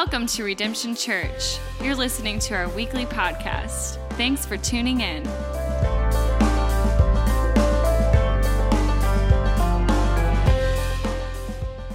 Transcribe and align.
Welcome 0.00 0.26
to 0.28 0.44
Redemption 0.44 0.94
Church. 0.94 1.58
You're 1.82 1.96
listening 1.96 2.38
to 2.38 2.54
our 2.54 2.68
weekly 2.68 3.04
podcast. 3.04 3.98
Thanks 4.12 4.46
for 4.46 4.56
tuning 4.56 5.00
in. 5.00 5.24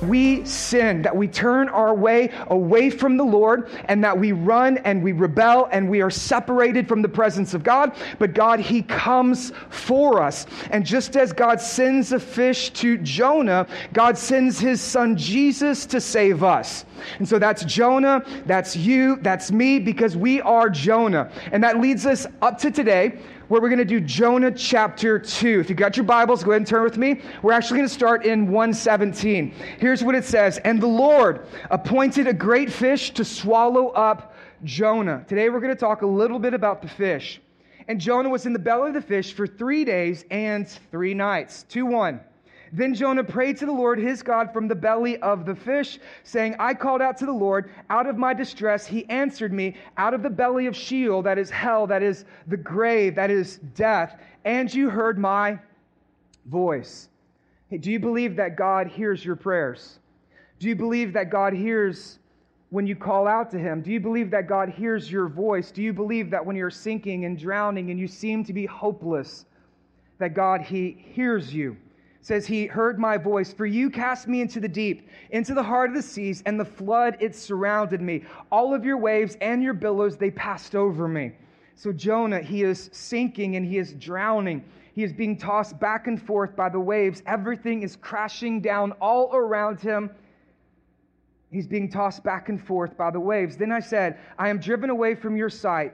We 0.08 0.46
sin, 0.46 1.02
that 1.04 1.16
we 1.16 1.28
turn 1.28 1.70
our 1.70 1.94
way 1.94 2.32
away 2.48 2.90
from 2.90 3.18
the 3.18 3.24
Lord, 3.24 3.70
and 3.86 4.04
that 4.04 4.18
we 4.18 4.32
run 4.32 4.78
and 4.80 5.04
we 5.04 5.12
rebel 5.12 5.70
and 5.72 5.90
we 5.90 6.02
are 6.02 6.10
separated 6.10 6.88
from 6.88 7.02
the 7.02 7.10
presence 7.10 7.54
of 7.54 7.64
God. 7.64 7.96
But 8.20 8.34
God, 8.34 8.60
He 8.60 8.82
comes 8.82 9.52
for 9.70 10.22
us. 10.22 10.46
And 10.72 10.86
just 10.86 11.16
as 11.16 11.34
God 11.34 11.62
sends 11.62 12.12
a 12.12 12.20
fish 12.20 12.70
to 12.72 12.98
Jonah, 12.98 13.68
God 13.94 14.18
sends 14.18 14.60
His 14.60 14.82
son 14.82 15.18
Jesus 15.18 15.86
to 15.88 16.02
save 16.02 16.44
us. 16.44 16.86
And 17.20 17.28
so 17.28 17.40
that's 17.40 17.66
Jonah, 17.66 18.24
that's 18.46 18.76
you, 18.76 19.18
that's 19.22 19.52
me, 19.52 19.80
because 19.80 20.16
we 20.16 20.42
are 20.42 20.70
Jonah. 20.70 21.32
And 21.52 21.64
that 21.64 21.80
leads 21.80 22.06
us 22.06 22.26
up 22.42 22.58
to 22.60 22.72
today 22.72 23.20
where 23.48 23.62
we're 23.62 23.70
going 23.70 23.80
to 23.80 23.86
do 23.86 24.00
Jonah 24.00 24.52
chapter 24.52 25.20
2. 25.20 25.60
If 25.60 25.70
you 25.70 25.76
got 25.76 25.98
your 25.98 26.06
Bibles, 26.06 26.44
go 26.44 26.52
ahead 26.52 26.62
and 26.62 26.68
turn 26.68 26.84
with 26.84 26.98
me. 26.98 27.22
We're 27.42 27.54
actually 27.54 27.78
going 27.78 27.90
to 27.90 27.94
start 27.94 28.26
in 28.26 28.48
117. 28.48 29.54
Here's 29.80 30.04
what 30.04 30.16
it 30.16 30.24
says 30.24 30.60
And 30.60 30.82
the 30.82 30.88
Lord 30.88 31.46
appointed 31.70 32.28
a 32.28 32.34
great 32.34 32.72
fish 32.72 33.12
to 33.12 33.26
swallow 33.26 33.90
up 33.90 34.36
Jonah. 34.64 35.26
Today 35.28 35.50
we're 35.50 35.60
going 35.60 35.74
to 35.74 35.80
talk 35.80 36.02
a 36.04 36.08
little 36.08 36.40
bit 36.40 36.54
about 36.54 36.82
the 36.82 36.88
fish. 36.88 37.42
And 37.88 38.00
Jonah 38.00 38.30
was 38.30 38.46
in 38.46 38.54
the 38.54 38.60
belly 38.60 38.90
of 38.90 38.94
the 38.94 39.02
fish 39.02 39.34
for 39.34 39.46
three 39.46 39.84
days 39.84 40.24
and 40.32 40.68
three 40.92 41.14
nights. 41.14 41.64
2 41.70 41.86
1. 41.86 42.22
Then 42.76 42.96
Jonah 42.96 43.24
prayed 43.24 43.58
to 43.58 43.68
the 43.68 43.72
Lord 43.72 44.00
his 44.00 44.24
God 44.24 44.52
from 44.52 44.68
the 44.68 44.74
belly 44.74 45.20
of 45.20 45.46
the 45.46 45.54
fish, 45.54 46.00
saying, 46.24 46.56
I 46.58 46.74
called 46.74 47.04
out 47.04 47.18
to 47.18 47.26
the 47.28 47.32
Lord 47.32 47.70
out 47.92 48.08
of 48.08 48.18
my 48.18 48.34
distress. 48.34 48.88
He 48.88 49.08
answered 49.10 49.54
me 49.54 49.76
out 49.98 50.16
of 50.16 50.24
the 50.24 50.30
belly 50.32 50.66
of 50.66 50.76
Sheol, 50.76 51.22
that 51.22 51.38
is 51.38 51.52
hell, 51.52 51.86
that 51.86 52.02
is 52.02 52.26
the 52.48 52.58
grave, 52.58 53.14
that 53.14 53.30
is 53.30 53.60
death. 53.76 54.20
And 54.44 54.74
you 54.74 54.90
heard 54.90 55.20
my 55.20 55.60
voice. 56.48 57.10
Hey, 57.70 57.78
do 57.78 57.92
you 57.92 58.00
believe 58.00 58.36
that 58.38 58.56
God 58.56 58.88
hears 58.88 59.24
your 59.24 59.36
prayers? 59.36 60.00
Do 60.58 60.68
you 60.68 60.76
believe 60.76 61.14
that 61.14 61.30
God 61.30 61.54
hears 61.54 62.18
when 62.72 62.88
you 62.88 62.96
call 62.96 63.28
out 63.28 63.52
to 63.52 63.60
Him? 63.60 63.84
Do 63.84 63.92
you 63.92 64.00
believe 64.00 64.32
that 64.32 64.48
God 64.48 64.70
hears 64.70 65.12
your 65.12 65.28
voice? 65.28 65.70
Do 65.70 65.84
you 65.84 65.94
believe 65.94 66.32
that 66.32 66.44
when 66.44 66.56
you're 66.56 66.72
sinking 66.72 67.26
and 67.26 67.38
drowning 67.38 67.92
and 67.92 68.00
you 68.00 68.08
seem 68.08 68.44
to 68.46 68.54
be 68.54 68.66
hopeless, 68.66 69.46
that 70.18 70.34
God, 70.34 70.62
He 70.62 70.98
hears 71.14 71.54
you? 71.54 71.78
Says 72.24 72.48
he 72.48 72.66
heard 72.66 72.98
my 72.98 73.18
voice 73.18 73.54
for 73.54 73.66
you 73.66 73.90
cast 73.90 74.30
me 74.30 74.40
into 74.40 74.62
the 74.62 74.68
deep 74.68 75.10
into 75.32 75.54
the 75.54 75.62
heart 75.62 75.90
of 75.90 75.96
the 75.96 76.02
seas 76.02 76.42
and 76.46 76.58
the 76.58 76.66
flood 76.66 77.18
it 77.20 77.36
surrounded 77.36 78.02
me. 78.02 78.24
All 78.50 78.74
of 78.74 78.86
your 78.86 78.98
waves 78.98 79.38
and 79.42 79.62
your 79.62 79.74
billows 79.74 80.18
they 80.18 80.32
passed 80.32 80.74
over 80.74 81.08
me. 81.08 81.34
So 81.76 81.92
jonah 81.92 82.40
he 82.40 82.64
is 82.64 82.90
sinking 82.94 83.58
and 83.58 83.66
he 83.66 83.78
is 83.78 83.92
drowning. 83.94 84.64
He 84.96 85.04
is 85.04 85.12
being 85.12 85.38
tossed 85.38 85.78
back 85.80 86.08
and 86.08 86.22
forth 86.22 86.56
by 86.56 86.70
the 86.70 86.80
waves. 86.80 87.22
Everything 87.26 87.84
is 87.84 87.98
crashing 87.98 88.62
down 88.62 88.94
all 89.02 89.36
around 89.36 89.82
him. 89.82 90.10
He's 91.52 91.68
being 91.68 91.90
tossed 91.90 92.24
back 92.24 92.48
and 92.48 92.64
forth 92.66 92.96
by 92.98 93.12
the 93.12 93.20
waves. 93.20 93.58
Then 93.58 93.72
i 93.72 93.82
said 93.82 94.18
i 94.40 94.48
am 94.48 94.60
driven 94.60 94.90
away 94.90 95.14
from 95.14 95.36
your 95.36 95.50
sight. 95.50 95.94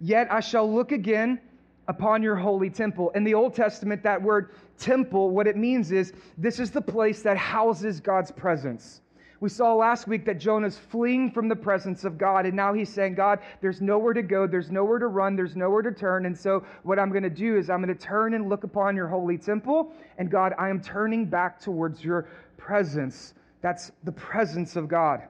Yet 0.00 0.28
i 0.30 0.38
shall 0.38 0.72
look 0.72 0.92
again 0.92 1.40
upon 1.88 2.22
your 2.22 2.36
holy 2.36 2.70
temple. 2.70 3.10
In 3.14 3.24
the 3.24 3.34
Old 3.34 3.54
Testament, 3.54 4.02
that 4.02 4.20
word 4.20 4.50
temple, 4.78 5.30
what 5.30 5.46
it 5.46 5.56
means 5.56 5.92
is 5.92 6.12
this 6.38 6.58
is 6.58 6.70
the 6.70 6.80
place 6.80 7.22
that 7.22 7.36
houses 7.36 8.00
God's 8.00 8.30
presence. 8.30 9.00
We 9.38 9.50
saw 9.50 9.74
last 9.74 10.08
week 10.08 10.24
that 10.24 10.38
Jonah's 10.38 10.78
fleeing 10.78 11.30
from 11.30 11.48
the 11.48 11.56
presence 11.56 12.04
of 12.04 12.16
God, 12.16 12.46
and 12.46 12.56
now 12.56 12.72
he's 12.72 12.88
saying, 12.88 13.16
God, 13.16 13.40
there's 13.60 13.82
nowhere 13.82 14.14
to 14.14 14.22
go, 14.22 14.46
there's 14.46 14.70
nowhere 14.70 14.98
to 14.98 15.08
run, 15.08 15.36
there's 15.36 15.56
nowhere 15.56 15.82
to 15.82 15.92
turn. 15.92 16.24
And 16.24 16.36
so, 16.36 16.64
what 16.84 16.98
I'm 16.98 17.10
going 17.10 17.22
to 17.22 17.30
do 17.30 17.58
is 17.58 17.68
I'm 17.68 17.82
going 17.82 17.94
to 17.94 18.02
turn 18.02 18.32
and 18.32 18.48
look 18.48 18.64
upon 18.64 18.96
your 18.96 19.08
holy 19.08 19.36
temple, 19.36 19.92
and 20.16 20.30
God, 20.30 20.54
I 20.58 20.70
am 20.70 20.80
turning 20.80 21.26
back 21.26 21.60
towards 21.60 22.02
your 22.02 22.28
presence. 22.56 23.34
That's 23.60 23.92
the 24.04 24.12
presence 24.12 24.74
of 24.74 24.88
God. 24.88 25.22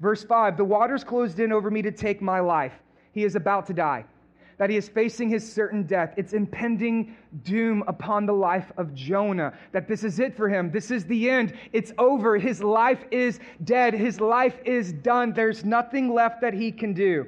Verse 0.00 0.22
5 0.22 0.58
The 0.58 0.64
waters 0.64 1.02
closed 1.02 1.40
in 1.40 1.50
over 1.50 1.70
me 1.70 1.80
to 1.82 1.90
take 1.90 2.20
my 2.20 2.40
life. 2.40 2.74
He 3.12 3.24
is 3.24 3.34
about 3.34 3.66
to 3.68 3.72
die 3.72 4.04
that 4.58 4.70
he 4.70 4.76
is 4.76 4.88
facing 4.88 5.28
his 5.28 5.50
certain 5.50 5.84
death. 5.84 6.14
It's 6.16 6.32
impending 6.32 7.16
doom 7.42 7.84
upon 7.86 8.26
the 8.26 8.32
life 8.32 8.72
of 8.76 8.94
Jonah, 8.94 9.52
that 9.72 9.88
this 9.88 10.04
is 10.04 10.18
it 10.18 10.36
for 10.36 10.48
him. 10.48 10.70
This 10.70 10.90
is 10.90 11.04
the 11.04 11.30
end. 11.30 11.54
It's 11.72 11.92
over. 11.98 12.38
His 12.38 12.62
life 12.62 13.04
is 13.10 13.40
dead. 13.64 13.94
His 13.94 14.20
life 14.20 14.58
is 14.64 14.92
done. 14.92 15.32
There's 15.32 15.64
nothing 15.64 16.12
left 16.12 16.40
that 16.40 16.54
he 16.54 16.70
can 16.70 16.94
do. 16.94 17.26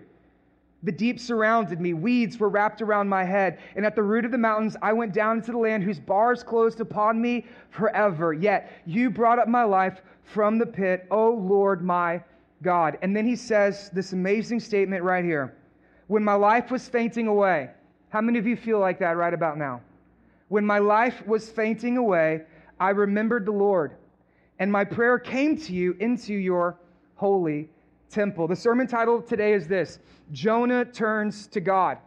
The 0.82 0.92
deep 0.92 1.18
surrounded 1.18 1.80
me. 1.80 1.94
Weeds 1.94 2.38
were 2.38 2.48
wrapped 2.48 2.80
around 2.80 3.08
my 3.08 3.24
head. 3.24 3.58
And 3.74 3.84
at 3.84 3.96
the 3.96 4.02
root 4.02 4.24
of 4.24 4.30
the 4.30 4.38
mountains, 4.38 4.76
I 4.82 4.92
went 4.92 5.12
down 5.12 5.38
into 5.38 5.50
the 5.50 5.58
land 5.58 5.82
whose 5.82 5.98
bars 5.98 6.44
closed 6.44 6.80
upon 6.80 7.20
me 7.20 7.46
forever. 7.70 8.32
Yet 8.32 8.70
you 8.86 9.10
brought 9.10 9.38
up 9.38 9.48
my 9.48 9.64
life 9.64 10.00
from 10.22 10.58
the 10.58 10.66
pit, 10.66 11.06
O 11.10 11.30
Lord 11.30 11.82
my 11.82 12.22
God. 12.62 12.98
And 13.02 13.16
then 13.16 13.26
he 13.26 13.36
says 13.36 13.90
this 13.92 14.12
amazing 14.12 14.60
statement 14.60 15.02
right 15.02 15.24
here 15.24 15.56
when 16.06 16.22
my 16.22 16.34
life 16.34 16.70
was 16.70 16.88
fainting 16.88 17.26
away. 17.26 17.70
How 18.10 18.20
many 18.20 18.38
of 18.38 18.46
you 18.46 18.56
feel 18.56 18.78
like 18.78 18.98
that 19.00 19.16
right 19.16 19.34
about 19.34 19.58
now? 19.58 19.80
When 20.48 20.64
my 20.64 20.78
life 20.78 21.26
was 21.26 21.48
fainting 21.50 21.96
away, 21.96 22.42
I 22.78 22.90
remembered 22.90 23.46
the 23.46 23.52
Lord, 23.52 23.92
and 24.58 24.70
my 24.70 24.84
prayer 24.84 25.18
came 25.18 25.56
to 25.58 25.72
you 25.72 25.96
into 25.98 26.34
your 26.34 26.78
holy 27.16 27.68
temple. 28.10 28.46
The 28.46 28.56
sermon 28.56 28.86
title 28.86 29.20
today 29.20 29.52
is 29.52 29.66
this 29.66 29.98
Jonah 30.32 30.84
turns 30.84 31.46
to 31.48 31.60
God. 31.60 31.98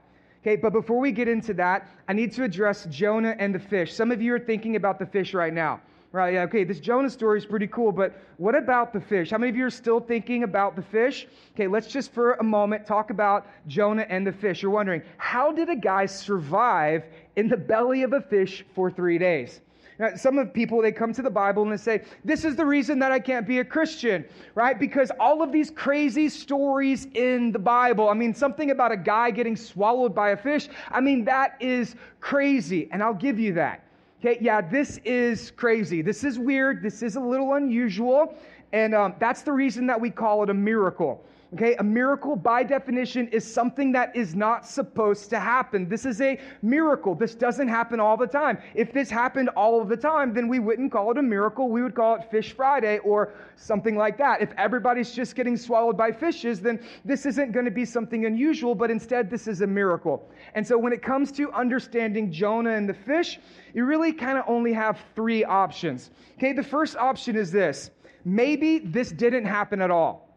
Okay, 0.41 0.55
but 0.55 0.71
before 0.71 0.99
we 0.99 1.11
get 1.11 1.27
into 1.27 1.53
that, 1.55 1.87
I 2.07 2.13
need 2.13 2.31
to 2.33 2.43
address 2.43 2.85
Jonah 2.85 3.35
and 3.39 3.53
the 3.53 3.59
fish. 3.59 3.93
Some 3.93 4.09
of 4.09 4.21
you 4.21 4.33
are 4.33 4.39
thinking 4.39 4.77
about 4.77 4.97
the 4.97 5.05
fish 5.05 5.33
right 5.33 5.53
now. 5.53 5.81
Right, 6.11 6.33
yeah, 6.33 6.43
okay, 6.43 6.63
this 6.63 6.79
Jonah 6.79 7.09
story 7.09 7.37
is 7.37 7.45
pretty 7.45 7.67
cool, 7.67 7.91
but 7.91 8.19
what 8.37 8.55
about 8.55 8.93
the 8.93 8.99
fish? 8.99 9.29
How 9.29 9.37
many 9.37 9.51
of 9.51 9.55
you 9.55 9.67
are 9.67 9.69
still 9.69 9.99
thinking 9.99 10.41
about 10.41 10.75
the 10.75 10.81
fish? 10.81 11.27
Okay, 11.53 11.67
let's 11.67 11.85
just 11.85 12.11
for 12.13 12.33
a 12.33 12.43
moment 12.43 12.87
talk 12.87 13.11
about 13.11 13.45
Jonah 13.67 14.07
and 14.09 14.25
the 14.25 14.31
fish. 14.31 14.63
You're 14.63 14.71
wondering, 14.71 15.03
how 15.17 15.51
did 15.51 15.69
a 15.69 15.75
guy 15.75 16.07
survive 16.07 17.03
in 17.35 17.47
the 17.47 17.57
belly 17.57 18.01
of 18.01 18.13
a 18.13 18.21
fish 18.21 18.65
for 18.73 18.89
three 18.89 19.19
days? 19.19 19.61
Now, 19.99 20.15
some 20.15 20.39
of 20.39 20.51
people, 20.51 20.81
they 20.81 20.91
come 20.91 21.13
to 21.13 21.21
the 21.21 21.29
Bible 21.29 21.61
and 21.61 21.71
they 21.71 21.77
say, 21.77 22.01
This 22.25 22.43
is 22.43 22.55
the 22.55 22.65
reason 22.65 22.97
that 22.99 23.11
I 23.11 23.19
can't 23.19 23.45
be 23.45 23.59
a 23.59 23.65
Christian, 23.65 24.25
right? 24.55 24.79
Because 24.79 25.11
all 25.19 25.43
of 25.43 25.51
these 25.51 25.69
crazy 25.69 26.29
stories 26.29 27.05
in 27.13 27.51
the 27.51 27.59
Bible, 27.59 28.09
I 28.09 28.13
mean, 28.13 28.33
something 28.33 28.71
about 28.71 28.91
a 28.93 28.97
guy 28.97 29.29
getting 29.29 29.57
swallowed 29.57 30.15
by 30.15 30.29
a 30.29 30.37
fish, 30.37 30.69
I 30.89 31.01
mean, 31.01 31.25
that 31.25 31.57
is 31.59 31.95
crazy. 32.19 32.87
And 32.91 33.03
I'll 33.03 33.13
give 33.13 33.39
you 33.39 33.53
that. 33.53 33.83
Okay, 34.19 34.37
yeah, 34.41 34.59
this 34.59 34.97
is 35.05 35.51
crazy. 35.51 36.01
This 36.01 36.25
is 36.25 36.37
weird. 36.37 36.81
This 36.81 37.03
is 37.03 37.15
a 37.15 37.21
little 37.21 37.53
unusual. 37.53 38.35
And 38.73 38.93
um, 38.93 39.15
that's 39.17 39.43
the 39.43 39.53
reason 39.53 39.87
that 39.87 39.99
we 39.99 40.09
call 40.09 40.43
it 40.43 40.49
a 40.49 40.53
miracle. 40.53 41.23
Okay, 41.55 41.73
a 41.79 41.83
miracle 41.83 42.35
by 42.35 42.61
definition 42.61 43.27
is 43.29 43.43
something 43.43 43.91
that 43.93 44.15
is 44.15 44.35
not 44.35 44.67
supposed 44.67 45.31
to 45.31 45.39
happen. 45.39 45.89
This 45.89 46.05
is 46.05 46.21
a 46.21 46.39
miracle. 46.61 47.15
This 47.15 47.33
doesn't 47.33 47.67
happen 47.67 47.99
all 47.99 48.17
the 48.17 48.27
time. 48.27 48.59
If 48.75 48.93
this 48.93 49.09
happened 49.09 49.49
all 49.57 49.81
of 49.81 49.89
the 49.89 49.97
time, 49.97 50.31
then 50.31 50.47
we 50.47 50.59
wouldn't 50.59 50.91
call 50.91 51.09
it 51.09 51.17
a 51.17 51.23
miracle. 51.23 51.67
We 51.67 51.81
would 51.81 51.95
call 51.95 52.17
it 52.17 52.29
Fish 52.29 52.53
Friday 52.53 52.99
or 52.99 53.33
something 53.55 53.95
like 53.95 54.15
that. 54.19 54.43
If 54.43 54.51
everybody's 54.57 55.11
just 55.11 55.35
getting 55.35 55.57
swallowed 55.57 55.97
by 55.97 56.11
fishes, 56.11 56.61
then 56.61 56.79
this 57.03 57.25
isn't 57.25 57.51
going 57.51 57.65
to 57.65 57.71
be 57.71 57.83
something 57.83 58.27
unusual, 58.27 58.75
but 58.75 58.91
instead 58.91 59.31
this 59.31 59.47
is 59.47 59.61
a 59.61 59.67
miracle. 59.67 60.29
And 60.53 60.65
so 60.65 60.77
when 60.77 60.93
it 60.93 61.01
comes 61.01 61.31
to 61.31 61.51
understanding 61.51 62.31
Jonah 62.31 62.75
and 62.75 62.87
the 62.87 62.93
fish, 62.93 63.39
you 63.73 63.85
really 63.85 64.13
kind 64.13 64.37
of 64.37 64.43
only 64.47 64.73
have 64.73 64.99
three 65.15 65.43
options. 65.43 66.11
Okay, 66.37 66.53
the 66.53 66.61
first 66.61 66.95
option 66.95 67.35
is 67.35 67.51
this 67.51 67.89
maybe 68.23 68.77
this 68.77 69.11
didn't 69.11 69.45
happen 69.45 69.81
at 69.81 69.89
all. 69.89 70.28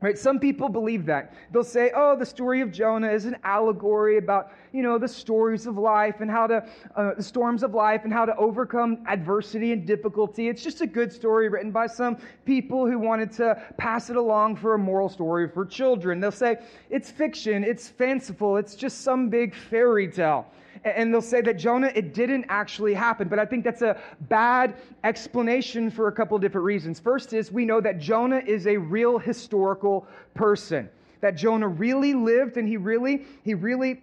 Right? 0.00 0.18
Some 0.18 0.38
people 0.38 0.68
believe 0.68 1.06
that. 1.06 1.32
They'll 1.50 1.64
say, 1.64 1.90
oh, 1.94 2.14
the 2.14 2.26
story 2.26 2.60
of 2.60 2.70
Jonah 2.70 3.10
is 3.10 3.24
an 3.24 3.36
allegory 3.42 4.18
about, 4.18 4.52
you 4.70 4.82
know, 4.82 4.98
the 4.98 5.08
stories 5.08 5.66
of 5.66 5.78
life 5.78 6.20
and 6.20 6.30
how 6.30 6.46
to, 6.46 6.68
uh, 6.94 7.14
the 7.14 7.22
storms 7.22 7.62
of 7.62 7.72
life 7.72 8.02
and 8.04 8.12
how 8.12 8.26
to 8.26 8.36
overcome 8.36 8.98
adversity 9.08 9.72
and 9.72 9.86
difficulty. 9.86 10.48
It's 10.48 10.62
just 10.62 10.82
a 10.82 10.86
good 10.86 11.10
story 11.10 11.48
written 11.48 11.70
by 11.70 11.86
some 11.86 12.18
people 12.44 12.86
who 12.86 12.98
wanted 12.98 13.32
to 13.32 13.62
pass 13.78 14.10
it 14.10 14.16
along 14.16 14.56
for 14.56 14.74
a 14.74 14.78
moral 14.78 15.08
story 15.08 15.48
for 15.48 15.64
children. 15.64 16.20
They'll 16.20 16.32
say, 16.32 16.56
it's 16.90 17.10
fiction, 17.10 17.64
it's 17.64 17.88
fanciful, 17.88 18.58
it's 18.58 18.74
just 18.74 19.00
some 19.00 19.30
big 19.30 19.54
fairy 19.54 20.08
tale 20.08 20.46
and 20.84 21.12
they'll 21.12 21.22
say 21.22 21.40
that 21.40 21.54
Jonah, 21.54 21.90
it 21.94 22.14
didn't 22.14 22.44
actually 22.48 22.94
happen. 22.94 23.28
But 23.28 23.38
I 23.38 23.46
think 23.46 23.64
that's 23.64 23.82
a 23.82 24.00
bad 24.28 24.76
explanation 25.02 25.90
for 25.90 26.08
a 26.08 26.12
couple 26.12 26.38
different 26.38 26.64
reasons. 26.64 27.00
First 27.00 27.32
is 27.32 27.50
we 27.50 27.64
know 27.64 27.80
that 27.80 27.98
Jonah 27.98 28.42
is 28.46 28.66
a 28.66 28.76
real 28.76 29.18
historical 29.18 30.06
person, 30.34 30.88
that 31.20 31.36
Jonah 31.36 31.68
really 31.68 32.14
lived 32.14 32.56
and 32.56 32.68
he 32.68 32.76
really, 32.76 33.24
he 33.42 33.54
really 33.54 34.02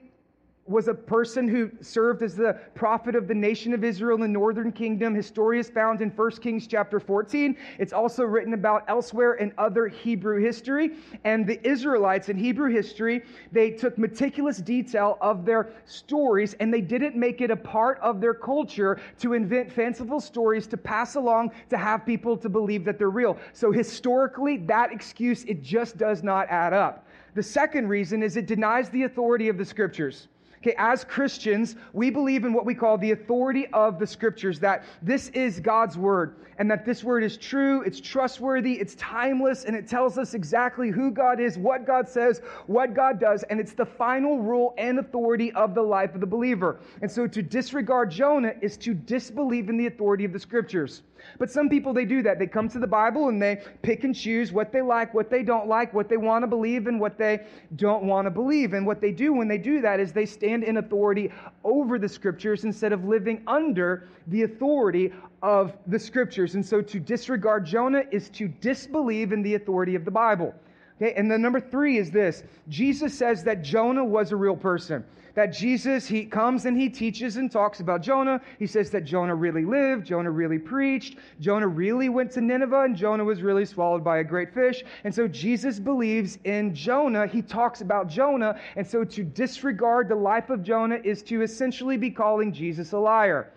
was 0.72 0.88
a 0.88 0.94
person 0.94 1.48
who 1.48 1.70
served 1.82 2.24
as 2.24 2.36
the 2.36 2.60
prophet 2.74 3.16
of 3.16 3.28
the 3.28 3.34
nation 3.34 3.74
of 3.74 3.84
Israel 3.84 4.16
in 4.16 4.22
the 4.22 4.28
northern 4.28 4.72
kingdom. 4.72 5.14
His 5.14 5.28
story 5.28 5.60
is 5.60 5.70
found 5.70 6.02
in 6.02 6.10
1 6.10 6.32
Kings 6.38 6.66
chapter 6.68 7.00
14. 7.00 7.58
It's 7.78 7.94
also 7.94 8.24
written 8.24 8.54
about 8.54 8.84
elsewhere 8.88 9.34
in 9.34 9.54
other 9.58 9.88
Hebrew 9.88 10.42
history. 10.42 10.92
And 11.24 11.46
the 11.46 11.66
Israelites 11.68 12.30
in 12.30 12.38
Hebrew 12.38 12.72
history, 12.72 13.24
they 13.52 13.72
took 13.72 13.98
meticulous 13.98 14.58
detail 14.58 15.18
of 15.22 15.46
their 15.46 15.74
stories 15.86 16.56
and 16.56 16.74
they 16.74 16.82
didn't 16.82 17.16
make 17.16 17.42
it 17.42 17.52
a 17.52 17.56
part 17.56 18.00
of 18.00 18.22
their 18.22 18.34
culture 18.34 19.00
to 19.20 19.34
invent 19.34 19.72
fanciful 19.72 20.20
stories 20.20 20.68
to 20.68 20.78
pass 20.78 21.16
along 21.16 21.52
to 21.70 21.78
have 21.78 22.06
people 22.06 22.38
to 22.38 22.50
believe 22.50 22.86
that 22.86 22.98
they're 22.98 23.10
real. 23.10 23.38
So 23.54 23.72
historically, 23.72 24.58
that 24.58 24.92
excuse, 24.92 25.44
it 25.46 25.62
just 25.62 25.98
does 25.98 26.24
not 26.24 26.48
add 26.50 26.74
up. 26.74 27.08
The 27.34 27.44
second 27.44 27.88
reason 27.88 28.24
is 28.24 28.36
it 28.38 28.46
denies 28.46 28.90
the 28.90 29.04
authority 29.04 29.50
of 29.50 29.58
the 29.58 29.66
scriptures. 29.66 30.28
Okay, 30.62 30.76
as 30.78 31.04
Christians, 31.04 31.76
we 31.92 32.12
believe 32.12 32.46
in 32.46 32.54
what 32.54 32.66
we 32.66 32.76
call 32.76 32.96
the 32.96 33.12
authority 33.12 33.66
of 33.74 33.98
the 33.98 34.06
scriptures, 34.06 34.60
that 34.60 34.84
this 35.02 35.30
is 35.30 35.60
God's 35.60 35.98
word, 35.98 36.36
and 36.62 36.70
that 36.70 36.86
this 36.86 37.04
word 37.04 37.24
is 37.24 37.38
true, 37.38 37.82
it's 37.82 38.00
trustworthy, 38.00 38.74
it's 38.74 38.94
timeless, 38.94 39.66
and 39.66 39.76
it 39.76 39.88
tells 39.88 40.20
us 40.20 40.36
exactly 40.36 40.92
who 40.92 41.10
God 41.10 41.40
is, 41.40 41.58
what 41.58 41.88
God 41.88 42.08
says, 42.08 42.40
what 42.68 42.94
God 42.94 43.20
does, 43.20 43.42
and 43.50 43.60
it's 43.60 43.74
the 43.74 43.84
final 43.84 44.38
rule 44.38 44.76
and 44.78 45.00
authority 45.00 45.52
of 45.54 45.74
the 45.74 45.82
life 45.82 46.14
of 46.14 46.22
the 46.22 46.28
believer. 46.28 46.80
And 47.02 47.10
so 47.10 47.26
to 47.26 47.42
disregard 47.42 48.12
Jonah 48.12 48.54
is 48.62 48.78
to 48.78 48.94
disbelieve 48.94 49.70
in 49.70 49.78
the 49.78 49.88
authority 49.88 50.24
of 50.24 50.34
the 50.34 50.40
scriptures. 50.40 51.02
But 51.38 51.52
some 51.52 51.70
people, 51.70 51.94
they 51.94 52.06
do 52.06 52.22
that. 52.24 52.40
They 52.40 52.48
come 52.48 52.70
to 52.70 52.80
the 52.80 52.88
Bible 52.88 53.30
and 53.30 53.42
they 53.42 53.64
pick 53.82 54.04
and 54.04 54.16
choose 54.16 54.52
what 54.52 54.72
they 54.72 54.82
like, 54.82 55.14
what 55.14 55.30
they 55.30 55.44
don't 55.44 55.68
like, 55.68 55.94
what 55.94 56.10
they 56.10 56.18
want 56.18 56.44
to 56.44 56.48
believe, 56.48 56.88
and 56.88 57.00
what 57.00 57.18
they 57.18 57.46
don't 57.76 58.04
want 58.04 58.26
to 58.26 58.32
believe. 58.32 58.74
And 58.74 58.86
what 58.86 59.02
they 59.02 59.12
do 59.12 59.34
when 59.34 59.48
they 59.48 59.58
do 59.58 59.82
that 59.82 60.00
is 60.00 60.12
they 60.12 60.26
stand 60.26 60.64
in 60.64 60.78
authority 60.78 61.32
over 61.64 62.00
the 62.00 62.10
scriptures 62.10 62.64
instead 62.64 62.92
of 62.92 63.06
living 63.06 63.44
under 63.48 64.10
the 64.28 64.44
authority 64.44 65.12
of 65.42 65.74
the 65.88 66.00
scriptures. 66.00 66.56
And 66.56 66.66
so 66.66 66.82
to 66.82 67.00
disregard 67.00 67.66
Jonah 67.66 68.04
is 68.12 68.30
to 68.32 68.48
disbelieve 68.48 69.32
in 69.32 69.42
the 69.42 69.56
authority 69.56 69.96
of 69.96 70.06
the 70.06 70.12
Bible. 70.12 70.54
Okay, 71.02 71.14
and 71.16 71.32
then 71.32 71.42
number 71.42 71.60
three 71.60 71.98
is 71.98 72.12
this 72.12 72.44
Jesus 72.70 73.18
says 73.18 73.44
that 73.44 73.64
Jonah 73.64 74.06
was 74.06 74.32
a 74.32 74.36
real 74.36 74.56
person. 74.56 75.04
That 75.34 75.54
Jesus, 75.54 76.08
he 76.08 76.26
comes 76.26 76.66
and 76.66 76.78
he 76.78 76.90
teaches 76.90 77.38
and 77.38 77.50
talks 77.50 77.80
about 77.80 78.02
Jonah. 78.02 78.42
He 78.60 78.68
says 78.68 78.90
that 78.92 79.06
Jonah 79.06 79.34
really 79.34 79.64
lived, 79.64 80.06
Jonah 80.06 80.30
really 80.30 80.60
preached, 80.60 81.16
Jonah 81.40 81.70
really 81.70 82.10
went 82.10 82.32
to 82.32 82.42
Nineveh, 82.42 82.82
and 82.82 82.98
Jonah 82.98 83.24
was 83.24 83.42
really 83.42 83.64
swallowed 83.64 84.04
by 84.04 84.18
a 84.18 84.24
great 84.26 84.54
fish. 84.54 84.84
And 85.06 85.16
so 85.16 85.30
Jesus 85.30 85.80
believes 85.80 86.38
in 86.44 86.76
Jonah. 86.76 87.28
He 87.28 87.42
talks 87.42 87.80
about 87.80 88.10
Jonah. 88.10 88.60
And 88.76 88.86
so 88.86 89.06
to 89.06 89.24
disregard 89.24 90.10
the 90.10 90.16
life 90.16 90.50
of 90.50 90.64
Jonah 90.64 91.00
is 91.02 91.24
to 91.24 91.44
essentially 91.44 91.96
be 91.96 92.12
calling 92.12 92.52
Jesus 92.52 92.92
a 92.92 93.00
liar. 93.00 93.54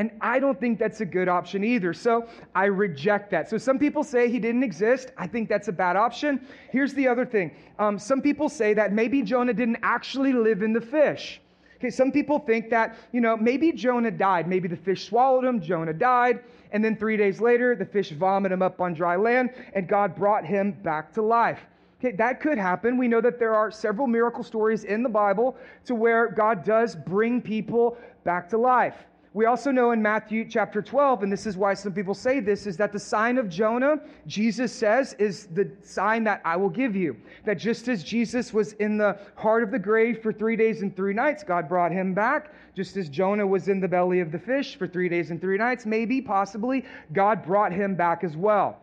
And 0.00 0.10
I 0.22 0.38
don't 0.38 0.58
think 0.58 0.78
that's 0.78 1.02
a 1.02 1.04
good 1.04 1.28
option 1.28 1.62
either. 1.62 1.92
So 1.92 2.26
I 2.54 2.64
reject 2.64 3.30
that. 3.32 3.50
So 3.50 3.58
some 3.58 3.78
people 3.78 4.02
say 4.02 4.30
he 4.30 4.38
didn't 4.38 4.62
exist. 4.62 5.12
I 5.18 5.26
think 5.26 5.46
that's 5.46 5.68
a 5.68 5.72
bad 5.72 5.94
option. 5.94 6.40
Here's 6.70 6.94
the 6.94 7.06
other 7.06 7.26
thing 7.26 7.50
um, 7.78 7.98
some 7.98 8.22
people 8.22 8.48
say 8.48 8.72
that 8.72 8.94
maybe 8.94 9.20
Jonah 9.20 9.52
didn't 9.52 9.76
actually 9.82 10.32
live 10.32 10.62
in 10.62 10.72
the 10.72 10.80
fish. 10.80 11.42
Okay, 11.76 11.90
some 11.90 12.10
people 12.12 12.38
think 12.38 12.70
that, 12.70 12.96
you 13.12 13.20
know, 13.20 13.36
maybe 13.36 13.72
Jonah 13.72 14.10
died. 14.10 14.48
Maybe 14.48 14.68
the 14.68 14.76
fish 14.76 15.06
swallowed 15.06 15.44
him, 15.44 15.60
Jonah 15.60 15.92
died, 15.92 16.44
and 16.72 16.82
then 16.82 16.96
three 16.96 17.18
days 17.18 17.38
later, 17.38 17.76
the 17.76 17.84
fish 17.84 18.10
vomited 18.10 18.54
him 18.54 18.62
up 18.62 18.80
on 18.80 18.94
dry 18.94 19.16
land, 19.16 19.50
and 19.74 19.86
God 19.86 20.16
brought 20.16 20.46
him 20.46 20.72
back 20.82 21.12
to 21.12 21.20
life. 21.20 21.60
Okay, 21.98 22.16
that 22.16 22.40
could 22.40 22.56
happen. 22.56 22.96
We 22.96 23.06
know 23.06 23.20
that 23.20 23.38
there 23.38 23.54
are 23.54 23.70
several 23.70 24.06
miracle 24.06 24.44
stories 24.44 24.84
in 24.84 25.02
the 25.02 25.10
Bible 25.10 25.58
to 25.84 25.94
where 25.94 26.28
God 26.28 26.64
does 26.64 26.96
bring 26.96 27.42
people 27.42 27.98
back 28.24 28.48
to 28.48 28.56
life. 28.56 28.96
We 29.32 29.46
also 29.46 29.70
know 29.70 29.92
in 29.92 30.02
Matthew 30.02 30.44
chapter 30.44 30.82
12, 30.82 31.22
and 31.22 31.32
this 31.32 31.46
is 31.46 31.56
why 31.56 31.74
some 31.74 31.92
people 31.92 32.14
say 32.14 32.40
this, 32.40 32.66
is 32.66 32.76
that 32.78 32.92
the 32.92 32.98
sign 32.98 33.38
of 33.38 33.48
Jonah, 33.48 34.00
Jesus 34.26 34.72
says, 34.72 35.14
is 35.20 35.46
the 35.46 35.70
sign 35.84 36.24
that 36.24 36.40
I 36.44 36.56
will 36.56 36.68
give 36.68 36.96
you. 36.96 37.16
That 37.44 37.54
just 37.54 37.86
as 37.86 38.02
Jesus 38.02 38.52
was 38.52 38.72
in 38.74 38.98
the 38.98 39.20
heart 39.36 39.62
of 39.62 39.70
the 39.70 39.78
grave 39.78 40.20
for 40.20 40.32
three 40.32 40.56
days 40.56 40.82
and 40.82 40.94
three 40.96 41.14
nights, 41.14 41.44
God 41.44 41.68
brought 41.68 41.92
him 41.92 42.12
back. 42.12 42.52
Just 42.74 42.96
as 42.96 43.08
Jonah 43.08 43.46
was 43.46 43.68
in 43.68 43.78
the 43.78 43.86
belly 43.86 44.18
of 44.18 44.32
the 44.32 44.38
fish 44.38 44.76
for 44.76 44.88
three 44.88 45.08
days 45.08 45.30
and 45.30 45.40
three 45.40 45.58
nights, 45.58 45.86
maybe, 45.86 46.20
possibly, 46.20 46.84
God 47.12 47.44
brought 47.44 47.70
him 47.70 47.94
back 47.94 48.24
as 48.24 48.36
well. 48.36 48.80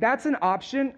That's 0.00 0.26
an 0.26 0.36
option. 0.42 0.94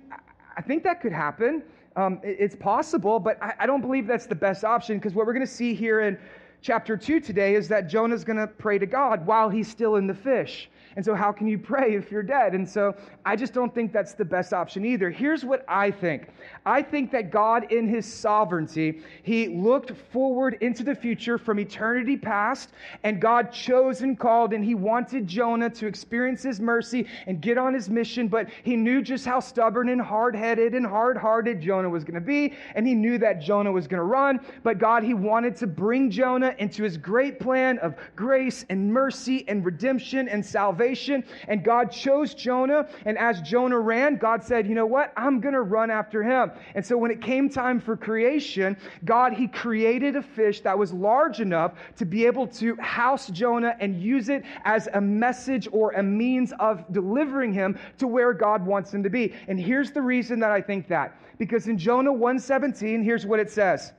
I 0.56 0.62
think 0.62 0.82
that 0.84 1.02
could 1.02 1.12
happen. 1.12 1.62
Um, 1.96 2.18
it's 2.22 2.56
possible, 2.56 3.18
but 3.18 3.38
I 3.58 3.66
don't 3.66 3.80
believe 3.82 4.06
that's 4.06 4.26
the 4.26 4.34
best 4.34 4.64
option 4.64 4.98
because 4.98 5.14
what 5.14 5.26
we're 5.26 5.32
going 5.34 5.46
to 5.46 5.52
see 5.52 5.74
here 5.74 6.00
in 6.00 6.18
chapter 6.62 6.96
2 6.96 7.20
today 7.20 7.54
is 7.54 7.68
that 7.68 7.88
Jonah's 7.88 8.24
going 8.24 8.38
to 8.38 8.46
pray 8.46 8.78
to 8.78 8.86
God 8.86 9.26
while 9.26 9.48
he's 9.48 9.68
still 9.68 9.96
in 9.96 10.06
the 10.06 10.14
fish. 10.14 10.70
And 10.96 11.04
so, 11.04 11.14
how 11.14 11.30
can 11.30 11.46
you 11.46 11.58
pray 11.58 11.94
if 11.94 12.10
you're 12.10 12.22
dead? 12.22 12.54
And 12.54 12.66
so, 12.66 12.94
I 13.26 13.36
just 13.36 13.52
don't 13.52 13.74
think 13.74 13.92
that's 13.92 14.14
the 14.14 14.24
best 14.24 14.54
option 14.54 14.82
either. 14.86 15.10
Here's 15.10 15.44
what 15.44 15.62
I 15.68 15.90
think 15.90 16.28
I 16.64 16.82
think 16.82 17.12
that 17.12 17.30
God, 17.30 17.70
in 17.70 17.86
his 17.86 18.10
sovereignty, 18.10 19.02
he 19.22 19.48
looked 19.48 19.92
forward 20.10 20.56
into 20.62 20.82
the 20.82 20.94
future 20.94 21.36
from 21.36 21.60
eternity 21.60 22.16
past, 22.16 22.70
and 23.02 23.20
God 23.20 23.52
chose 23.52 24.00
and 24.00 24.18
called, 24.18 24.54
and 24.54 24.64
he 24.64 24.74
wanted 24.74 25.26
Jonah 25.26 25.68
to 25.68 25.86
experience 25.86 26.42
his 26.42 26.60
mercy 26.60 27.06
and 27.26 27.42
get 27.42 27.58
on 27.58 27.74
his 27.74 27.90
mission, 27.90 28.26
but 28.26 28.48
he 28.62 28.74
knew 28.74 29.02
just 29.02 29.26
how 29.26 29.38
stubborn 29.38 29.90
and 29.90 30.00
hard 30.00 30.34
headed 30.34 30.74
and 30.74 30.86
hard 30.86 31.18
hearted 31.18 31.60
Jonah 31.60 31.90
was 31.90 32.04
going 32.04 32.14
to 32.14 32.20
be, 32.22 32.54
and 32.74 32.86
he 32.86 32.94
knew 32.94 33.18
that 33.18 33.42
Jonah 33.42 33.70
was 33.70 33.86
going 33.86 33.98
to 33.98 34.04
run. 34.04 34.40
But 34.62 34.78
God, 34.78 35.02
he 35.02 35.12
wanted 35.12 35.56
to 35.56 35.66
bring 35.66 36.10
Jonah 36.10 36.54
into 36.58 36.82
his 36.82 36.96
great 36.96 37.38
plan 37.38 37.78
of 37.80 37.96
grace 38.16 38.64
and 38.70 38.90
mercy 38.90 39.46
and 39.46 39.62
redemption 39.62 40.30
and 40.30 40.44
salvation 40.44 40.85
salvation. 40.86 41.24
And 41.48 41.64
God 41.64 41.90
chose 41.90 42.34
Jonah. 42.34 42.88
And 43.04 43.18
as 43.18 43.40
Jonah 43.40 43.78
ran, 43.78 44.16
God 44.16 44.42
said, 44.42 44.66
you 44.66 44.74
know 44.74 44.86
what? 44.86 45.12
I'm 45.16 45.40
going 45.40 45.54
to 45.54 45.62
run 45.62 45.90
after 45.90 46.22
him. 46.22 46.52
And 46.74 46.84
so 46.84 46.96
when 46.96 47.10
it 47.10 47.20
came 47.20 47.48
time 47.48 47.80
for 47.80 47.96
creation, 47.96 48.76
God, 49.04 49.32
he 49.32 49.48
created 49.48 50.16
a 50.16 50.22
fish 50.22 50.60
that 50.60 50.78
was 50.78 50.92
large 50.92 51.40
enough 51.40 51.74
to 51.96 52.04
be 52.04 52.26
able 52.26 52.46
to 52.48 52.76
house 52.76 53.28
Jonah 53.28 53.76
and 53.80 54.00
use 54.00 54.28
it 54.28 54.44
as 54.64 54.88
a 54.94 55.00
message 55.00 55.68
or 55.72 55.92
a 55.92 56.02
means 56.02 56.52
of 56.60 56.84
delivering 56.92 57.52
him 57.52 57.78
to 57.98 58.06
where 58.06 58.32
God 58.32 58.64
wants 58.64 58.92
him 58.92 59.02
to 59.02 59.10
be. 59.10 59.32
And 59.48 59.58
here's 59.58 59.90
the 59.92 60.02
reason 60.02 60.38
that 60.40 60.50
I 60.50 60.60
think 60.60 60.88
that. 60.88 61.18
Because 61.38 61.66
in 61.66 61.76
Jonah 61.76 62.12
1:17, 62.12 63.02
here's 63.02 63.26
what 63.26 63.40
it 63.40 63.50
says. 63.50 63.92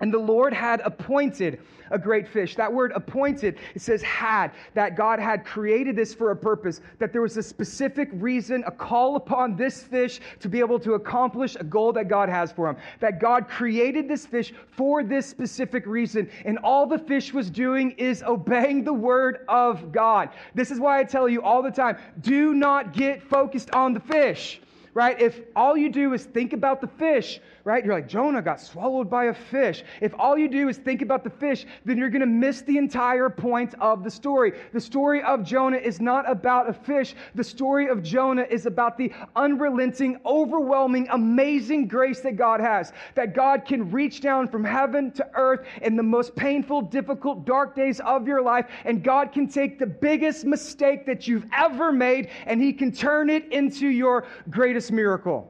And 0.00 0.12
the 0.12 0.18
Lord 0.18 0.52
had 0.52 0.80
appointed 0.80 1.60
a 1.90 1.98
great 1.98 2.26
fish. 2.26 2.56
That 2.56 2.72
word 2.72 2.92
appointed, 2.94 3.58
it 3.74 3.82
says 3.82 4.02
had, 4.02 4.52
that 4.74 4.96
God 4.96 5.18
had 5.18 5.44
created 5.44 5.96
this 5.96 6.14
for 6.14 6.30
a 6.30 6.36
purpose, 6.36 6.80
that 6.98 7.12
there 7.12 7.22
was 7.22 7.36
a 7.36 7.42
specific 7.42 8.08
reason, 8.12 8.64
a 8.66 8.70
call 8.70 9.16
upon 9.16 9.56
this 9.56 9.82
fish 9.82 10.20
to 10.40 10.48
be 10.48 10.60
able 10.60 10.78
to 10.80 10.94
accomplish 10.94 11.56
a 11.56 11.64
goal 11.64 11.92
that 11.92 12.08
God 12.08 12.28
has 12.28 12.52
for 12.52 12.68
him. 12.68 12.76
That 13.00 13.20
God 13.20 13.48
created 13.48 14.08
this 14.08 14.26
fish 14.26 14.52
for 14.70 15.02
this 15.02 15.26
specific 15.26 15.86
reason. 15.86 16.30
And 16.44 16.58
all 16.58 16.86
the 16.86 16.98
fish 16.98 17.32
was 17.34 17.50
doing 17.50 17.92
is 17.92 18.22
obeying 18.22 18.84
the 18.84 18.92
word 18.92 19.44
of 19.48 19.92
God. 19.92 20.30
This 20.54 20.70
is 20.70 20.80
why 20.80 21.00
I 21.00 21.04
tell 21.04 21.28
you 21.28 21.42
all 21.42 21.62
the 21.62 21.70
time 21.70 21.98
do 22.20 22.54
not 22.54 22.92
get 22.92 23.22
focused 23.22 23.70
on 23.72 23.92
the 23.94 24.00
fish 24.00 24.60
right? 24.94 25.20
If 25.20 25.40
all 25.54 25.76
you 25.76 25.90
do 25.90 26.12
is 26.14 26.24
think 26.24 26.52
about 26.52 26.80
the 26.80 26.86
fish, 26.86 27.40
right? 27.64 27.84
You're 27.84 27.94
like, 27.94 28.08
Jonah 28.08 28.42
got 28.42 28.60
swallowed 28.60 29.10
by 29.10 29.26
a 29.26 29.34
fish. 29.34 29.84
If 30.00 30.14
all 30.18 30.38
you 30.38 30.48
do 30.48 30.68
is 30.68 30.78
think 30.78 31.02
about 31.02 31.24
the 31.24 31.30
fish, 31.30 31.66
then 31.84 31.98
you're 31.98 32.10
going 32.10 32.20
to 32.20 32.26
miss 32.26 32.62
the 32.62 32.78
entire 32.78 33.28
point 33.28 33.74
of 33.80 34.04
the 34.04 34.10
story. 34.10 34.52
The 34.72 34.80
story 34.80 35.22
of 35.22 35.44
Jonah 35.44 35.76
is 35.76 36.00
not 36.00 36.30
about 36.30 36.68
a 36.68 36.72
fish. 36.72 37.14
The 37.34 37.44
story 37.44 37.88
of 37.88 38.02
Jonah 38.02 38.46
is 38.48 38.66
about 38.66 38.96
the 38.96 39.12
unrelenting, 39.36 40.20
overwhelming, 40.24 41.08
amazing 41.10 41.88
grace 41.88 42.20
that 42.20 42.36
God 42.36 42.60
has. 42.60 42.92
That 43.14 43.34
God 43.34 43.64
can 43.64 43.90
reach 43.90 44.20
down 44.20 44.48
from 44.48 44.64
heaven 44.64 45.10
to 45.12 45.28
earth 45.34 45.66
in 45.82 45.96
the 45.96 46.02
most 46.02 46.34
painful, 46.36 46.82
difficult, 46.82 47.44
dark 47.44 47.74
days 47.74 48.00
of 48.00 48.26
your 48.26 48.42
life, 48.42 48.66
and 48.84 49.02
God 49.02 49.32
can 49.32 49.48
take 49.48 49.78
the 49.78 49.86
biggest 49.86 50.44
mistake 50.44 51.06
that 51.06 51.26
you've 51.26 51.46
ever 51.52 51.92
made 51.92 52.30
and 52.46 52.62
He 52.62 52.72
can 52.72 52.92
turn 52.92 53.30
it 53.30 53.50
into 53.52 53.88
your 53.88 54.26
greatest 54.48 54.92
miracle. 54.92 55.49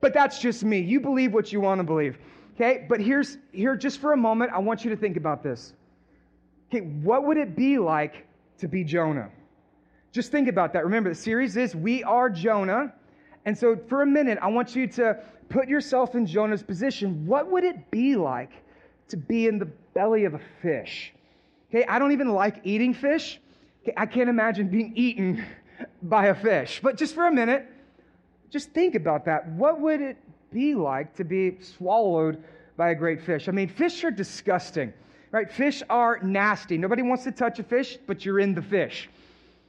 But 0.00 0.14
that's 0.14 0.38
just 0.38 0.64
me. 0.64 0.80
You 0.80 1.00
believe 1.00 1.32
what 1.32 1.52
you 1.52 1.60
want 1.60 1.78
to 1.78 1.84
believe. 1.84 2.18
Okay? 2.54 2.86
But 2.88 3.00
here's 3.00 3.38
here 3.52 3.76
just 3.76 4.00
for 4.00 4.12
a 4.12 4.16
moment, 4.16 4.52
I 4.52 4.58
want 4.58 4.84
you 4.84 4.90
to 4.90 4.96
think 4.96 5.16
about 5.16 5.42
this. 5.42 5.74
Okay, 6.68 6.86
what 7.02 7.24
would 7.24 7.36
it 7.36 7.56
be 7.56 7.78
like 7.78 8.26
to 8.58 8.68
be 8.68 8.84
Jonah? 8.84 9.28
Just 10.12 10.30
think 10.30 10.48
about 10.48 10.72
that. 10.72 10.84
Remember, 10.84 11.08
the 11.08 11.14
series 11.14 11.56
is 11.56 11.74
We 11.74 12.02
Are 12.04 12.30
Jonah. 12.30 12.92
And 13.44 13.56
so 13.56 13.76
for 13.88 14.02
a 14.02 14.06
minute, 14.06 14.38
I 14.40 14.48
want 14.48 14.76
you 14.76 14.86
to 14.88 15.18
put 15.48 15.68
yourself 15.68 16.14
in 16.14 16.26
Jonah's 16.26 16.62
position. 16.62 17.26
What 17.26 17.50
would 17.50 17.64
it 17.64 17.90
be 17.90 18.16
like 18.16 18.50
to 19.08 19.16
be 19.16 19.46
in 19.46 19.58
the 19.58 19.66
belly 19.94 20.24
of 20.24 20.34
a 20.34 20.40
fish? 20.62 21.12
Okay, 21.70 21.84
I 21.86 21.98
don't 21.98 22.12
even 22.12 22.28
like 22.32 22.60
eating 22.64 22.94
fish. 22.94 23.40
Okay, 23.82 23.94
I 23.96 24.06
can't 24.06 24.28
imagine 24.28 24.68
being 24.68 24.92
eaten 24.96 25.44
by 26.02 26.26
a 26.26 26.34
fish. 26.34 26.80
But 26.82 26.96
just 26.96 27.14
for 27.14 27.26
a 27.26 27.32
minute, 27.32 27.66
just 28.50 28.70
think 28.70 28.94
about 28.94 29.24
that. 29.24 29.48
What 29.50 29.80
would 29.80 30.00
it 30.00 30.16
be 30.52 30.74
like 30.74 31.14
to 31.16 31.24
be 31.24 31.58
swallowed 31.60 32.42
by 32.76 32.90
a 32.90 32.94
great 32.94 33.20
fish. 33.20 33.46
I 33.46 33.52
mean, 33.52 33.68
fish 33.68 34.02
are 34.04 34.10
disgusting, 34.10 34.92
right? 35.32 35.52
Fish 35.52 35.82
are 35.90 36.18
nasty. 36.22 36.78
Nobody 36.78 37.02
wants 37.02 37.24
to 37.24 37.30
touch 37.30 37.58
a 37.58 37.62
fish, 37.62 37.98
but 38.06 38.24
you're 38.24 38.40
in 38.40 38.54
the 38.54 38.62
fish. 38.62 39.08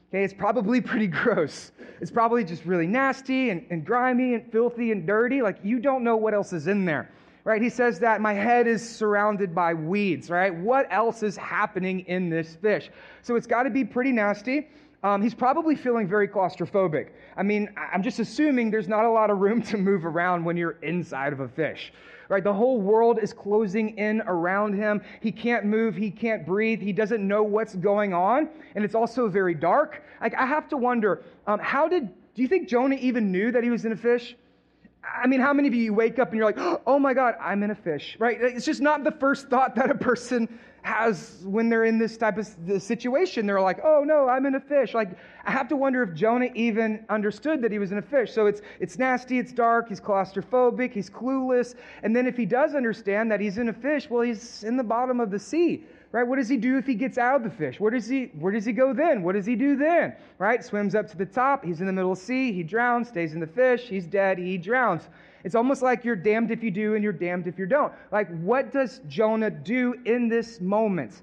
Okay, 0.09 0.23
it's 0.23 0.33
probably 0.33 0.79
pretty 0.91 1.07
gross. 1.07 1.73
It's 1.99 2.09
probably 2.09 2.43
just 2.43 2.65
really 2.65 2.87
nasty 2.87 3.49
and, 3.49 3.65
and 3.69 3.85
grimy 3.85 4.35
and 4.35 4.49
filthy 4.51 4.91
and 4.91 5.05
dirty. 5.05 5.41
Like 5.41 5.57
you 5.61 5.79
don't 5.79 6.05
know 6.05 6.15
what 6.15 6.33
else 6.33 6.53
is 6.53 6.67
in 6.67 6.85
there. 6.85 7.09
Right? 7.43 7.61
He 7.61 7.69
says 7.69 7.99
that 7.99 8.21
my 8.21 8.33
head 8.33 8.67
is 8.67 8.87
surrounded 8.87 9.53
by 9.53 9.73
weeds, 9.73 10.29
right? 10.29 10.53
What 10.53 10.87
else 10.89 11.23
is 11.23 11.35
happening 11.35 12.01
in 12.01 12.29
this 12.29 12.55
fish? 12.55 12.91
So 13.23 13.35
it's 13.35 13.47
got 13.47 13.63
to 13.63 13.71
be 13.71 13.83
pretty 13.83 14.11
nasty. 14.11 14.69
Um, 15.03 15.21
he's 15.21 15.33
probably 15.33 15.75
feeling 15.75 16.07
very 16.07 16.27
claustrophobic. 16.27 17.09
I 17.35 17.41
mean, 17.41 17.69
I'm 17.75 18.03
just 18.03 18.19
assuming 18.19 18.69
there's 18.69 18.87
not 18.87 19.05
a 19.05 19.09
lot 19.09 19.29
of 19.31 19.39
room 19.39 19.61
to 19.63 19.77
move 19.77 20.05
around 20.05 20.43
when 20.43 20.57
you're 20.57 20.77
inside 20.83 21.33
of 21.33 21.39
a 21.39 21.47
fish, 21.47 21.91
right? 22.29 22.43
The 22.43 22.53
whole 22.53 22.79
world 22.79 23.17
is 23.21 23.33
closing 23.33 23.97
in 23.97 24.21
around 24.21 24.75
him. 24.75 25.01
He 25.19 25.31
can't 25.31 25.65
move. 25.65 25.95
He 25.95 26.11
can't 26.11 26.45
breathe. 26.45 26.81
He 26.81 26.93
doesn't 26.93 27.25
know 27.27 27.41
what's 27.41 27.75
going 27.75 28.13
on. 28.13 28.49
And 28.75 28.85
it's 28.85 28.95
also 28.95 29.27
very 29.27 29.55
dark. 29.55 30.03
Like, 30.21 30.35
I 30.35 30.45
have 30.45 30.69
to 30.69 30.77
wonder, 30.77 31.23
um, 31.47 31.59
how 31.59 31.87
did, 31.87 32.07
do 32.35 32.41
you 32.41 32.47
think 32.47 32.69
Jonah 32.69 32.95
even 32.95 33.31
knew 33.31 33.51
that 33.51 33.63
he 33.63 33.71
was 33.71 33.85
in 33.85 33.91
a 33.91 33.97
fish? 33.97 34.35
I 35.03 35.25
mean, 35.25 35.39
how 35.39 35.51
many 35.51 35.67
of 35.67 35.73
you 35.73 35.95
wake 35.95 36.19
up 36.19 36.29
and 36.29 36.37
you're 36.37 36.45
like, 36.45 36.81
oh 36.85 36.99
my 36.99 37.15
God, 37.15 37.35
I'm 37.41 37.63
in 37.63 37.71
a 37.71 37.75
fish, 37.75 38.17
right? 38.19 38.37
It's 38.39 38.65
just 38.65 38.81
not 38.81 39.03
the 39.03 39.11
first 39.11 39.49
thought 39.49 39.75
that 39.75 39.89
a 39.89 39.95
person 39.95 40.59
has 40.83 41.41
when 41.43 41.69
they're 41.69 41.85
in 41.85 41.99
this 41.99 42.17
type 42.17 42.37
of 42.37 42.47
situation. 42.79 43.45
They're 43.45 43.61
like, 43.61 43.79
oh 43.83 44.03
no, 44.05 44.27
I'm 44.27 44.45
in 44.45 44.55
a 44.55 44.59
fish. 44.59 44.93
Like, 44.93 45.09
I 45.45 45.51
have 45.51 45.67
to 45.69 45.75
wonder 45.75 46.01
if 46.03 46.13
Jonah 46.13 46.49
even 46.55 47.05
understood 47.09 47.61
that 47.61 47.71
he 47.71 47.79
was 47.79 47.91
in 47.91 47.97
a 47.97 48.01
fish. 48.01 48.33
So 48.33 48.47
it's, 48.47 48.61
it's 48.79 48.97
nasty, 48.97 49.39
it's 49.39 49.51
dark, 49.51 49.89
he's 49.89 50.01
claustrophobic, 50.01 50.91
he's 50.91 51.09
clueless. 51.09 51.75
And 52.03 52.15
then 52.15 52.27
if 52.27 52.35
he 52.35 52.45
does 52.45 52.75
understand 52.75 53.31
that 53.31 53.39
he's 53.39 53.57
in 53.57 53.69
a 53.69 53.73
fish, 53.73 54.09
well, 54.09 54.21
he's 54.21 54.63
in 54.63 54.77
the 54.77 54.83
bottom 54.83 55.19
of 55.19 55.31
the 55.31 55.39
sea 55.39 55.83
right? 56.11 56.27
What 56.27 56.37
does 56.37 56.49
he 56.49 56.57
do 56.57 56.77
if 56.77 56.85
he 56.85 56.95
gets 56.95 57.17
out 57.17 57.37
of 57.37 57.43
the 57.43 57.49
fish? 57.49 57.79
Where 57.79 57.91
does 57.91 58.07
he, 58.07 58.25
where 58.37 58.51
does 58.51 58.65
he 58.65 58.73
go 58.73 58.93
then? 58.93 59.23
What 59.23 59.33
does 59.33 59.45
he 59.45 59.55
do 59.55 59.75
then? 59.75 60.13
Right? 60.39 60.63
Swims 60.63 60.93
up 60.93 61.09
to 61.11 61.17
the 61.17 61.25
top. 61.25 61.63
He's 61.63 61.79
in 61.79 61.87
the 61.87 61.93
middle 61.93 62.11
of 62.11 62.19
the 62.19 62.25
sea. 62.25 62.51
He 62.51 62.63
drowns, 62.63 63.07
stays 63.07 63.33
in 63.33 63.39
the 63.39 63.47
fish. 63.47 63.83
He's 63.83 64.05
dead. 64.05 64.37
He 64.37 64.57
drowns. 64.57 65.03
It's 65.43 65.55
almost 65.55 65.81
like 65.81 66.05
you're 66.05 66.15
damned 66.15 66.51
if 66.51 66.63
you 66.63 66.71
do 66.71 66.95
and 66.95 67.03
you're 67.03 67.13
damned 67.13 67.47
if 67.47 67.57
you 67.57 67.65
don't. 67.65 67.93
Like, 68.11 68.29
what 68.41 68.71
does 68.71 69.01
Jonah 69.07 69.49
do 69.49 69.95
in 70.05 70.27
this 70.27 70.61
moment? 70.61 71.21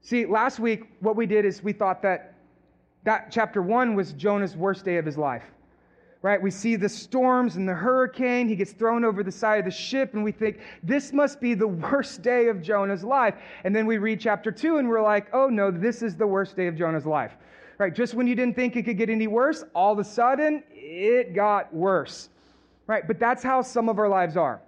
See, 0.00 0.26
last 0.26 0.58
week, 0.58 0.84
what 1.00 1.16
we 1.16 1.26
did 1.26 1.44
is 1.44 1.62
we 1.62 1.72
thought 1.72 2.02
that 2.02 2.34
that 3.04 3.32
chapter 3.32 3.62
one 3.62 3.96
was 3.96 4.12
Jonah's 4.12 4.56
worst 4.56 4.84
day 4.84 4.96
of 4.96 5.04
his 5.04 5.18
life 5.18 5.42
right? 6.22 6.40
We 6.40 6.52
see 6.52 6.76
the 6.76 6.88
storms 6.88 7.56
and 7.56 7.68
the 7.68 7.74
hurricane. 7.74 8.48
He 8.48 8.54
gets 8.54 8.72
thrown 8.72 9.04
over 9.04 9.24
the 9.24 9.32
side 9.32 9.58
of 9.58 9.64
the 9.64 9.70
ship, 9.72 10.14
and 10.14 10.22
we 10.22 10.30
think, 10.30 10.60
this 10.82 11.12
must 11.12 11.40
be 11.40 11.54
the 11.54 11.66
worst 11.68 12.22
day 12.22 12.46
of 12.48 12.62
Jonah's 12.62 13.04
life. 13.04 13.34
And 13.64 13.74
then 13.74 13.86
we 13.86 13.98
read 13.98 14.20
chapter 14.20 14.52
two, 14.52 14.78
and 14.78 14.88
we're 14.88 15.02
like, 15.02 15.26
oh 15.32 15.48
no, 15.48 15.70
this 15.70 16.00
is 16.00 16.16
the 16.16 16.26
worst 16.26 16.56
day 16.56 16.68
of 16.68 16.76
Jonah's 16.76 17.06
life, 17.06 17.32
right? 17.78 17.92
Just 17.92 18.14
when 18.14 18.26
you 18.26 18.36
didn't 18.36 18.54
think 18.54 18.76
it 18.76 18.84
could 18.84 18.96
get 18.96 19.10
any 19.10 19.26
worse, 19.26 19.64
all 19.74 19.92
of 19.92 19.98
a 19.98 20.04
sudden, 20.04 20.62
it 20.92 21.34
got 21.34 21.72
worse, 21.74 22.28
right? 22.86 23.06
But 23.06 23.18
that's 23.18 23.42
how 23.42 23.62
some 23.62 23.88
of 23.88 23.98
our 23.98 24.08
lives 24.08 24.36
are. 24.36 24.60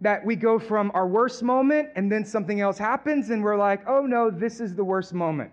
That 0.00 0.24
we 0.24 0.34
go 0.34 0.58
from 0.58 0.90
our 0.94 1.06
worst 1.06 1.42
moment, 1.42 1.90
and 1.94 2.10
then 2.10 2.24
something 2.24 2.60
else 2.60 2.78
happens, 2.78 3.30
and 3.30 3.44
we're 3.44 3.58
like, 3.58 3.86
oh 3.86 4.06
no, 4.06 4.30
this 4.30 4.60
is 4.60 4.74
the 4.74 4.84
worst 4.84 5.12
moment 5.12 5.50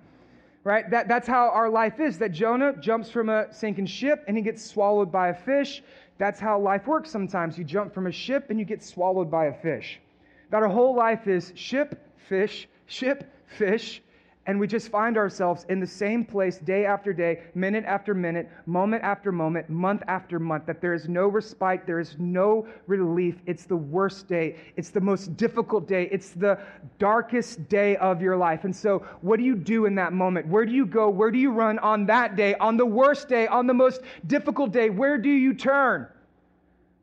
right? 0.67 0.89
That, 0.91 1.07
that's 1.07 1.29
how 1.29 1.47
our 1.47 1.69
life 1.69 2.01
is. 2.01 2.19
That 2.19 2.33
Jonah 2.33 2.73
jumps 2.73 3.09
from 3.09 3.29
a 3.29 3.51
sinking 3.53 3.85
ship 3.85 4.25
and 4.27 4.35
he 4.35 4.43
gets 4.43 4.61
swallowed 4.61 5.09
by 5.09 5.29
a 5.29 5.33
fish. 5.33 5.81
That's 6.17 6.41
how 6.41 6.59
life 6.59 6.87
works 6.87 7.09
sometimes. 7.09 7.57
You 7.57 7.63
jump 7.63 7.93
from 7.93 8.05
a 8.07 8.11
ship 8.11 8.47
and 8.49 8.59
you 8.59 8.65
get 8.65 8.83
swallowed 8.83 9.31
by 9.31 9.45
a 9.45 9.53
fish. 9.53 10.01
That 10.49 10.63
our 10.63 10.67
whole 10.67 10.93
life 10.93 11.25
is 11.25 11.53
ship, 11.55 11.97
fish, 12.27 12.67
ship, 12.85 13.31
fish, 13.45 14.01
and 14.47 14.57
we 14.57 14.65
just 14.65 14.87
find 14.87 15.17
ourselves 15.17 15.65
in 15.67 15.81
the 15.81 15.87
same 15.87 16.23
place 16.23 16.57
day 16.57 16.85
after 16.85 17.11
day, 17.11 17.41
minute 17.53 17.83
after 17.85 18.13
minute, 18.13 18.49
moment 18.65 19.03
after 19.03 19.29
moment, 19.29 19.69
month 19.69 20.03
after 20.07 20.39
month, 20.39 20.65
that 20.65 20.79
there 20.79 20.93
is 20.93 21.09
no 21.09 21.27
respite, 21.27 21.85
there 21.85 21.99
is 21.99 22.15
no 22.17 22.65
relief. 22.87 23.35
It's 23.45 23.65
the 23.65 23.75
worst 23.75 24.29
day. 24.29 24.55
It's 24.77 24.89
the 24.89 25.01
most 25.01 25.35
difficult 25.35 25.85
day. 25.85 26.07
It's 26.13 26.29
the 26.29 26.57
darkest 26.97 27.67
day 27.67 27.97
of 27.97 28.21
your 28.21 28.37
life. 28.37 28.63
And 28.63 28.73
so, 28.73 29.05
what 29.19 29.37
do 29.37 29.43
you 29.43 29.55
do 29.55 29.85
in 29.85 29.95
that 29.95 30.13
moment? 30.13 30.47
Where 30.47 30.65
do 30.65 30.71
you 30.71 30.85
go? 30.85 31.09
Where 31.09 31.29
do 31.29 31.37
you 31.37 31.51
run 31.51 31.77
on 31.79 32.05
that 32.05 32.37
day, 32.37 32.55
on 32.55 32.77
the 32.77 32.85
worst 32.85 33.27
day, 33.27 33.47
on 33.47 33.67
the 33.67 33.73
most 33.73 34.01
difficult 34.27 34.71
day? 34.71 34.89
Where 34.89 35.17
do 35.17 35.29
you 35.29 35.53
turn? 35.53 36.07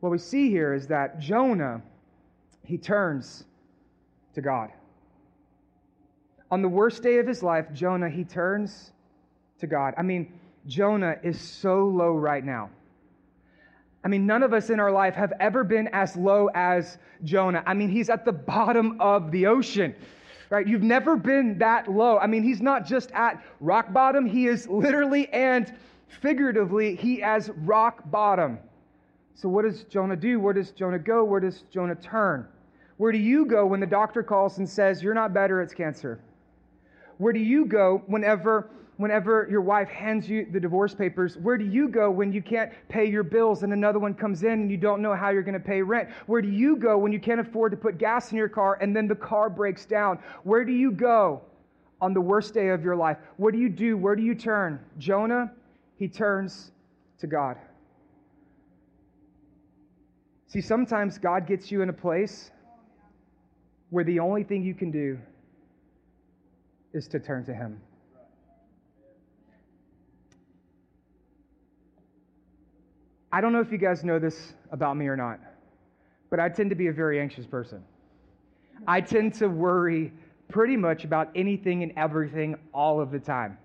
What 0.00 0.10
we 0.10 0.18
see 0.18 0.48
here 0.48 0.72
is 0.72 0.86
that 0.86 1.20
Jonah, 1.20 1.82
he 2.62 2.78
turns 2.78 3.44
to 4.34 4.40
God. 4.40 4.70
On 6.54 6.62
the 6.62 6.68
worst 6.68 7.02
day 7.02 7.18
of 7.18 7.26
his 7.26 7.42
life, 7.42 7.66
Jonah, 7.72 8.08
he 8.08 8.22
turns 8.22 8.92
to 9.58 9.66
God. 9.66 9.92
I 9.98 10.02
mean, 10.02 10.32
Jonah 10.68 11.16
is 11.24 11.40
so 11.40 11.84
low 11.84 12.12
right 12.12 12.44
now. 12.44 12.70
I 14.04 14.06
mean, 14.06 14.24
none 14.24 14.44
of 14.44 14.52
us 14.52 14.70
in 14.70 14.78
our 14.78 14.92
life 14.92 15.16
have 15.16 15.32
ever 15.40 15.64
been 15.64 15.88
as 15.88 16.14
low 16.14 16.48
as 16.54 16.98
Jonah. 17.24 17.64
I 17.66 17.74
mean, 17.74 17.88
he's 17.88 18.08
at 18.08 18.24
the 18.24 18.30
bottom 18.30 19.00
of 19.00 19.32
the 19.32 19.46
ocean, 19.46 19.96
right? 20.48 20.64
You've 20.64 20.84
never 20.84 21.16
been 21.16 21.58
that 21.58 21.90
low. 21.90 22.18
I 22.18 22.28
mean, 22.28 22.44
he's 22.44 22.62
not 22.62 22.86
just 22.86 23.10
at 23.10 23.44
rock 23.58 23.92
bottom, 23.92 24.24
he 24.24 24.46
is 24.46 24.68
literally 24.68 25.28
and 25.30 25.74
figuratively, 26.22 26.94
he 26.94 27.18
has 27.18 27.50
rock 27.64 28.08
bottom. 28.12 28.60
So, 29.34 29.48
what 29.48 29.64
does 29.64 29.82
Jonah 29.82 30.14
do? 30.14 30.38
Where 30.38 30.54
does 30.54 30.70
Jonah 30.70 31.00
go? 31.00 31.24
Where 31.24 31.40
does 31.40 31.64
Jonah 31.72 31.96
turn? 31.96 32.46
Where 32.98 33.10
do 33.10 33.18
you 33.18 33.44
go 33.44 33.66
when 33.66 33.80
the 33.80 33.88
doctor 33.88 34.22
calls 34.22 34.58
and 34.58 34.68
says, 34.68 35.02
You're 35.02 35.14
not 35.14 35.34
better, 35.34 35.60
it's 35.60 35.74
cancer? 35.74 36.20
Where 37.24 37.32
do 37.32 37.40
you 37.40 37.64
go 37.64 38.02
whenever, 38.06 38.68
whenever 38.98 39.48
your 39.50 39.62
wife 39.62 39.88
hands 39.88 40.28
you 40.28 40.46
the 40.52 40.60
divorce 40.60 40.94
papers? 40.94 41.38
Where 41.38 41.56
do 41.56 41.64
you 41.64 41.88
go 41.88 42.10
when 42.10 42.34
you 42.34 42.42
can't 42.42 42.70
pay 42.90 43.06
your 43.06 43.22
bills 43.22 43.62
and 43.62 43.72
another 43.72 43.98
one 43.98 44.12
comes 44.12 44.42
in 44.42 44.50
and 44.50 44.70
you 44.70 44.76
don't 44.76 45.00
know 45.00 45.14
how 45.14 45.30
you're 45.30 45.42
going 45.42 45.54
to 45.54 45.58
pay 45.58 45.80
rent? 45.80 46.10
Where 46.26 46.42
do 46.42 46.50
you 46.50 46.76
go 46.76 46.98
when 46.98 47.12
you 47.12 47.18
can't 47.18 47.40
afford 47.40 47.72
to 47.72 47.78
put 47.78 47.96
gas 47.96 48.30
in 48.30 48.36
your 48.36 48.50
car 48.50 48.76
and 48.82 48.94
then 48.94 49.08
the 49.08 49.14
car 49.14 49.48
breaks 49.48 49.86
down? 49.86 50.18
Where 50.42 50.66
do 50.66 50.72
you 50.72 50.92
go 50.92 51.40
on 51.98 52.12
the 52.12 52.20
worst 52.20 52.52
day 52.52 52.68
of 52.68 52.84
your 52.84 52.94
life? 52.94 53.16
What 53.38 53.54
do 53.54 53.58
you 53.58 53.70
do? 53.70 53.96
Where 53.96 54.16
do 54.16 54.22
you 54.22 54.34
turn? 54.34 54.78
Jonah, 54.98 55.50
he 55.96 56.08
turns 56.08 56.72
to 57.20 57.26
God. 57.26 57.56
See, 60.48 60.60
sometimes 60.60 61.16
God 61.16 61.46
gets 61.46 61.70
you 61.70 61.80
in 61.80 61.88
a 61.88 61.94
place 61.94 62.50
where 63.88 64.04
the 64.04 64.18
only 64.18 64.44
thing 64.44 64.62
you 64.62 64.74
can 64.74 64.90
do 64.90 65.18
is 66.94 67.08
to 67.08 67.20
turn 67.20 67.44
to 67.44 67.54
Him. 67.54 67.80
I 73.32 73.40
don't 73.40 73.52
know 73.52 73.60
if 73.60 73.72
you 73.72 73.78
guys 73.78 74.04
know 74.04 74.20
this 74.20 74.54
about 74.70 74.96
me 74.96 75.08
or 75.08 75.16
not, 75.16 75.40
but 76.30 76.38
I 76.38 76.48
tend 76.48 76.70
to 76.70 76.76
be 76.76 76.86
a 76.86 76.92
very 76.92 77.20
anxious 77.20 77.46
person. 77.46 77.82
I 78.86 79.00
tend 79.00 79.34
to 79.34 79.48
worry 79.48 80.12
pretty 80.48 80.76
much 80.76 81.04
about 81.04 81.30
anything 81.34 81.82
and 81.82 81.92
everything 81.96 82.54
all 82.72 83.00
of 83.00 83.10
the 83.10 83.18
time. 83.18 83.58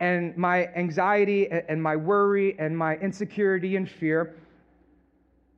And 0.00 0.36
my 0.36 0.66
anxiety 0.74 1.48
and 1.50 1.82
my 1.82 1.96
worry 1.96 2.58
and 2.58 2.76
my 2.76 2.96
insecurity 2.96 3.76
and 3.76 3.88
fear, 3.88 4.36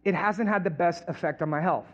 it 0.05 0.15
hasn't 0.15 0.49
had 0.49 0.63
the 0.63 0.71
best 0.71 1.05
effect 1.09 1.43
on 1.43 1.49
my 1.49 1.61
health. 1.61 1.87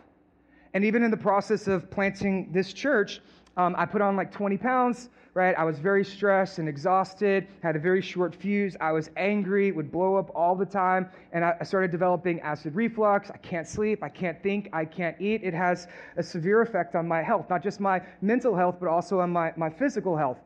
And 0.73 0.85
even 0.85 1.03
in 1.03 1.09
the 1.09 1.17
process 1.17 1.67
of 1.67 1.89
planting 1.89 2.51
this 2.51 2.73
church, 2.73 3.21
um, 3.59 3.75
I 3.77 3.85
put 3.85 4.01
on 4.01 4.15
like 4.15 4.31
20 4.31 4.57
pounds, 4.57 5.09
right? 5.33 5.53
I 5.57 5.65
was 5.65 5.79
very 5.79 6.05
stressed 6.05 6.59
and 6.59 6.69
exhausted, 6.69 7.45
had 7.61 7.75
a 7.75 7.79
very 7.79 8.01
short 8.01 8.33
fuse. 8.33 8.77
I 8.79 8.93
was 8.93 9.09
angry, 9.17 9.73
would 9.73 9.91
blow 9.91 10.15
up 10.15 10.31
all 10.33 10.55
the 10.55 10.65
time. 10.65 11.09
And 11.33 11.43
I, 11.43 11.57
I 11.59 11.65
started 11.65 11.91
developing 11.91 12.39
acid 12.39 12.73
reflux. 12.73 13.29
I 13.29 13.37
can't 13.37 13.67
sleep, 13.67 14.01
I 14.01 14.07
can't 14.07 14.41
think, 14.41 14.69
I 14.71 14.85
can't 14.85 15.19
eat. 15.19 15.43
It 15.43 15.53
has 15.53 15.87
a 16.15 16.23
severe 16.23 16.61
effect 16.61 16.95
on 16.95 17.05
my 17.05 17.21
health, 17.21 17.49
not 17.49 17.61
just 17.61 17.81
my 17.81 18.01
mental 18.21 18.55
health, 18.55 18.77
but 18.79 18.87
also 18.87 19.19
on 19.19 19.29
my, 19.29 19.51
my 19.57 19.69
physical 19.69 20.15
health. 20.15 20.37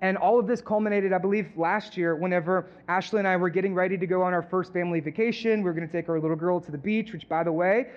And 0.00 0.16
all 0.16 0.40
of 0.40 0.46
this 0.46 0.62
culminated, 0.62 1.12
I 1.12 1.18
believe, 1.18 1.50
last 1.58 1.98
year 1.98 2.16
whenever 2.16 2.70
Ashley 2.88 3.18
and 3.18 3.28
I 3.28 3.36
were 3.36 3.50
getting 3.50 3.74
ready 3.74 3.98
to 3.98 4.06
go 4.06 4.22
on 4.22 4.32
our 4.32 4.42
first 4.42 4.72
family 4.72 5.00
vacation. 5.00 5.58
We 5.58 5.64
were 5.64 5.74
going 5.74 5.86
to 5.86 5.92
take 5.92 6.08
our 6.08 6.18
little 6.18 6.36
girl 6.36 6.58
to 6.58 6.72
the 6.72 6.78
beach, 6.78 7.12
which, 7.12 7.28
by 7.28 7.44
the 7.44 7.52
way, 7.52 7.88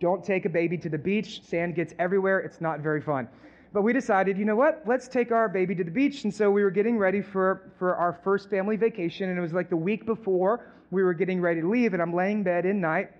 don't 0.00 0.24
take 0.24 0.46
a 0.46 0.48
baby 0.48 0.78
to 0.78 0.88
the 0.88 0.98
beach. 0.98 1.42
Sand 1.42 1.74
gets 1.74 1.92
everywhere. 1.98 2.40
It's 2.40 2.62
not 2.62 2.80
very 2.80 3.02
fun. 3.02 3.28
But 3.76 3.82
we 3.82 3.92
decided, 3.92 4.38
you 4.38 4.46
know 4.46 4.56
what? 4.56 4.82
Let's 4.86 5.06
take 5.06 5.32
our 5.32 5.50
baby 5.50 5.74
to 5.74 5.84
the 5.84 5.90
beach. 5.90 6.24
And 6.24 6.32
so 6.32 6.50
we 6.50 6.62
were 6.62 6.70
getting 6.70 6.96
ready 6.96 7.20
for, 7.20 7.72
for 7.78 7.94
our 7.94 8.18
first 8.24 8.48
family 8.48 8.78
vacation. 8.78 9.28
And 9.28 9.36
it 9.36 9.42
was 9.42 9.52
like 9.52 9.68
the 9.68 9.76
week 9.76 10.06
before 10.06 10.72
we 10.90 11.02
were 11.02 11.12
getting 11.12 11.42
ready 11.42 11.60
to 11.60 11.68
leave. 11.68 11.92
And 11.92 12.00
I'm 12.00 12.14
laying 12.14 12.38
in 12.38 12.42
bed 12.42 12.64
in 12.64 12.80
night, 12.80 13.10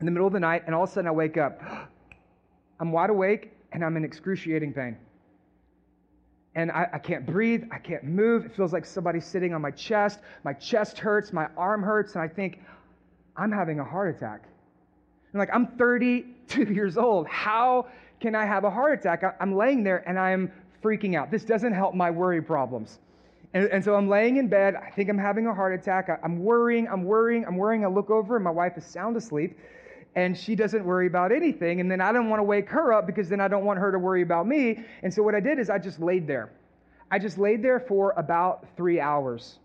in 0.00 0.06
the 0.06 0.10
middle 0.10 0.26
of 0.26 0.32
the 0.32 0.40
night. 0.40 0.64
And 0.66 0.74
all 0.74 0.82
of 0.82 0.90
a 0.90 0.92
sudden 0.92 1.06
I 1.06 1.12
wake 1.12 1.36
up. 1.36 1.62
I'm 2.80 2.90
wide 2.90 3.10
awake 3.10 3.52
and 3.70 3.84
I'm 3.84 3.96
in 3.96 4.04
excruciating 4.04 4.72
pain. 4.72 4.96
And 6.56 6.72
I, 6.72 6.88
I, 6.94 6.98
can't 6.98 7.24
breathe. 7.24 7.62
I 7.70 7.78
can't 7.78 8.02
move. 8.02 8.44
It 8.44 8.56
feels 8.56 8.72
like 8.72 8.84
somebody's 8.84 9.24
sitting 9.24 9.54
on 9.54 9.62
my 9.62 9.70
chest. 9.70 10.18
My 10.42 10.52
chest 10.52 10.98
hurts. 10.98 11.32
My 11.32 11.46
arm 11.56 11.80
hurts. 11.80 12.16
And 12.16 12.22
I 12.22 12.26
think, 12.26 12.58
I'm 13.36 13.52
having 13.52 13.78
a 13.78 13.84
heart 13.84 14.16
attack. 14.16 14.48
And 15.32 15.38
like, 15.38 15.50
I'm 15.54 15.68
32 15.78 16.64
years 16.74 16.98
old. 16.98 17.28
How 17.28 17.86
can 18.22 18.34
I 18.34 18.46
have 18.46 18.64
a 18.64 18.70
heart 18.70 18.98
attack? 18.98 19.22
I'm 19.40 19.54
laying 19.54 19.82
there 19.82 20.08
and 20.08 20.18
I'm 20.18 20.50
freaking 20.82 21.16
out. 21.16 21.30
This 21.30 21.44
doesn't 21.44 21.74
help 21.74 21.94
my 21.94 22.10
worry 22.10 22.40
problems. 22.40 23.00
And, 23.52 23.66
and, 23.66 23.84
so 23.84 23.94
I'm 23.94 24.08
laying 24.08 24.38
in 24.38 24.48
bed. 24.48 24.76
I 24.76 24.90
think 24.90 25.10
I'm 25.10 25.18
having 25.18 25.46
a 25.46 25.54
heart 25.54 25.78
attack. 25.78 26.08
I, 26.08 26.16
I'm 26.24 26.42
worrying, 26.42 26.88
I'm 26.88 27.04
worrying, 27.04 27.44
I'm 27.44 27.56
worrying. 27.56 27.84
I 27.84 27.88
look 27.88 28.08
over 28.08 28.36
and 28.36 28.44
my 28.44 28.50
wife 28.50 28.78
is 28.78 28.86
sound 28.86 29.16
asleep 29.16 29.58
and 30.14 30.38
she 30.38 30.54
doesn't 30.54 30.84
worry 30.84 31.06
about 31.06 31.32
anything. 31.32 31.80
And 31.80 31.90
then 31.90 32.00
I 32.00 32.12
don't 32.12 32.30
want 32.30 32.40
to 32.40 32.44
wake 32.44 32.70
her 32.70 32.94
up 32.94 33.06
because 33.06 33.28
then 33.28 33.40
I 33.40 33.48
don't 33.48 33.64
want 33.64 33.78
her 33.78 33.92
to 33.92 33.98
worry 33.98 34.22
about 34.22 34.46
me. 34.46 34.82
And 35.02 35.12
so 35.12 35.22
what 35.22 35.34
I 35.34 35.40
did 35.40 35.58
is 35.58 35.68
I 35.68 35.78
just 35.78 36.00
laid 36.00 36.26
there. 36.26 36.50
I 37.10 37.18
just 37.18 37.36
laid 37.36 37.62
there 37.62 37.80
for 37.80 38.12
about 38.16 38.66
three 38.76 39.00
hours. 39.00 39.58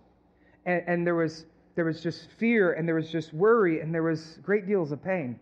And, 0.66 0.84
and 0.88 1.08
there, 1.08 1.16
was, 1.16 1.46
there 1.76 1.86
was 1.86 2.02
just 2.02 2.28
fear 2.40 2.74
and 2.74 2.88
there 2.88 2.96
was 2.96 3.10
just 3.10 3.34
worry 3.34 3.80
and 3.80 3.94
there 3.94 4.04
was 4.04 4.40
great 4.44 4.68
deals 4.68 4.92
of 4.92 5.02
pain. 5.02 5.40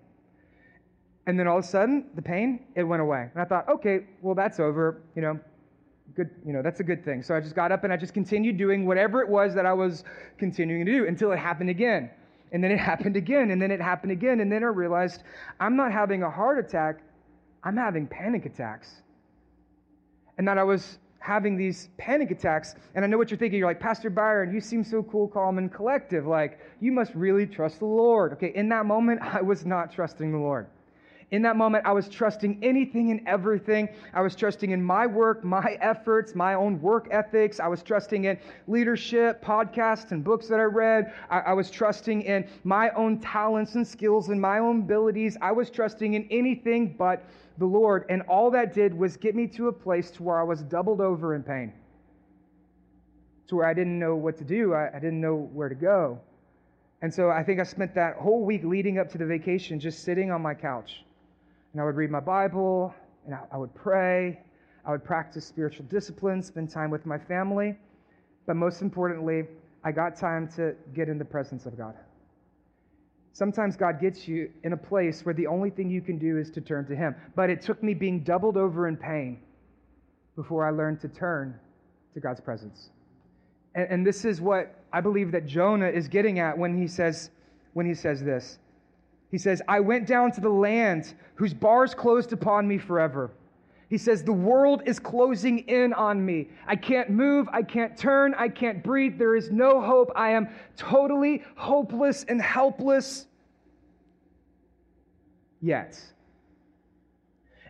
And 1.28 1.40
then 1.40 1.48
all 1.48 1.58
of 1.58 1.66
a 1.66 1.68
sudden, 1.68 2.06
the 2.16 2.22
pain, 2.22 2.66
it 2.76 2.84
went 2.84 3.02
away. 3.02 3.30
And 3.34 3.42
I 3.42 3.46
thought, 3.46 3.68
okay, 3.68 4.06
well, 4.22 4.36
that's 4.36 4.60
over. 4.60 5.02
You 5.16 5.24
know, 5.24 5.40
good, 6.16 6.30
you 6.46 6.54
know, 6.54 6.62
that's 6.62 6.80
a 6.80 6.84
good 6.84 7.04
thing. 7.04 7.24
So 7.24 7.36
I 7.36 7.40
just 7.40 7.56
got 7.56 7.72
up 7.72 7.84
and 7.84 7.92
I 7.92 7.98
just 7.98 8.14
continued 8.14 8.58
doing 8.58 8.86
whatever 8.86 9.22
it 9.22 9.30
was 9.30 9.56
that 9.56 9.66
I 9.66 9.74
was 9.74 10.04
continuing 10.38 10.86
to 10.86 10.92
do 10.92 11.08
until 11.08 11.32
it 11.32 11.40
happened 11.40 11.70
again. 11.70 12.12
And 12.52 12.64
then 12.64 12.72
it 12.72 12.80
happened 12.92 13.16
again, 13.16 13.52
and 13.52 13.62
then 13.62 13.72
it 13.72 13.82
happened 13.82 14.12
again. 14.12 14.40
And 14.40 14.52
then 14.52 14.64
I 14.64 14.68
realized 14.68 15.24
I'm 15.60 15.76
not 15.76 15.92
having 15.92 16.24
a 16.24 16.30
heart 16.30 16.60
attack, 16.60 17.02
I'm 17.64 17.76
having 17.76 18.08
panic 18.08 18.46
attacks. 18.46 19.02
And 20.38 20.48
that 20.48 20.58
I 20.58 20.64
was 20.64 21.00
having 21.20 21.58
these 21.58 21.90
panic 21.98 22.30
attacks. 22.30 22.76
And 22.94 23.04
I 23.04 23.08
know 23.08 23.18
what 23.18 23.32
you're 23.32 23.38
thinking. 23.38 23.58
You're 23.58 23.68
like, 23.68 23.80
Pastor 23.80 24.12
Byron, 24.12 24.54
you 24.54 24.62
seem 24.62 24.84
so 24.84 25.02
cool, 25.02 25.28
calm, 25.28 25.58
and 25.58 25.74
collective. 25.74 26.28
Like, 26.28 26.60
you 26.80 26.92
must 26.92 27.16
really 27.16 27.48
trust 27.48 27.80
the 27.80 27.86
Lord. 27.86 28.34
Okay, 28.34 28.52
in 28.54 28.70
that 28.70 28.86
moment, 28.86 29.22
I 29.24 29.42
was 29.42 29.66
not 29.66 29.92
trusting 29.92 30.32
the 30.32 30.38
Lord. 30.38 30.68
In 31.32 31.42
that 31.42 31.56
moment, 31.56 31.86
I 31.88 31.92
was 31.92 32.08
trusting 32.08 32.60
anything 32.62 33.10
and 33.10 33.28
everything. 33.28 33.90
I 34.14 34.22
was 34.22 34.36
trusting 34.36 34.70
in 34.70 34.84
my 34.84 35.08
work, 35.08 35.44
my 35.44 35.78
efforts, 35.82 36.36
my 36.36 36.54
own 36.54 36.80
work 36.80 37.08
ethics. 37.10 37.60
I 37.60 37.68
was 37.68 37.82
trusting 37.82 38.26
in 38.26 38.38
leadership, 38.68 39.44
podcasts, 39.44 40.12
and 40.12 40.24
books 40.24 40.48
that 40.48 40.60
I 40.60 40.64
read. 40.64 41.14
I, 41.32 41.40
I, 41.40 41.54
was 41.54 41.72
trusting 41.72 42.22
in 42.22 42.48
my 42.64 42.92
own 42.92 43.20
talents 43.20 43.74
and 43.74 43.88
skills 43.88 44.30
and 44.30 44.40
my 44.40 44.60
own 44.60 44.82
abilities. 44.82 45.36
I 45.42 45.52
was 45.52 45.72
trusting 45.72 46.14
in 46.14 46.28
anything 46.30 46.96
but 46.96 47.26
the 47.58 47.66
Lord. 47.66 48.06
And 48.10 48.22
all 48.24 48.52
that 48.52 48.74
did 48.74 48.94
was 48.94 49.18
get 49.18 49.36
me 49.36 49.48
to 49.48 49.70
a 49.70 49.74
place 49.74 50.12
to 50.12 50.24
where 50.24 50.40
I 50.40 50.44
was 50.44 50.62
doubled 50.62 51.02
over 51.02 51.34
in 51.34 51.42
pain, 51.42 51.74
to 53.48 53.56
where 53.56 53.66
I 53.66 53.74
didn't 53.74 53.98
know 53.98 54.16
what 54.16 54.38
to 54.38 54.44
do, 54.44 54.76
I, 54.76 54.90
I 54.96 55.00
didn't 55.00 55.22
know 55.22 55.50
where 55.54 55.70
to 55.70 55.76
go. 55.76 56.20
And 57.02 57.12
so 57.12 57.32
I 57.32 57.44
think 57.44 57.60
I 57.60 57.64
spent 57.64 57.96
that 57.96 58.16
whole 58.18 58.46
week 58.46 58.64
leading 58.64 59.00
up 59.00 59.10
to 59.12 59.18
the 59.18 59.26
vacation 59.26 59.80
just 59.80 60.04
sitting 60.04 60.30
on 60.30 60.42
my 60.44 60.54
couch 60.54 61.05
and 61.76 61.82
I 61.82 61.84
would 61.84 61.98
read 61.98 62.10
my 62.10 62.22
Bible, 62.22 62.96
and 63.26 63.36
I, 63.52 63.58
would 63.58 63.76
pray. 63.76 64.40
I 64.86 64.92
would 64.92 65.04
practice 65.04 65.46
spiritual 65.46 65.86
discipline, 65.88 66.42
spend 66.42 66.70
time 66.70 66.90
with 66.90 67.06
my 67.06 67.18
family. 67.18 67.76
But 68.48 68.56
most 68.56 68.82
importantly, 68.82 69.44
I 69.84 69.92
got 69.92 70.16
time 70.16 70.48
to 70.56 70.74
get 70.94 71.10
in 71.10 71.18
the 71.18 71.26
presence 71.26 71.66
of 71.66 71.78
God. 71.78 71.96
Sometimes 73.34 73.76
God 73.76 74.00
gets 74.00 74.26
you 74.26 74.50
in 74.64 74.72
a 74.72 74.78
place 74.78 75.26
where 75.26 75.34
the 75.34 75.48
only 75.48 75.70
thing 75.70 75.90
you 75.90 76.00
can 76.00 76.18
do 76.18 76.38
is 76.38 76.50
to 76.52 76.62
turn 76.62 76.86
to 76.86 76.96
Him. 76.96 77.14
But 77.36 77.50
it 77.50 77.62
took 77.62 77.84
me 77.84 77.94
being 77.94 78.24
doubled 78.24 78.56
over 78.56 78.88
in 78.88 78.96
pain 78.96 79.42
before 80.38 80.66
I 80.66 80.70
learned 80.70 81.02
to 81.02 81.10
turn 81.10 81.60
to 82.14 82.22
God's 82.22 82.40
presence. 82.40 82.90
And, 83.74 83.88
and 83.90 84.08
this 84.08 84.24
is 84.24 84.40
what 84.40 84.80
I 84.94 85.02
believe 85.02 85.30
that 85.34 85.46
Jonah 85.46 85.90
is 85.90 86.08
getting 86.08 86.40
at 86.40 86.58
when 86.58 86.78
he 86.78 86.88
says, 86.88 87.32
when 87.74 87.86
he 87.86 87.94
says 87.94 88.24
this. 88.24 88.60
He 89.32 89.38
says, 89.38 89.62
I 89.68 89.80
went 89.80 90.08
down 90.08 90.32
to 90.34 90.42
the 90.42 90.50
land 90.50 91.14
whose 91.36 91.54
bars 91.54 91.94
closed 91.94 92.32
upon 92.34 92.68
me 92.68 92.78
forever. 92.78 93.32
He 93.90 93.98
says, 93.98 94.24
The 94.24 94.34
world 94.34 94.82
is 94.86 95.00
closing 95.00 95.60
in 95.60 95.94
on 95.94 96.26
me. 96.26 96.50
I 96.68 96.76
can't 96.76 97.10
move. 97.10 97.48
I 97.52 97.62
can't 97.62 97.98
turn. 97.98 98.34
I 98.36 98.50
can't 98.50 98.84
breathe. 98.84 99.18
There 99.18 99.36
is 99.36 99.52
no 99.52 99.82
hope. 99.82 100.12
I 100.16 100.32
am 100.32 100.50
totally 100.76 101.44
hopeless 101.56 102.26
and 102.28 102.42
helpless. 102.42 103.28
Yet. 105.62 106.00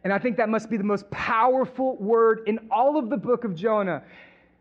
And 0.03 0.13
I 0.13 0.19
think 0.19 0.37
that 0.37 0.49
must 0.49 0.69
be 0.69 0.77
the 0.77 0.83
most 0.83 1.09
powerful 1.09 1.97
word 1.97 2.41
in 2.45 2.59
all 2.69 2.97
of 2.97 3.09
the 3.09 3.17
book 3.17 3.43
of 3.43 3.55
Jonah. 3.55 4.03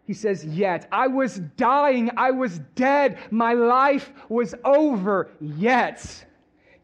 He 0.07 0.14
says, 0.14 0.45
Yet. 0.45 0.88
I 0.90 1.07
was 1.07 1.38
dying. 1.57 2.11
I 2.16 2.31
was 2.31 2.61
dead. 2.75 3.18
My 3.31 3.53
life 3.53 4.12
was 4.29 4.55
over. 4.64 5.31
Yet. 5.40 6.27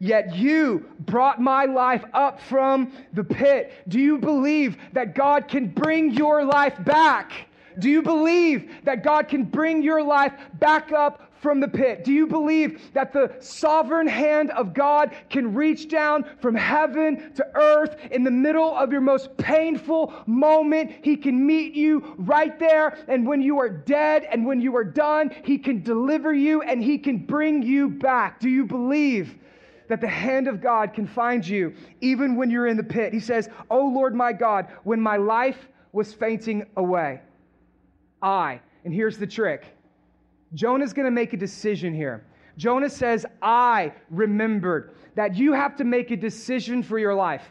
Yet 0.01 0.35
you 0.35 0.87
brought 1.01 1.39
my 1.39 1.65
life 1.65 2.03
up 2.15 2.41
from 2.41 2.91
the 3.13 3.23
pit. 3.23 3.71
Do 3.87 3.99
you 3.99 4.17
believe 4.17 4.75
that 4.93 5.13
God 5.13 5.47
can 5.47 5.67
bring 5.67 6.09
your 6.09 6.43
life 6.43 6.83
back? 6.83 7.31
Do 7.77 7.87
you 7.87 8.01
believe 8.01 8.71
that 8.83 9.03
God 9.03 9.27
can 9.27 9.43
bring 9.43 9.83
your 9.83 10.01
life 10.01 10.33
back 10.55 10.91
up 10.91 11.31
from 11.39 11.59
the 11.59 11.67
pit? 11.67 12.03
Do 12.03 12.11
you 12.11 12.25
believe 12.25 12.91
that 12.93 13.13
the 13.13 13.35
sovereign 13.41 14.07
hand 14.07 14.49
of 14.51 14.73
God 14.73 15.15
can 15.29 15.53
reach 15.53 15.87
down 15.87 16.25
from 16.39 16.55
heaven 16.55 17.31
to 17.35 17.45
earth 17.53 17.95
in 18.09 18.23
the 18.23 18.31
middle 18.31 18.75
of 18.75 18.91
your 18.91 19.01
most 19.01 19.37
painful 19.37 20.15
moment? 20.25 20.93
He 21.03 21.15
can 21.15 21.45
meet 21.45 21.75
you 21.75 22.15
right 22.17 22.57
there. 22.57 22.97
And 23.07 23.27
when 23.27 23.43
you 23.43 23.59
are 23.59 23.69
dead 23.69 24.27
and 24.31 24.47
when 24.47 24.61
you 24.61 24.75
are 24.75 24.83
done, 24.83 25.29
He 25.43 25.59
can 25.59 25.83
deliver 25.83 26.33
you 26.33 26.63
and 26.63 26.83
He 26.83 26.97
can 26.97 27.19
bring 27.19 27.61
you 27.61 27.87
back. 27.87 28.39
Do 28.39 28.49
you 28.49 28.65
believe 28.65 29.37
that 29.91 30.01
the 30.01 30.07
hand 30.07 30.47
of 30.47 30.61
God 30.61 30.93
can 30.93 31.05
find 31.05 31.45
you 31.45 31.73
even 31.99 32.35
when 32.35 32.49
you're 32.49 32.67
in 32.67 32.77
the 32.77 32.83
pit. 32.83 33.13
He 33.13 33.19
says, 33.19 33.49
Oh 33.69 33.85
Lord 33.87 34.15
my 34.15 34.31
God, 34.31 34.67
when 34.83 35.01
my 35.01 35.17
life 35.17 35.67
was 35.91 36.13
fainting 36.13 36.65
away, 36.77 37.19
I, 38.21 38.61
and 38.85 38.93
here's 38.93 39.17
the 39.17 39.27
trick 39.27 39.65
Jonah's 40.53 40.93
going 40.93 41.05
to 41.05 41.11
make 41.11 41.33
a 41.33 41.37
decision 41.37 41.93
here. 41.93 42.25
Jonah 42.57 42.89
says, 42.89 43.25
I 43.41 43.93
remembered 44.09 44.95
that 45.15 45.35
you 45.35 45.53
have 45.53 45.75
to 45.77 45.83
make 45.83 46.11
a 46.11 46.17
decision 46.17 46.83
for 46.83 46.99
your 46.99 47.15
life. 47.15 47.43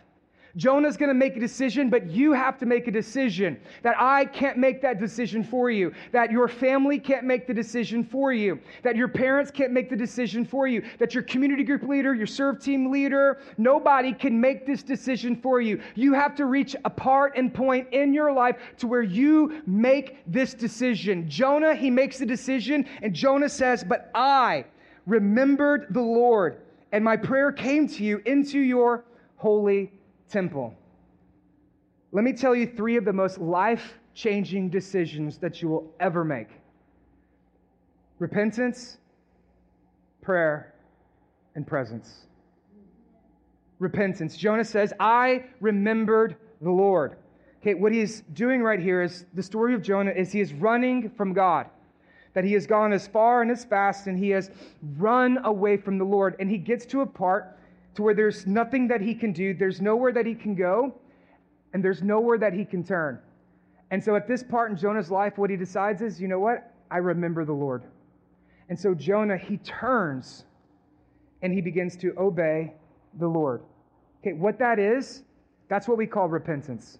Jonah's 0.56 0.96
going 0.96 1.08
to 1.08 1.14
make 1.14 1.36
a 1.36 1.40
decision, 1.40 1.90
but 1.90 2.10
you 2.10 2.32
have 2.32 2.58
to 2.58 2.66
make 2.66 2.88
a 2.88 2.90
decision. 2.90 3.58
That 3.82 3.96
I 3.98 4.24
can't 4.24 4.58
make 4.58 4.82
that 4.82 4.98
decision 4.98 5.44
for 5.44 5.70
you. 5.70 5.92
That 6.12 6.30
your 6.30 6.48
family 6.48 6.98
can't 6.98 7.24
make 7.24 7.46
the 7.46 7.54
decision 7.54 8.04
for 8.04 8.32
you. 8.32 8.58
That 8.82 8.96
your 8.96 9.08
parents 9.08 9.50
can't 9.50 9.72
make 9.72 9.90
the 9.90 9.96
decision 9.96 10.44
for 10.44 10.66
you. 10.66 10.82
That 10.98 11.14
your 11.14 11.22
community 11.22 11.62
group 11.62 11.82
leader, 11.82 12.14
your 12.14 12.26
serve 12.26 12.60
team 12.60 12.90
leader, 12.90 13.38
nobody 13.58 14.12
can 14.12 14.40
make 14.40 14.66
this 14.66 14.82
decision 14.82 15.36
for 15.36 15.60
you. 15.60 15.80
You 15.94 16.14
have 16.14 16.34
to 16.36 16.46
reach 16.46 16.74
a 16.84 16.90
part 16.90 17.36
and 17.36 17.52
point 17.52 17.88
in 17.92 18.12
your 18.12 18.32
life 18.32 18.56
to 18.78 18.86
where 18.86 19.02
you 19.02 19.62
make 19.66 20.18
this 20.26 20.54
decision. 20.54 21.28
Jonah, 21.28 21.74
he 21.74 21.90
makes 21.90 22.18
the 22.18 22.26
decision, 22.26 22.86
and 23.02 23.14
Jonah 23.14 23.48
says, 23.48 23.84
But 23.84 24.10
I 24.14 24.64
remembered 25.06 25.88
the 25.90 26.00
Lord, 26.00 26.60
and 26.92 27.04
my 27.04 27.16
prayer 27.16 27.52
came 27.52 27.88
to 27.88 28.04
you 28.04 28.22
into 28.26 28.58
your 28.58 29.04
holy 29.36 29.92
temple. 30.30 30.74
Let 32.12 32.24
me 32.24 32.32
tell 32.32 32.54
you 32.54 32.66
three 32.66 32.96
of 32.96 33.04
the 33.04 33.12
most 33.12 33.38
life 33.38 33.98
changing 34.14 34.70
decisions 34.70 35.38
that 35.38 35.62
you 35.62 35.68
will 35.68 35.92
ever 36.00 36.24
make 36.24 36.48
repentance, 38.18 38.98
prayer, 40.20 40.74
and 41.54 41.66
presence. 41.66 42.26
Repentance. 43.78 44.36
Jonah 44.36 44.64
says, 44.64 44.92
I 45.00 45.44
remembered 45.60 46.36
the 46.60 46.70
Lord. 46.70 47.16
Okay, 47.62 47.74
what 47.74 47.92
he's 47.92 48.22
doing 48.34 48.62
right 48.62 48.80
here 48.80 49.02
is 49.02 49.24
the 49.34 49.42
story 49.42 49.74
of 49.74 49.82
Jonah 49.82 50.10
is 50.10 50.32
he 50.32 50.40
is 50.40 50.52
running 50.52 51.10
from 51.10 51.32
God. 51.32 51.66
That 52.34 52.44
he 52.44 52.52
has 52.52 52.66
gone 52.66 52.92
as 52.92 53.08
far 53.08 53.42
and 53.42 53.50
as 53.50 53.64
fast 53.64 54.06
and 54.06 54.18
he 54.18 54.30
has 54.30 54.50
run 54.96 55.38
away 55.44 55.76
from 55.76 55.98
the 55.98 56.04
Lord. 56.04 56.36
And 56.38 56.50
he 56.50 56.58
gets 56.58 56.86
to 56.86 57.00
a 57.00 57.06
part 57.06 57.58
to 57.94 58.02
where 58.02 58.14
there's 58.14 58.46
nothing 58.46 58.88
that 58.88 59.00
he 59.00 59.14
can 59.14 59.32
do, 59.32 59.54
there's 59.54 59.80
nowhere 59.80 60.12
that 60.12 60.26
he 60.26 60.34
can 60.34 60.54
go, 60.54 60.94
and 61.72 61.84
there's 61.84 62.02
nowhere 62.02 62.38
that 62.38 62.52
he 62.52 62.64
can 62.64 62.84
turn. 62.84 63.18
And 63.90 64.02
so 64.02 64.14
at 64.14 64.28
this 64.28 64.42
part 64.42 64.70
in 64.70 64.76
Jonah's 64.76 65.10
life, 65.10 65.36
what 65.38 65.50
he 65.50 65.56
decides 65.56 66.00
is, 66.02 66.20
you 66.20 66.28
know 66.28 66.38
what? 66.38 66.72
I 66.90 66.98
remember 66.98 67.44
the 67.44 67.52
Lord. 67.52 67.84
And 68.68 68.78
so 68.78 68.94
Jonah, 68.94 69.36
he 69.36 69.56
turns 69.58 70.44
and 71.42 71.52
he 71.52 71.60
begins 71.60 71.96
to 71.96 72.14
obey 72.16 72.72
the 73.18 73.26
Lord. 73.26 73.62
Okay, 74.20 74.34
what 74.34 74.58
that 74.58 74.78
is, 74.78 75.24
that's 75.68 75.88
what 75.88 75.96
we 75.98 76.06
call 76.06 76.28
repentance. 76.28 76.98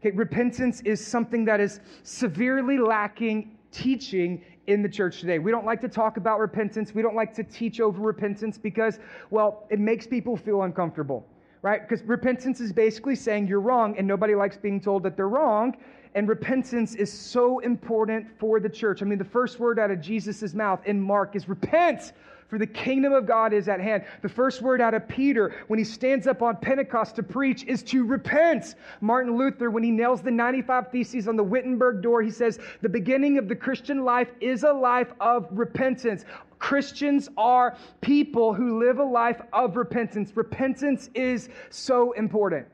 Okay, 0.00 0.10
repentance 0.10 0.80
is 0.80 1.04
something 1.04 1.44
that 1.44 1.60
is 1.60 1.80
severely 2.02 2.78
lacking 2.78 3.55
teaching 3.76 4.42
in 4.66 4.82
the 4.82 4.88
church 4.88 5.20
today. 5.20 5.38
We 5.38 5.50
don't 5.50 5.66
like 5.66 5.80
to 5.82 5.88
talk 5.88 6.16
about 6.16 6.40
repentance. 6.40 6.94
We 6.94 7.02
don't 7.02 7.14
like 7.14 7.34
to 7.34 7.44
teach 7.44 7.80
over 7.80 8.00
repentance 8.00 8.58
because, 8.58 8.98
well, 9.30 9.66
it 9.70 9.78
makes 9.78 10.06
people 10.06 10.36
feel 10.36 10.62
uncomfortable, 10.62 11.26
right? 11.62 11.86
Because 11.86 12.04
repentance 12.06 12.60
is 12.60 12.72
basically 12.72 13.14
saying 13.14 13.46
you're 13.46 13.60
wrong, 13.60 13.96
and 13.98 14.06
nobody 14.06 14.34
likes 14.34 14.56
being 14.56 14.80
told 14.80 15.02
that 15.04 15.16
they're 15.16 15.28
wrong. 15.28 15.76
And 16.14 16.26
repentance 16.26 16.94
is 16.94 17.12
so 17.12 17.58
important 17.58 18.26
for 18.38 18.58
the 18.58 18.70
church. 18.70 19.02
I 19.02 19.04
mean, 19.04 19.18
the 19.18 19.24
first 19.24 19.60
word 19.60 19.78
out 19.78 19.90
of 19.90 20.00
Jesus' 20.00 20.54
mouth 20.54 20.80
in 20.86 20.98
Mark 21.00 21.36
is 21.36 21.46
repent, 21.46 22.14
for 22.48 22.58
the 22.58 22.66
kingdom 22.66 23.12
of 23.12 23.26
God 23.26 23.52
is 23.52 23.68
at 23.68 23.80
hand. 23.80 24.04
The 24.22 24.28
first 24.28 24.62
word 24.62 24.80
out 24.80 24.94
of 24.94 25.08
Peter 25.08 25.54
when 25.66 25.78
he 25.78 25.84
stands 25.84 26.26
up 26.26 26.42
on 26.42 26.56
Pentecost 26.56 27.16
to 27.16 27.22
preach 27.22 27.64
is 27.64 27.82
to 27.84 28.04
repent. 28.04 28.74
Martin 29.00 29.36
Luther, 29.36 29.70
when 29.70 29.82
he 29.82 29.90
nails 29.90 30.22
the 30.22 30.30
95 30.30 30.90
Theses 30.90 31.28
on 31.28 31.36
the 31.36 31.44
Wittenberg 31.44 32.02
door, 32.02 32.22
he 32.22 32.30
says, 32.30 32.58
The 32.82 32.88
beginning 32.88 33.38
of 33.38 33.48
the 33.48 33.56
Christian 33.56 34.04
life 34.04 34.28
is 34.40 34.62
a 34.62 34.72
life 34.72 35.12
of 35.20 35.48
repentance. 35.50 36.24
Christians 36.58 37.28
are 37.36 37.76
people 38.00 38.54
who 38.54 38.78
live 38.78 38.98
a 38.98 39.04
life 39.04 39.40
of 39.52 39.76
repentance. 39.76 40.32
Repentance 40.34 41.10
is 41.14 41.48
so 41.70 42.12
important. 42.12 42.66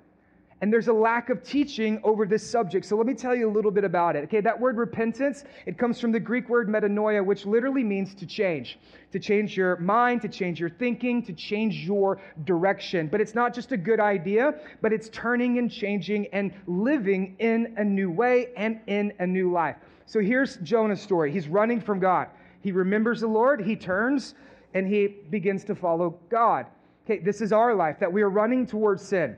And 0.62 0.72
there's 0.72 0.86
a 0.86 0.92
lack 0.92 1.28
of 1.28 1.42
teaching 1.42 2.00
over 2.04 2.24
this 2.24 2.48
subject. 2.48 2.86
So 2.86 2.96
let 2.96 3.04
me 3.04 3.14
tell 3.14 3.34
you 3.34 3.50
a 3.50 3.52
little 3.52 3.72
bit 3.72 3.82
about 3.82 4.14
it. 4.14 4.22
Okay, 4.24 4.40
that 4.42 4.58
word 4.58 4.76
repentance, 4.76 5.42
it 5.66 5.76
comes 5.76 6.00
from 6.00 6.12
the 6.12 6.20
Greek 6.20 6.48
word 6.48 6.68
metanoia, 6.68 7.22
which 7.22 7.44
literally 7.44 7.82
means 7.82 8.14
to 8.14 8.26
change. 8.26 8.78
To 9.10 9.18
change 9.18 9.56
your 9.56 9.76
mind, 9.78 10.22
to 10.22 10.28
change 10.28 10.60
your 10.60 10.70
thinking, 10.70 11.20
to 11.24 11.32
change 11.32 11.84
your 11.84 12.20
direction. 12.44 13.08
But 13.08 13.20
it's 13.20 13.34
not 13.34 13.52
just 13.52 13.72
a 13.72 13.76
good 13.76 13.98
idea, 13.98 14.54
but 14.80 14.92
it's 14.92 15.08
turning 15.08 15.58
and 15.58 15.68
changing 15.68 16.28
and 16.32 16.52
living 16.68 17.34
in 17.40 17.74
a 17.76 17.84
new 17.84 18.12
way 18.12 18.50
and 18.56 18.78
in 18.86 19.12
a 19.18 19.26
new 19.26 19.50
life. 19.50 19.74
So 20.06 20.20
here's 20.20 20.58
Jonah's 20.58 21.02
story. 21.02 21.32
He's 21.32 21.48
running 21.48 21.80
from 21.80 21.98
God. 21.98 22.28
He 22.60 22.70
remembers 22.70 23.22
the 23.22 23.26
Lord, 23.26 23.64
he 23.64 23.74
turns, 23.74 24.36
and 24.74 24.86
he 24.86 25.08
begins 25.08 25.64
to 25.64 25.74
follow 25.74 26.20
God. 26.30 26.66
Okay, 27.04 27.18
this 27.18 27.40
is 27.40 27.52
our 27.52 27.74
life, 27.74 27.98
that 27.98 28.12
we 28.12 28.22
are 28.22 28.30
running 28.30 28.64
towards 28.64 29.02
sin. 29.02 29.36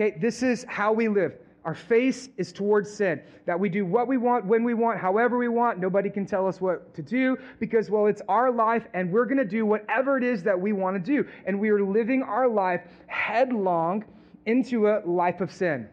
Okay, 0.00 0.16
this 0.18 0.42
is 0.42 0.64
how 0.66 0.94
we 0.94 1.08
live. 1.08 1.34
Our 1.66 1.74
face 1.74 2.30
is 2.38 2.52
towards 2.52 2.90
sin. 2.90 3.20
That 3.44 3.60
we 3.60 3.68
do 3.68 3.84
what 3.84 4.08
we 4.08 4.16
want, 4.16 4.46
when 4.46 4.64
we 4.64 4.72
want, 4.72 4.98
however 4.98 5.36
we 5.36 5.48
want. 5.48 5.78
Nobody 5.78 6.08
can 6.08 6.24
tell 6.24 6.48
us 6.48 6.58
what 6.58 6.94
to 6.94 7.02
do 7.02 7.36
because, 7.58 7.90
well, 7.90 8.06
it's 8.06 8.22
our 8.26 8.50
life 8.50 8.86
and 8.94 9.12
we're 9.12 9.26
going 9.26 9.36
to 9.36 9.44
do 9.44 9.66
whatever 9.66 10.16
it 10.16 10.24
is 10.24 10.42
that 10.44 10.58
we 10.58 10.72
want 10.72 10.96
to 10.96 11.12
do. 11.12 11.28
And 11.44 11.60
we 11.60 11.68
are 11.68 11.84
living 11.84 12.22
our 12.22 12.48
life 12.48 12.80
headlong 13.08 14.06
into 14.46 14.88
a 14.88 15.02
life 15.04 15.42
of 15.42 15.52
sin. 15.52 15.86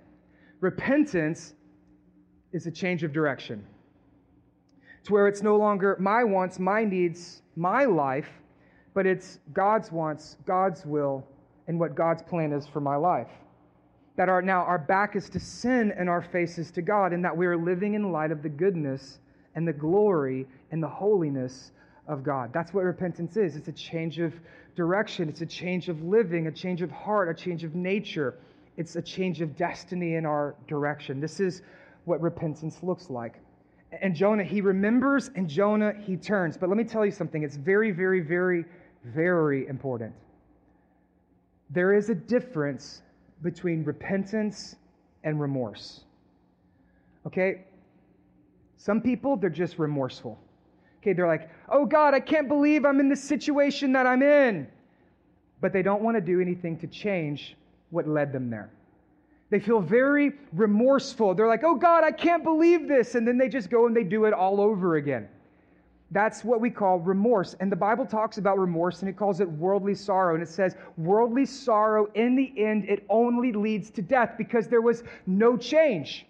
Repentance 0.62 1.54
is 2.54 2.65
a 2.65 2.72
change 2.72 3.04
of 3.04 3.12
direction 3.12 3.62
to 5.04 5.12
where 5.12 5.28
it's 5.28 5.43
no 5.43 5.58
longer 5.58 5.98
my 6.00 6.24
wants, 6.24 6.60
my 6.60 6.86
needs, 6.86 7.41
my 7.58 7.84
life, 7.84 8.30
but 8.93 9.06
it's 9.06 9.39
God's 9.52 9.91
wants, 9.91 10.38
God's 10.46 10.86
will, 10.86 11.28
and 11.67 11.78
what 11.78 11.93
God's 11.93 12.22
plan 12.22 12.54
is 12.54 12.65
for 12.67 12.80
my 12.80 12.96
life 12.96 13.28
that 14.18 14.28
our 14.28 14.42
now 14.42 14.64
our 14.64 14.80
back 14.80 15.16
is 15.16 15.30
to 15.30 15.40
sin 15.40 15.94
and 15.98 16.10
our 16.10 16.22
face 16.22 16.58
is 16.58 16.70
to 16.72 16.82
God, 16.82 17.14
and 17.14 17.24
that 17.24 17.36
we 17.36 17.46
are 17.46 17.56
living 17.56 17.94
in 17.94 18.12
light 18.12 18.32
of 18.32 18.44
the 18.44 18.50
goodness 18.50 19.20
and 19.56 19.68
the 19.68 19.74
glory 19.74 20.46
and 20.72 20.84
the 20.84 20.88
holiness 20.88 21.72
of 22.08 22.24
God. 22.24 22.52
That's 22.52 22.74
what 22.74 22.84
repentance 22.84 23.38
is. 23.38 23.56
It's 23.56 23.68
a 23.68 23.74
change 23.74 24.20
of 24.20 24.34
direction, 24.76 25.30
it's 25.30 25.42
a 25.42 25.46
change 25.46 25.88
of 25.88 26.04
living, 26.04 26.48
a 26.48 26.52
change 26.52 26.82
of 26.82 26.92
heart, 26.92 27.30
a 27.30 27.34
change 27.34 27.64
of 27.64 27.76
nature. 27.76 28.36
It's 28.76 28.96
a 28.96 29.02
change 29.02 29.42
of 29.42 29.56
destiny 29.56 30.16
in 30.16 30.26
our 30.26 30.56
direction. 30.68 31.20
This 31.20 31.40
is 31.40 31.64
what 32.06 32.22
repentance 32.22 32.84
looks 32.84 33.10
like. 33.10 33.40
And 34.02 34.16
Jonah, 34.16 34.44
he 34.44 34.62
remembers, 34.62 35.32
and 35.36 35.50
Jonah, 35.50 35.94
he 36.00 36.16
turns. 36.16 36.58
But 36.58 36.70
let 36.70 36.78
me 36.78 36.84
tell 36.84 37.04
you 37.04 37.12
something. 37.12 37.42
It's 37.42 37.56
very, 37.56 37.92
very, 37.92 38.20
very, 38.20 38.66
very 39.04 39.66
important. 39.68 40.14
There 41.72 41.94
is 41.94 42.10
a 42.10 42.16
difference 42.16 43.02
between 43.41 43.84
repentance 43.84 44.76
and 45.23 45.39
remorse. 45.39 46.02
Okay? 47.26 47.63
Some 48.78 49.02
people, 49.02 49.36
they're 49.36 49.50
just 49.50 49.80
remorseful. 49.80 50.39
Okay, 51.02 51.13
they're 51.13 51.28
like, 51.28 51.50
oh 51.69 51.86
God, 51.86 52.13
I 52.13 52.19
can't 52.19 52.47
believe 52.47 52.86
I'm 52.86 53.00
in 53.00 53.10
the 53.10 53.15
situation 53.15 53.91
that 53.93 54.06
I'm 54.06 54.21
in. 54.21 54.67
But 55.62 55.73
they 55.73 55.82
don't 55.82 56.02
want 56.02 56.15
to 56.15 56.21
do 56.21 56.39
anything 56.39 56.78
to 56.80 56.88
change 56.88 57.56
what 57.89 58.08
led 58.08 58.32
them 58.32 58.50
there. 58.50 58.69
They 59.50 59.60
feel 59.60 59.80
very 59.80 60.34
remorseful. 60.54 61.34
They're 61.34 61.47
like, 61.47 61.63
oh 61.63 61.76
God, 61.76 62.04
I 62.04 62.12
can't 62.12 62.43
believe 62.43 62.88
this. 62.88 63.15
And 63.15 63.28
then 63.28 63.38
they 63.38 63.47
just 63.47 63.69
go 63.69 63.88
and 63.88 63.95
they 63.95 64.04
do 64.04 64.26
it 64.26 64.34
all 64.34 64.60
over 64.60 64.97
again. 64.97 65.30
That's 66.12 66.43
what 66.43 66.62
we 66.62 66.70
call 66.70 67.00
remorse. 67.00 67.56
And 67.60 67.72
the 67.72 67.76
Bible 67.76 68.06
talks 68.06 68.38
about 68.38 68.58
remorse 68.58 69.02
and 69.02 69.10
it 69.10 69.17
calls 69.17 69.41
it 69.41 69.50
worldly 69.50 69.96
sorrow. 69.96 70.36
And 70.36 70.43
it 70.43 70.50
says, 70.50 70.76
worldly 70.96 71.46
sorrow, 71.46 72.10
in 72.13 72.36
the 72.36 72.54
end, 72.58 72.86
it 72.86 73.06
only 73.10 73.52
leads 73.52 73.89
to 73.91 74.02
death 74.02 74.36
because 74.38 74.67
there 74.67 74.82
was 74.82 75.04
no 75.26 75.58
change. 75.58 76.26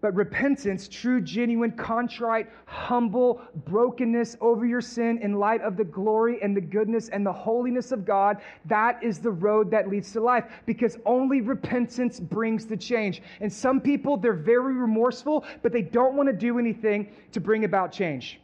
But 0.00 0.14
repentance, 0.14 0.86
true, 0.86 1.20
genuine, 1.20 1.72
contrite, 1.72 2.48
humble 2.66 3.40
brokenness 3.66 4.36
over 4.40 4.64
your 4.64 4.80
sin 4.80 5.18
in 5.18 5.34
light 5.34 5.60
of 5.62 5.76
the 5.76 5.84
glory 5.84 6.40
and 6.40 6.56
the 6.56 6.60
goodness 6.60 7.08
and 7.08 7.26
the 7.26 7.32
holiness 7.32 7.90
of 7.90 8.04
God, 8.04 8.38
that 8.66 9.02
is 9.02 9.18
the 9.18 9.30
road 9.30 9.72
that 9.72 9.88
leads 9.88 10.12
to 10.12 10.20
life 10.20 10.44
because 10.66 10.98
only 11.04 11.40
repentance 11.40 12.20
brings 12.20 12.64
the 12.64 12.76
change. 12.76 13.22
And 13.40 13.52
some 13.52 13.80
people, 13.80 14.16
they're 14.16 14.32
very 14.32 14.74
remorseful, 14.74 15.44
but 15.62 15.72
they 15.72 15.82
don't 15.82 16.14
want 16.14 16.28
to 16.28 16.32
do 16.32 16.60
anything 16.60 17.10
to 17.32 17.40
bring 17.40 17.64
about 17.64 17.90
change. 17.90 18.40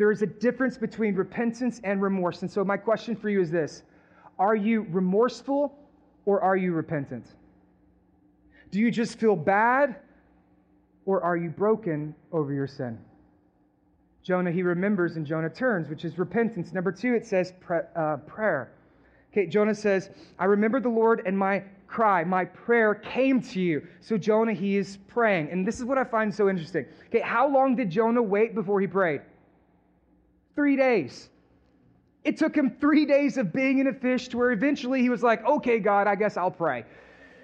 There 0.00 0.10
is 0.10 0.22
a 0.22 0.26
difference 0.26 0.78
between 0.78 1.14
repentance 1.14 1.78
and 1.84 2.00
remorse. 2.00 2.40
And 2.40 2.50
so, 2.50 2.64
my 2.64 2.78
question 2.78 3.14
for 3.14 3.28
you 3.28 3.42
is 3.42 3.50
this 3.50 3.82
Are 4.38 4.56
you 4.56 4.86
remorseful 4.88 5.78
or 6.24 6.40
are 6.40 6.56
you 6.56 6.72
repentant? 6.72 7.26
Do 8.70 8.78
you 8.78 8.90
just 8.90 9.18
feel 9.18 9.36
bad 9.36 9.96
or 11.04 11.22
are 11.22 11.36
you 11.36 11.50
broken 11.50 12.14
over 12.32 12.50
your 12.50 12.66
sin? 12.66 12.98
Jonah, 14.22 14.50
he 14.50 14.62
remembers 14.62 15.16
and 15.16 15.26
Jonah 15.26 15.50
turns, 15.50 15.90
which 15.90 16.06
is 16.06 16.16
repentance. 16.16 16.72
Number 16.72 16.92
two, 16.92 17.12
it 17.12 17.26
says 17.26 17.52
uh, 17.94 18.16
prayer. 18.26 18.72
Okay, 19.32 19.46
Jonah 19.46 19.74
says, 19.74 20.08
I 20.38 20.46
remember 20.46 20.80
the 20.80 20.88
Lord 20.88 21.24
and 21.26 21.36
my 21.36 21.62
cry, 21.88 22.24
my 22.24 22.46
prayer 22.46 22.94
came 22.94 23.42
to 23.42 23.60
you. 23.60 23.86
So 24.00 24.16
Jonah, 24.16 24.54
he 24.54 24.78
is 24.78 24.96
praying. 25.08 25.50
And 25.50 25.68
this 25.68 25.78
is 25.78 25.84
what 25.84 25.98
I 25.98 26.04
find 26.04 26.34
so 26.34 26.48
interesting. 26.48 26.86
Okay, 27.08 27.20
how 27.20 27.46
long 27.46 27.76
did 27.76 27.90
Jonah 27.90 28.22
wait 28.22 28.54
before 28.54 28.80
he 28.80 28.86
prayed? 28.86 29.20
Three 30.54 30.76
days. 30.76 31.30
It 32.24 32.36
took 32.36 32.54
him 32.54 32.76
three 32.80 33.06
days 33.06 33.38
of 33.38 33.52
being 33.52 33.78
in 33.78 33.86
a 33.86 33.92
fish 33.92 34.28
to 34.28 34.36
where 34.36 34.52
eventually 34.52 35.00
he 35.00 35.08
was 35.08 35.22
like, 35.22 35.44
okay, 35.44 35.78
God, 35.78 36.06
I 36.06 36.14
guess 36.14 36.36
I'll 36.36 36.50
pray. 36.50 36.84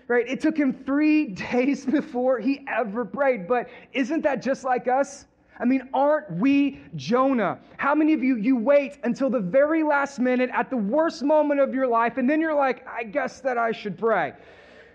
Right? 0.08 0.28
It 0.28 0.40
took 0.40 0.56
him 0.56 0.72
three 0.84 1.26
days 1.52 1.86
before 1.86 2.38
he 2.38 2.64
ever 2.68 3.04
prayed. 3.04 3.48
But 3.48 3.68
isn't 3.92 4.22
that 4.22 4.42
just 4.42 4.64
like 4.64 4.86
us? 4.86 5.26
I 5.58 5.64
mean, 5.64 5.88
aren't 5.94 6.30
we 6.32 6.80
Jonah? 6.96 7.58
How 7.78 7.94
many 7.94 8.12
of 8.12 8.22
you, 8.22 8.36
you 8.36 8.56
wait 8.56 8.98
until 9.04 9.30
the 9.30 9.40
very 9.40 9.82
last 9.82 10.18
minute 10.18 10.50
at 10.52 10.68
the 10.68 10.76
worst 10.76 11.22
moment 11.22 11.60
of 11.60 11.74
your 11.74 11.86
life, 11.86 12.18
and 12.18 12.28
then 12.28 12.42
you're 12.42 12.54
like, 12.54 12.86
I 12.86 13.04
guess 13.04 13.40
that 13.40 13.56
I 13.56 13.72
should 13.72 13.98
pray 13.98 14.34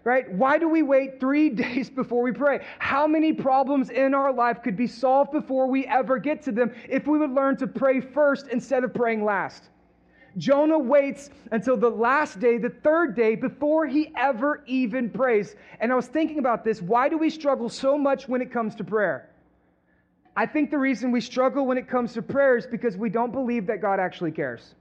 right? 0.04 0.32
Why 0.32 0.58
do 0.58 0.68
we 0.68 0.84
wait 0.84 1.20
three 1.20 1.50
days 1.66 1.90
before 1.90 2.22
we 2.22 2.32
pray? 2.32 2.66
How 2.80 3.08
many 3.08 3.34
problems 3.34 3.90
in 3.90 4.14
our 4.14 4.34
life 4.34 4.64
could 4.64 4.78
be 4.78 4.88
solved 4.88 5.32
before 5.32 5.68
we 5.68 5.86
ever 5.88 6.18
get 6.18 6.42
to 6.44 6.52
them 6.52 6.74
if 6.90 7.08
we 7.08 7.18
would 7.18 7.32
learn 7.32 7.58
to 7.58 7.68
pray 7.68 8.02
first 8.02 8.48
instead 8.48 8.84
of 8.84 8.94
praying 8.94 9.24
last? 9.24 9.70
Jonah 10.38 10.80
waits 10.80 11.30
until 11.52 11.76
the 11.76 11.90
last 11.90 12.40
day, 12.40 12.58
the 12.58 12.70
third 12.70 13.16
day, 13.16 13.36
before 13.36 13.86
he 13.86 14.14
ever 14.16 14.64
even 14.66 15.10
prays. 15.10 15.56
And 15.80 15.92
I 15.92 15.96
was 15.96 16.08
thinking 16.08 16.40
about 16.40 16.64
this. 16.64 16.82
Why 16.82 17.10
do 17.10 17.18
we 17.18 17.30
struggle 17.30 17.70
so 17.70 17.98
much 17.98 18.30
when 18.30 18.42
it 18.42 18.52
comes 18.52 18.76
to 18.76 18.84
prayer? 18.84 19.30
I 20.36 20.46
think 20.46 20.72
the 20.72 20.78
reason 20.78 21.12
we 21.12 21.20
struggle 21.20 21.66
when 21.66 21.78
it 21.78 21.90
comes 21.90 22.14
to 22.14 22.22
prayer 22.22 22.56
is 22.56 22.66
because 22.66 22.96
we 22.96 23.10
don't 23.10 23.34
believe 23.34 23.68
that 23.68 23.82
God 23.82 24.00
actually 24.00 24.32
cares. 24.32 24.76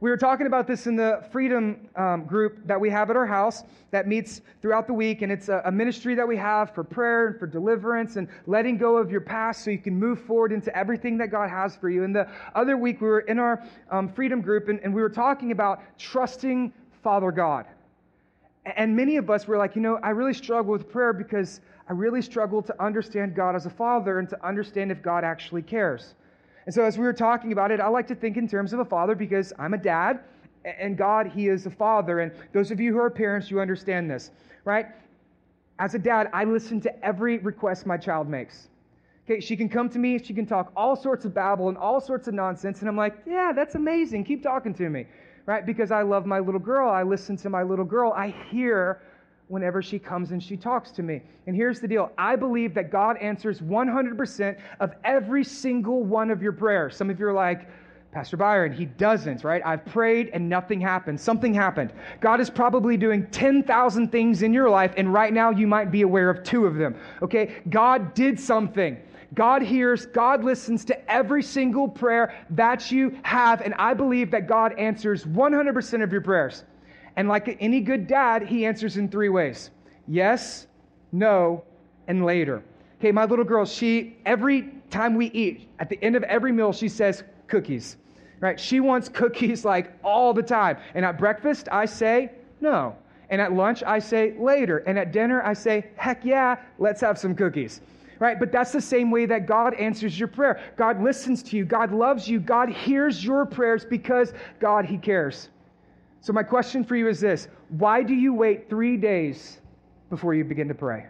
We 0.00 0.10
were 0.10 0.16
talking 0.18 0.46
about 0.46 0.66
this 0.66 0.86
in 0.86 0.94
the 0.94 1.24
freedom 1.32 1.88
um, 1.96 2.24
group 2.24 2.58
that 2.66 2.78
we 2.78 2.90
have 2.90 3.08
at 3.08 3.16
our 3.16 3.26
house 3.26 3.64
that 3.92 4.06
meets 4.06 4.42
throughout 4.60 4.86
the 4.86 4.92
week. 4.92 5.22
And 5.22 5.32
it's 5.32 5.48
a, 5.48 5.62
a, 5.64 5.72
ministry 5.72 6.14
that 6.14 6.28
we 6.28 6.36
have 6.36 6.74
for 6.74 6.84
prayer 6.84 7.28
and 7.28 7.38
for 7.38 7.46
deliverance 7.46 8.16
and 8.16 8.28
letting 8.46 8.76
go 8.76 8.98
of 8.98 9.10
your 9.10 9.22
past 9.22 9.64
so 9.64 9.70
you 9.70 9.78
can 9.78 9.98
move 9.98 10.20
forward 10.20 10.52
into 10.52 10.76
everything 10.76 11.16
that 11.18 11.28
God 11.28 11.48
has 11.48 11.76
for 11.76 11.88
you. 11.88 12.04
And 12.04 12.14
the 12.14 12.28
other 12.54 12.76
week, 12.76 13.00
we 13.00 13.08
were 13.08 13.20
in 13.20 13.38
our 13.38 13.64
um, 13.90 14.12
freedom 14.12 14.42
group 14.42 14.68
and, 14.68 14.80
and 14.80 14.94
we 14.94 15.00
were 15.00 15.08
talking 15.08 15.50
about 15.50 15.80
trusting 15.98 16.72
Father 17.02 17.30
God. 17.30 17.66
And 18.76 18.96
many 18.96 19.16
of 19.16 19.30
us 19.30 19.46
were 19.46 19.56
like, 19.56 19.76
you 19.76 19.80
know, 19.80 19.98
I 20.02 20.10
really 20.10 20.34
struggle 20.34 20.72
with 20.72 20.90
prayer 20.90 21.12
because 21.12 21.60
I 21.88 21.92
really 21.92 22.20
struggle 22.20 22.60
to 22.62 22.82
understand 22.82 23.34
God 23.34 23.54
as 23.54 23.64
a 23.64 23.70
father 23.70 24.18
and 24.18 24.28
to 24.28 24.46
understand 24.46 24.90
if 24.90 25.02
God 25.02 25.22
actually 25.22 25.62
cares. 25.62 26.14
And 26.66 26.74
so, 26.74 26.82
as 26.82 26.98
we 26.98 27.04
were 27.04 27.12
talking 27.12 27.52
about 27.52 27.70
it, 27.70 27.80
I 27.80 27.88
like 27.88 28.08
to 28.08 28.14
think 28.14 28.36
in 28.36 28.48
terms 28.48 28.72
of 28.72 28.80
a 28.80 28.84
father 28.84 29.14
because 29.14 29.52
I'm 29.58 29.72
a 29.72 29.78
dad, 29.78 30.20
and 30.64 30.96
God, 30.96 31.28
He 31.28 31.48
is 31.48 31.64
a 31.64 31.70
father. 31.70 32.20
And 32.20 32.32
those 32.52 32.72
of 32.72 32.80
you 32.80 32.92
who 32.92 32.98
are 32.98 33.08
parents, 33.08 33.50
you 33.50 33.60
understand 33.60 34.10
this, 34.10 34.32
right? 34.64 34.86
As 35.78 35.94
a 35.94 35.98
dad, 35.98 36.28
I 36.32 36.42
listen 36.44 36.80
to 36.80 37.04
every 37.04 37.38
request 37.38 37.86
my 37.86 37.96
child 37.96 38.28
makes. 38.28 38.68
Okay, 39.24 39.40
she 39.40 39.56
can 39.56 39.68
come 39.68 39.88
to 39.90 39.98
me, 39.98 40.18
she 40.18 40.34
can 40.34 40.46
talk 40.46 40.72
all 40.76 40.96
sorts 40.96 41.24
of 41.24 41.34
babble 41.34 41.68
and 41.68 41.76
all 41.78 42.00
sorts 42.00 42.28
of 42.28 42.34
nonsense, 42.34 42.80
and 42.80 42.88
I'm 42.88 42.96
like, 42.96 43.16
yeah, 43.26 43.52
that's 43.54 43.74
amazing. 43.74 44.24
Keep 44.24 44.42
talking 44.42 44.74
to 44.74 44.88
me, 44.88 45.06
right? 45.46 45.64
Because 45.64 45.90
I 45.90 46.02
love 46.02 46.26
my 46.26 46.38
little 46.40 46.60
girl. 46.60 46.88
I 46.90 47.02
listen 47.02 47.36
to 47.38 47.50
my 47.50 47.62
little 47.62 47.84
girl. 47.84 48.12
I 48.12 48.34
hear 48.50 49.02
whenever 49.48 49.80
she 49.80 49.98
comes 49.98 50.32
and 50.32 50.42
she 50.42 50.56
talks 50.56 50.90
to 50.90 51.02
me. 51.02 51.22
And 51.46 51.54
here's 51.54 51.80
the 51.80 51.88
deal 51.88 52.10
I 52.18 52.36
believe 52.36 52.74
that 52.74 52.90
God 52.90 53.16
answers 53.18 53.60
100% 53.60 54.58
of 54.80 54.92
every 55.04 55.44
single 55.44 56.02
one 56.02 56.30
of 56.30 56.42
your 56.42 56.52
prayers. 56.52 56.96
Some 56.96 57.10
of 57.10 57.20
you 57.20 57.26
are 57.26 57.32
like, 57.32 57.68
Pastor 58.12 58.38
Byron, 58.38 58.72
he 58.72 58.86
doesn't, 58.86 59.44
right? 59.44 59.60
I've 59.64 59.84
prayed 59.84 60.30
and 60.32 60.48
nothing 60.48 60.80
happened. 60.80 61.20
Something 61.20 61.52
happened. 61.52 61.92
God 62.20 62.40
is 62.40 62.48
probably 62.48 62.96
doing 62.96 63.26
10,000 63.26 64.10
things 64.10 64.42
in 64.42 64.54
your 64.54 64.70
life, 64.70 64.94
and 64.96 65.12
right 65.12 65.34
now 65.34 65.50
you 65.50 65.66
might 65.66 65.90
be 65.90 66.00
aware 66.00 66.30
of 66.30 66.42
two 66.42 66.64
of 66.64 66.76
them, 66.76 66.96
okay? 67.20 67.56
God 67.68 68.14
did 68.14 68.40
something. 68.40 68.96
God 69.34 69.60
hears, 69.60 70.06
God 70.06 70.44
listens 70.44 70.82
to 70.86 71.12
every 71.12 71.42
single 71.42 71.88
prayer 71.88 72.34
that 72.50 72.90
you 72.90 73.18
have, 73.22 73.60
and 73.60 73.74
I 73.74 73.92
believe 73.92 74.30
that 74.30 74.48
God 74.48 74.72
answers 74.78 75.24
100% 75.24 76.02
of 76.02 76.10
your 76.10 76.22
prayers. 76.22 76.64
And 77.16 77.28
like 77.28 77.56
any 77.60 77.80
good 77.80 78.06
dad, 78.06 78.42
he 78.42 78.66
answers 78.66 78.96
in 78.96 79.08
three 79.08 79.28
ways 79.28 79.70
yes, 80.08 80.66
no, 81.10 81.64
and 82.06 82.24
later. 82.24 82.62
Okay, 83.00 83.12
my 83.12 83.24
little 83.24 83.44
girl, 83.44 83.64
she, 83.64 84.16
every 84.24 84.70
time 84.90 85.14
we 85.14 85.26
eat, 85.26 85.68
at 85.78 85.90
the 85.90 86.02
end 86.02 86.16
of 86.16 86.22
every 86.24 86.52
meal, 86.52 86.72
she 86.72 86.88
says, 86.88 87.24
cookies, 87.48 87.96
right? 88.40 88.58
She 88.58 88.80
wants 88.80 89.08
cookies 89.08 89.64
like 89.72 89.92
all 90.04 90.32
the 90.32 90.42
time. 90.42 90.78
And 90.94 91.04
at 91.04 91.18
breakfast, 91.18 91.68
I 91.72 91.86
say, 91.86 92.30
no. 92.60 92.96
And 93.28 93.40
at 93.40 93.52
lunch, 93.52 93.82
I 93.82 93.98
say, 93.98 94.34
later. 94.38 94.78
And 94.78 94.98
at 94.98 95.12
dinner, 95.12 95.42
I 95.42 95.52
say, 95.52 95.88
heck 95.96 96.24
yeah, 96.24 96.56
let's 96.78 97.00
have 97.00 97.18
some 97.18 97.34
cookies 97.34 97.80
right? 98.18 98.38
But 98.38 98.52
that's 98.52 98.72
the 98.72 98.80
same 98.80 99.10
way 99.10 99.26
that 99.26 99.46
God 99.46 99.74
answers 99.74 100.18
your 100.18 100.28
prayer. 100.28 100.60
God 100.76 101.02
listens 101.02 101.42
to 101.42 101.56
you. 101.58 101.66
God 101.66 101.92
loves 101.92 102.26
you. 102.26 102.40
God 102.40 102.70
hears 102.70 103.22
your 103.22 103.44
prayers 103.44 103.84
because 103.84 104.32
God, 104.58 104.86
He 104.86 104.96
cares. 104.96 105.50
So, 106.26 106.32
my 106.32 106.42
question 106.42 106.82
for 106.82 106.96
you 106.96 107.06
is 107.06 107.20
this 107.20 107.46
Why 107.68 108.02
do 108.02 108.12
you 108.12 108.34
wait 108.34 108.68
three 108.68 108.96
days 108.96 109.60
before 110.10 110.34
you 110.34 110.42
begin 110.42 110.66
to 110.66 110.74
pray? 110.74 111.06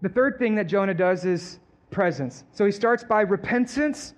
The 0.00 0.08
third 0.08 0.40
thing 0.40 0.56
that 0.56 0.64
Jonah 0.64 0.92
does 0.92 1.24
is 1.24 1.60
presence. 1.92 2.42
So, 2.50 2.66
he 2.66 2.72
starts 2.72 3.04
by 3.04 3.20
repentance, 3.20 4.14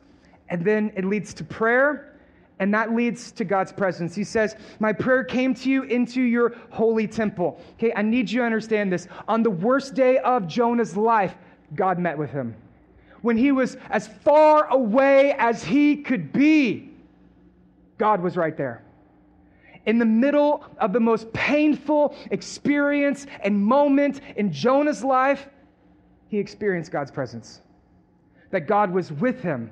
and 0.49 0.65
then 0.65 0.91
it 0.97 1.05
leads 1.05 1.35
to 1.35 1.45
prayer. 1.45 2.19
And 2.61 2.73
that 2.73 2.95
leads 2.95 3.31
to 3.33 3.45
God's 3.45 3.73
presence. 3.73 4.15
He 4.15 4.25
says, 4.25 4.57
My 4.81 4.95
prayer 4.95 5.23
came 5.23 5.53
to 5.57 5.69
you 5.69 5.83
into 5.83 6.23
your 6.23 6.57
holy 6.71 7.07
temple. 7.07 7.61
Okay, 7.75 7.93
I 7.95 8.01
need 8.01 8.31
you 8.31 8.41
to 8.41 8.47
understand 8.47 8.91
this. 8.91 9.07
On 9.29 9.43
the 9.43 9.51
worst 9.51 9.93
day 9.93 10.17
of 10.17 10.49
Jonah's 10.49 10.97
life, 10.97 11.35
God 11.75 11.99
met 11.99 12.17
with 12.17 12.31
him. 12.31 12.57
When 13.21 13.37
he 13.37 13.53
was 13.53 13.77
as 13.91 14.09
far 14.09 14.67
away 14.69 15.33
as 15.33 15.63
he 15.63 15.97
could 15.99 16.33
be, 16.33 16.91
God 17.99 18.23
was 18.23 18.39
right 18.39 18.57
there 18.57 18.84
in 19.87 19.99
the 19.99 20.05
middle 20.05 20.65
of 20.79 20.93
the 20.93 21.01
most 21.01 21.33
painful 21.33 22.17
experience 22.31 23.27
and 23.43 23.63
moment 23.63 24.21
in 24.37 24.53
Jonah's 24.53 25.05
life, 25.05 25.49
he 26.29 26.39
experienced 26.39 26.91
God's 26.91 27.11
presence. 27.11 27.61
That 28.51 28.67
God 28.67 28.93
was 28.93 29.13
with 29.13 29.41
him 29.41 29.71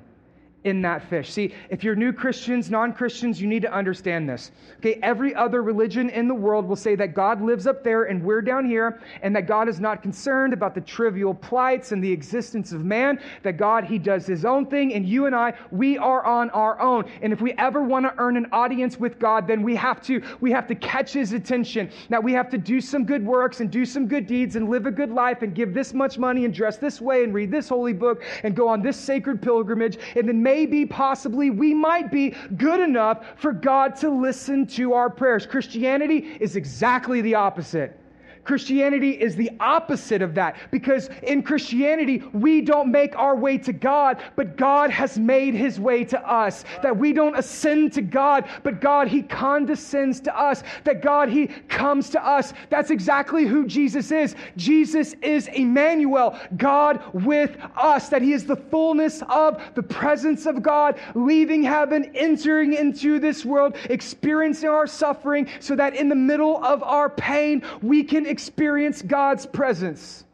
in 0.63 0.81
that 0.81 1.07
fish. 1.09 1.31
See, 1.31 1.53
if 1.69 1.83
you're 1.83 1.95
new 1.95 2.13
Christians, 2.13 2.69
non 2.69 2.93
Christians, 2.93 3.41
you 3.41 3.47
need 3.47 3.61
to 3.63 3.73
understand 3.73 4.29
this. 4.29 4.51
Okay, 4.77 4.99
every 5.03 5.35
other 5.35 5.61
religion 5.61 6.09
in 6.09 6.27
the 6.27 6.33
world 6.33 6.65
will 6.65 6.75
say 6.75 6.95
that 6.95 7.13
God 7.13 7.41
lives 7.41 7.67
up 7.67 7.83
there 7.83 8.03
and 8.03 8.23
we're 8.23 8.41
down 8.41 8.65
here, 8.65 9.01
and 9.21 9.35
that 9.35 9.47
God 9.47 9.67
is 9.67 9.79
not 9.79 10.01
concerned 10.01 10.53
about 10.53 10.75
the 10.75 10.81
trivial 10.81 11.33
plights 11.33 11.91
and 11.91 12.03
the 12.03 12.11
existence 12.11 12.71
of 12.71 12.85
man, 12.85 13.19
that 13.43 13.57
God, 13.57 13.83
He 13.83 13.97
does 13.97 14.25
His 14.25 14.45
own 14.45 14.65
thing, 14.65 14.93
and 14.93 15.07
you 15.07 15.25
and 15.25 15.35
I, 15.35 15.53
we 15.71 15.97
are 15.97 16.25
on 16.25 16.49
our 16.51 16.79
own. 16.79 17.05
And 17.21 17.33
if 17.33 17.41
we 17.41 17.53
ever 17.53 17.81
want 17.81 18.05
to 18.05 18.13
earn 18.17 18.37
an 18.37 18.47
audience 18.51 18.99
with 18.99 19.19
God, 19.19 19.47
then 19.47 19.63
we 19.63 19.75
have 19.75 20.01
to, 20.03 20.21
we 20.39 20.51
have 20.51 20.67
to 20.67 20.75
catch 20.75 21.13
His 21.13 21.33
attention. 21.33 21.89
Now 22.09 22.19
we 22.19 22.33
have 22.33 22.49
to 22.49 22.57
do 22.57 22.79
some 22.79 23.05
good 23.05 23.25
works 23.25 23.59
and 23.59 23.69
do 23.69 23.85
some 23.85 24.07
good 24.07 24.27
deeds 24.27 24.55
and 24.55 24.69
live 24.69 24.85
a 24.85 24.91
good 24.91 25.11
life 25.11 25.41
and 25.41 25.53
give 25.53 25.73
this 25.73 25.93
much 25.93 26.17
money 26.17 26.45
and 26.45 26.53
dress 26.53 26.77
this 26.77 27.01
way 27.01 27.23
and 27.23 27.33
read 27.33 27.51
this 27.51 27.69
holy 27.69 27.93
book 27.93 28.23
and 28.43 28.55
go 28.55 28.67
on 28.67 28.81
this 28.81 28.97
sacred 28.97 29.41
pilgrimage, 29.41 29.97
and 30.15 30.27
then 30.27 30.41
maybe, 30.53 30.85
possibly, 30.85 31.49
we 31.49 31.73
might 31.73 32.11
be 32.11 32.35
good 32.57 32.79
enough 32.79 33.25
for 33.37 33.51
God 33.51 33.95
to 33.95 34.09
listen 34.09 34.67
to 34.67 34.93
our 34.93 35.09
prayers. 35.09 35.47
Christianity 35.47 36.37
is 36.39 36.55
exactly 36.55 37.21
the 37.21 37.33
opposite. 37.33 37.99
Christianity 38.43 39.11
is 39.11 39.35
the 39.35 39.51
opposite 39.59 40.21
of 40.21 40.35
that 40.35 40.57
because 40.71 41.09
in 41.23 41.43
Christianity, 41.43 42.23
we 42.33 42.61
don't 42.61 42.91
make 42.91 43.15
our 43.17 43.35
way 43.35 43.57
to 43.59 43.73
God, 43.73 44.21
but 44.35 44.57
God 44.57 44.89
has 44.89 45.17
made 45.17 45.53
his 45.53 45.79
way 45.79 46.03
to 46.05 46.19
us. 46.29 46.65
That 46.81 46.97
we 46.97 47.13
don't 47.13 47.37
ascend 47.37 47.93
to 47.93 48.01
God, 48.01 48.49
but 48.63 48.81
God, 48.81 49.07
he 49.07 49.21
condescends 49.21 50.19
to 50.21 50.37
us. 50.37 50.63
That 50.83 51.01
God, 51.01 51.29
he 51.29 51.47
comes 51.47 52.09
to 52.11 52.25
us. 52.25 52.53
That's 52.69 52.91
exactly 52.91 53.45
who 53.45 53.65
Jesus 53.65 54.11
is. 54.11 54.35
Jesus 54.57 55.13
is 55.21 55.47
Emmanuel, 55.47 56.37
God 56.57 57.01
with 57.13 57.57
us. 57.75 58.09
That 58.09 58.21
he 58.21 58.33
is 58.33 58.45
the 58.45 58.55
fullness 58.55 59.23
of 59.29 59.61
the 59.75 59.83
presence 59.83 60.45
of 60.45 60.61
God, 60.61 60.99
leaving 61.15 61.63
heaven, 61.63 62.11
entering 62.15 62.73
into 62.73 63.19
this 63.19 63.45
world, 63.45 63.75
experiencing 63.89 64.69
our 64.69 64.87
suffering, 64.87 65.47
so 65.59 65.75
that 65.75 65.95
in 65.95 66.09
the 66.09 66.15
middle 66.15 66.63
of 66.63 66.83
our 66.83 67.09
pain, 67.09 67.63
we 67.81 68.03
can 68.03 68.25
experience 68.33 69.01
God's 69.01 69.45
presence. 69.45 70.25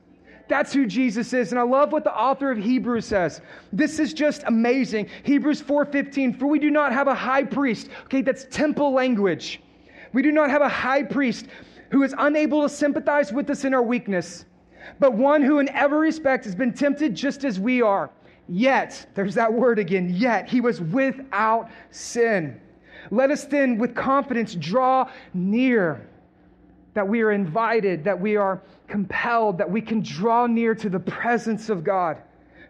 That's 0.48 0.74
who 0.74 0.88
Jesus 0.88 1.32
is. 1.34 1.52
And 1.52 1.60
I 1.60 1.64
love 1.64 1.92
what 1.92 2.04
the 2.04 2.16
author 2.16 2.50
of 2.50 2.58
Hebrews 2.58 3.06
says. 3.06 3.42
This 3.72 4.00
is 4.00 4.14
just 4.14 4.44
amazing. 4.48 5.08
Hebrews 5.24 5.62
4:15, 5.62 6.34
for 6.34 6.48
we 6.48 6.58
do 6.58 6.72
not 6.72 6.92
have 6.92 7.08
a 7.08 7.14
high 7.14 7.44
priest. 7.44 7.90
Okay, 8.06 8.24
that's 8.24 8.46
temple 8.50 8.92
language. 8.92 9.62
We 10.12 10.24
do 10.24 10.32
not 10.32 10.50
have 10.50 10.64
a 10.64 10.70
high 10.70 11.04
priest 11.04 11.46
who 11.92 12.02
is 12.02 12.16
unable 12.18 12.64
to 12.64 12.70
sympathize 12.70 13.32
with 13.32 13.50
us 13.52 13.64
in 13.64 13.76
our 13.76 13.84
weakness, 13.84 14.46
but 15.00 15.14
one 15.14 15.44
who 15.44 15.60
in 15.60 15.70
every 15.70 16.00
respect 16.00 16.46
has 16.46 16.56
been 16.56 16.74
tempted 16.74 17.14
just 17.14 17.44
as 17.44 17.60
we 17.60 17.84
are. 17.84 18.10
Yet, 18.48 19.06
there's 19.14 19.36
that 19.36 19.54
word 19.54 19.78
again, 19.78 20.10
yet 20.10 20.50
he 20.50 20.62
was 20.62 20.82
without 20.82 21.70
sin. 21.92 22.60
Let 23.12 23.30
us 23.30 23.46
then 23.46 23.78
with 23.78 23.96
confidence 23.96 24.56
draw 24.56 25.10
near 25.36 26.09
that 26.94 27.08
we 27.08 27.22
are 27.22 27.32
invited, 27.32 28.04
that 28.04 28.20
we 28.20 28.36
are 28.36 28.62
compelled, 28.88 29.58
that 29.58 29.70
we 29.70 29.82
can 29.82 30.02
draw 30.02 30.48
near 30.48 30.74
to 30.76 30.90
the 30.90 31.00
presence 31.00 31.70
of 31.70 31.84
God, 31.84 32.18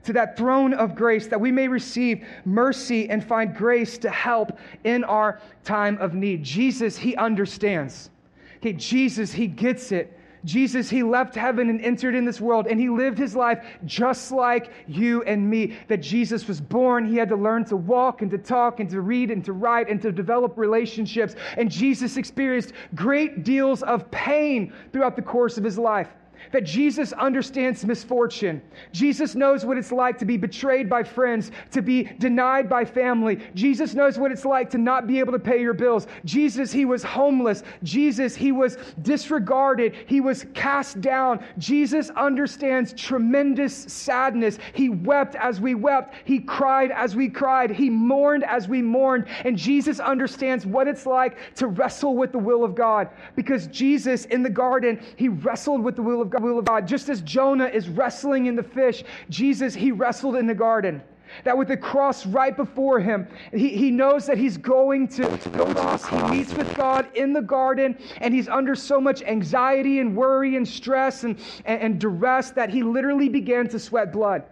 to 0.04 0.14
that 0.14 0.38
throne 0.38 0.74
of 0.74 0.96
grace, 0.96 1.28
that 1.28 1.40
we 1.40 1.52
may 1.52 1.68
receive 1.68 2.26
mercy 2.46 3.10
and 3.10 3.24
find 3.24 3.56
grace 3.56 3.98
to 4.00 4.10
help 4.10 4.58
in 4.84 5.04
our 5.04 5.40
time 5.64 5.98
of 6.00 6.14
need. 6.14 6.44
Jesus, 6.44 6.98
He 6.98 7.16
understands. 7.16 8.10
Okay, 8.58 8.74
Jesus, 8.74 9.32
He 9.32 9.48
gets 9.48 9.92
it. 9.92 10.19
Jesus, 10.46 10.90
he 10.90 11.04
left 11.04 11.36
heaven 11.36 11.70
and 11.70 11.82
entered 11.82 12.16
in 12.16 12.26
this 12.26 12.40
world, 12.40 12.68
and 12.68 12.80
he 12.80 12.90
lived 12.90 13.18
his 13.18 13.36
life 13.36 13.66
just 13.86 14.32
like 14.32 14.72
you 14.88 15.24
and 15.24 15.50
me. 15.50 15.78
That 15.88 15.98
Jesus 15.98 16.48
was 16.48 16.62
born, 16.62 17.06
he 17.06 17.18
had 17.18 17.30
to 17.30 17.36
learn 17.36 17.66
to 17.66 17.76
walk 17.76 18.22
and 18.22 18.32
to 18.32 18.38
talk 18.38 18.80
and 18.80 18.90
to 18.90 19.02
read 19.02 19.32
and 19.32 19.44
to 19.46 19.54
write 19.54 19.90
and 19.90 20.02
to 20.02 20.12
develop 20.12 20.58
relationships. 20.58 21.36
And 21.58 21.70
Jesus 21.70 22.18
experienced 22.18 22.74
great 22.96 23.44
deals 23.44 23.84
of 23.84 24.10
pain 24.12 24.74
throughout 24.94 25.16
the 25.16 25.22
course 25.22 25.58
of 25.58 25.64
his 25.64 25.78
life 25.78 26.10
that 26.52 26.64
Jesus 26.64 27.14
understands 27.14 27.86
misfortune. 27.86 28.62
Jesus 28.92 29.36
knows 29.36 29.66
what 29.66 29.78
it's 29.78 29.92
like 29.92 30.18
to 30.20 30.26
be 30.26 30.38
betrayed 30.38 30.90
by 30.90 31.04
friends, 31.04 31.52
to 31.72 31.82
be 31.82 32.04
denied 32.20 32.70
by 32.70 32.86
family. 32.86 33.40
Jesus 33.54 33.94
knows 33.94 34.18
what 34.18 34.32
it's 34.32 34.46
like 34.46 34.70
to 34.72 34.78
not 34.78 35.08
be 35.08 35.20
able 35.20 35.34
to 35.34 35.40
pay 35.40 35.62
your 35.62 35.74
bills. 35.74 36.08
Jesus, 36.26 36.72
he 36.72 36.86
was 36.86 37.04
homeless. 37.04 37.64
Jesus, 37.84 38.36
he 38.36 38.52
was 38.52 38.78
disregarded. 39.02 39.96
He 40.08 40.22
was 40.22 40.46
cast 40.54 41.02
down. 41.02 41.44
Jesus 41.58 42.10
understands 42.12 42.94
tremendous 42.94 43.76
sadness. 43.76 44.60
He 44.74 44.90
wept 44.90 45.36
as 45.36 45.60
we 45.62 45.76
wept. 45.76 46.16
He 46.26 46.40
cried 46.40 46.92
as 46.92 47.16
we 47.16 47.30
cried. 47.30 47.72
He 47.72 47.90
mourned 47.90 48.44
as 48.44 48.68
we 48.68 48.82
mourned. 48.82 49.26
And 49.46 49.58
Jesus 49.58 50.00
understands 50.00 50.66
what 50.66 50.88
it's 50.88 51.06
like 51.06 51.38
to 51.56 51.68
wrestle 51.68 52.16
with 52.16 52.32
the 52.32 52.40
will 52.40 52.64
of 52.64 52.76
God 52.76 53.10
because 53.36 53.68
Jesus 53.68 54.26
in 54.26 54.44
the 54.44 54.50
garden, 54.50 55.02
he 55.16 55.30
wrestled 55.30 55.84
with 55.84 55.96
the 55.96 56.02
will 56.02 56.22
of 56.22 56.29
God 56.30 56.44
will 56.44 56.60
of 56.60 56.66
God. 56.66 56.88
Just 56.88 57.10
as 57.10 57.22
Jonah 57.22 57.68
is 57.68 57.90
wrestling 57.90 58.46
in 58.46 58.56
the 58.56 58.64
fish, 58.64 59.04
Jesus, 59.30 59.74
he 59.74 59.92
wrestled 59.92 60.36
in 60.36 60.48
the 60.48 60.56
garden. 60.56 61.02
That 61.44 61.58
with 61.58 61.68
the 61.68 61.78
cross 61.78 62.26
right 62.26 62.56
before 62.56 63.00
him, 63.00 63.28
he, 63.54 63.70
he 63.70 63.92
knows 63.92 64.26
that 64.26 64.38
he's 64.38 64.58
going 64.58 65.08
to 65.10 65.22
the 65.22 65.66
cross. 65.76 66.08
He 66.08 66.22
meets 66.24 66.54
with 66.54 66.76
God 66.76 67.08
in 67.16 67.34
the 67.34 67.42
garden, 67.42 67.98
and 68.18 68.34
he's 68.34 68.48
under 68.48 68.76
so 68.76 69.00
much 69.00 69.22
anxiety 69.22 70.00
and 70.00 70.16
worry 70.16 70.56
and 70.56 70.68
stress 70.68 71.24
and, 71.24 71.40
and, 71.66 71.82
and 71.82 72.00
duress 72.00 72.52
that 72.52 72.70
he 72.70 72.82
literally 72.82 73.30
began 73.30 73.68
to 73.70 73.80
sweat 73.80 74.12
blood 74.12 74.44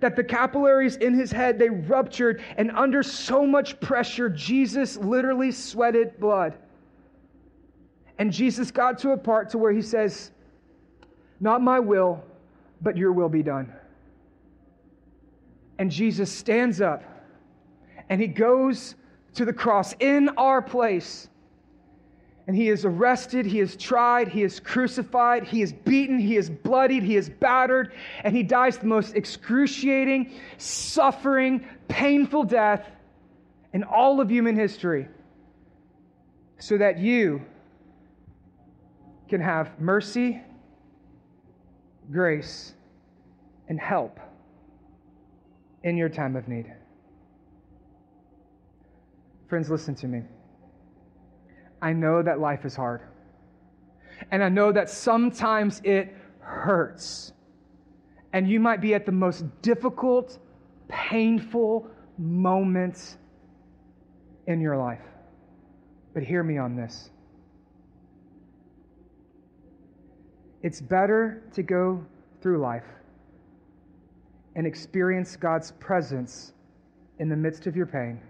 that 0.00 0.16
the 0.16 0.24
capillaries 0.24 0.96
in 0.96 1.14
his 1.14 1.30
head 1.32 1.58
they 1.58 1.68
ruptured 1.68 2.42
and 2.56 2.70
under 2.72 3.02
so 3.02 3.46
much 3.46 3.78
pressure 3.80 4.28
jesus 4.28 4.96
literally 4.96 5.50
sweated 5.50 6.18
blood 6.20 6.54
and 8.18 8.32
jesus 8.32 8.70
got 8.70 8.98
to 8.98 9.12
a 9.12 9.16
part 9.16 9.48
to 9.48 9.58
where 9.58 9.72
he 9.72 9.82
says 9.82 10.32
not 11.40 11.62
my 11.62 11.78
will, 11.78 12.22
but 12.80 12.96
your 12.96 13.12
will 13.12 13.28
be 13.28 13.42
done. 13.42 13.72
And 15.78 15.90
Jesus 15.90 16.32
stands 16.32 16.80
up 16.80 17.02
and 18.08 18.20
he 18.20 18.26
goes 18.26 18.94
to 19.34 19.44
the 19.44 19.52
cross 19.52 19.94
in 20.00 20.30
our 20.30 20.62
place. 20.62 21.28
And 22.46 22.54
he 22.54 22.68
is 22.68 22.84
arrested, 22.84 23.44
he 23.44 23.58
is 23.58 23.76
tried, 23.76 24.28
he 24.28 24.44
is 24.44 24.60
crucified, 24.60 25.44
he 25.44 25.62
is 25.62 25.72
beaten, 25.72 26.18
he 26.18 26.36
is 26.36 26.48
bloodied, 26.48 27.02
he 27.02 27.16
is 27.16 27.28
battered, 27.28 27.92
and 28.22 28.36
he 28.36 28.44
dies 28.44 28.78
the 28.78 28.86
most 28.86 29.16
excruciating, 29.16 30.32
suffering, 30.56 31.66
painful 31.88 32.44
death 32.44 32.88
in 33.72 33.82
all 33.82 34.20
of 34.20 34.30
human 34.30 34.54
history 34.54 35.08
so 36.58 36.78
that 36.78 36.98
you 36.98 37.42
can 39.28 39.40
have 39.40 39.80
mercy, 39.80 40.40
grace, 42.10 42.74
and 43.68 43.80
help 43.80 44.18
in 45.82 45.96
your 45.96 46.08
time 46.08 46.36
of 46.36 46.48
need. 46.48 46.66
Friends, 49.48 49.70
listen 49.70 49.94
to 49.96 50.08
me. 50.08 50.22
I 51.80 51.92
know 51.92 52.22
that 52.22 52.40
life 52.40 52.64
is 52.64 52.74
hard. 52.74 53.02
And 54.30 54.42
I 54.42 54.48
know 54.48 54.72
that 54.72 54.90
sometimes 54.90 55.80
it 55.84 56.14
hurts. 56.40 57.32
And 58.32 58.48
you 58.48 58.58
might 58.60 58.80
be 58.80 58.94
at 58.94 59.06
the 59.06 59.12
most 59.12 59.44
difficult, 59.62 60.38
painful 60.88 61.88
moments 62.18 63.18
in 64.46 64.60
your 64.60 64.76
life. 64.76 65.02
But 66.14 66.22
hear 66.22 66.42
me 66.42 66.58
on 66.58 66.76
this. 66.76 67.10
It's 70.66 70.80
better 70.80 71.44
to 71.52 71.62
go 71.62 72.04
through 72.42 72.58
life 72.58 72.88
and 74.56 74.66
experience 74.66 75.36
God's 75.36 75.70
presence 75.78 76.54
in 77.20 77.28
the 77.28 77.36
midst 77.36 77.68
of 77.68 77.76
your 77.76 77.86
pain 77.86 78.20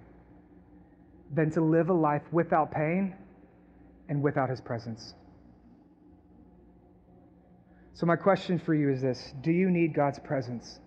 than 1.35 1.51
to 1.53 1.63
live 1.63 1.89
a 1.89 1.95
life 1.95 2.21
without 2.33 2.71
pain 2.71 3.15
and 4.11 4.23
without 4.23 4.51
His 4.51 4.61
presence. 4.61 5.15
So, 7.95 8.05
my 8.05 8.17
question 8.17 8.59
for 8.59 8.75
you 8.75 8.91
is 8.91 9.01
this 9.01 9.33
Do 9.41 9.51
you 9.51 9.71
need 9.71 9.95
God's 9.95 10.19
presence? 10.19 10.81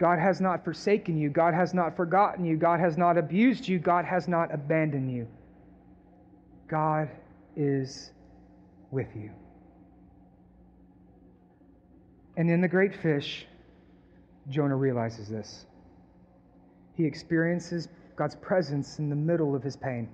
God 0.00 0.18
has 0.18 0.40
not 0.40 0.64
forsaken 0.64 1.16
you. 1.16 1.30
God 1.30 1.54
has 1.54 1.72
not 1.72 1.96
forgotten 1.96 2.44
you. 2.44 2.56
God 2.56 2.80
has 2.80 2.98
not 2.98 3.16
abused 3.16 3.68
you. 3.68 3.78
God 3.78 4.04
has 4.04 4.26
not 4.26 4.52
abandoned 4.52 5.08
you. 5.08 5.28
God 6.66 7.08
is 7.54 8.10
with 8.90 9.14
you. 9.14 9.30
And 12.36 12.50
in 12.50 12.60
the 12.60 12.68
great 12.68 12.94
fish, 12.94 13.46
Jonah 14.48 14.76
realizes 14.76 15.28
this. 15.28 15.66
He 16.94 17.04
experiences 17.04 17.88
God's 18.14 18.36
presence 18.36 18.98
in 18.98 19.08
the 19.08 19.16
middle 19.16 19.54
of 19.54 19.62
his 19.62 19.76
pain. 19.76 20.08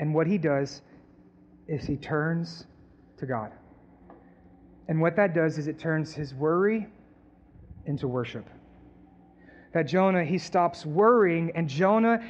And 0.00 0.14
what 0.14 0.26
he 0.26 0.38
does 0.38 0.82
is 1.68 1.86
he 1.86 1.96
turns 1.96 2.66
to 3.18 3.26
God. 3.26 3.52
And 4.88 5.00
what 5.00 5.16
that 5.16 5.34
does 5.34 5.58
is 5.58 5.68
it 5.68 5.78
turns 5.78 6.12
his 6.12 6.34
worry 6.34 6.88
into 7.86 8.08
worship. 8.08 8.46
That 9.72 9.84
Jonah, 9.84 10.24
he 10.24 10.38
stops 10.38 10.84
worrying, 10.84 11.50
and 11.54 11.68
Jonah, 11.68 12.22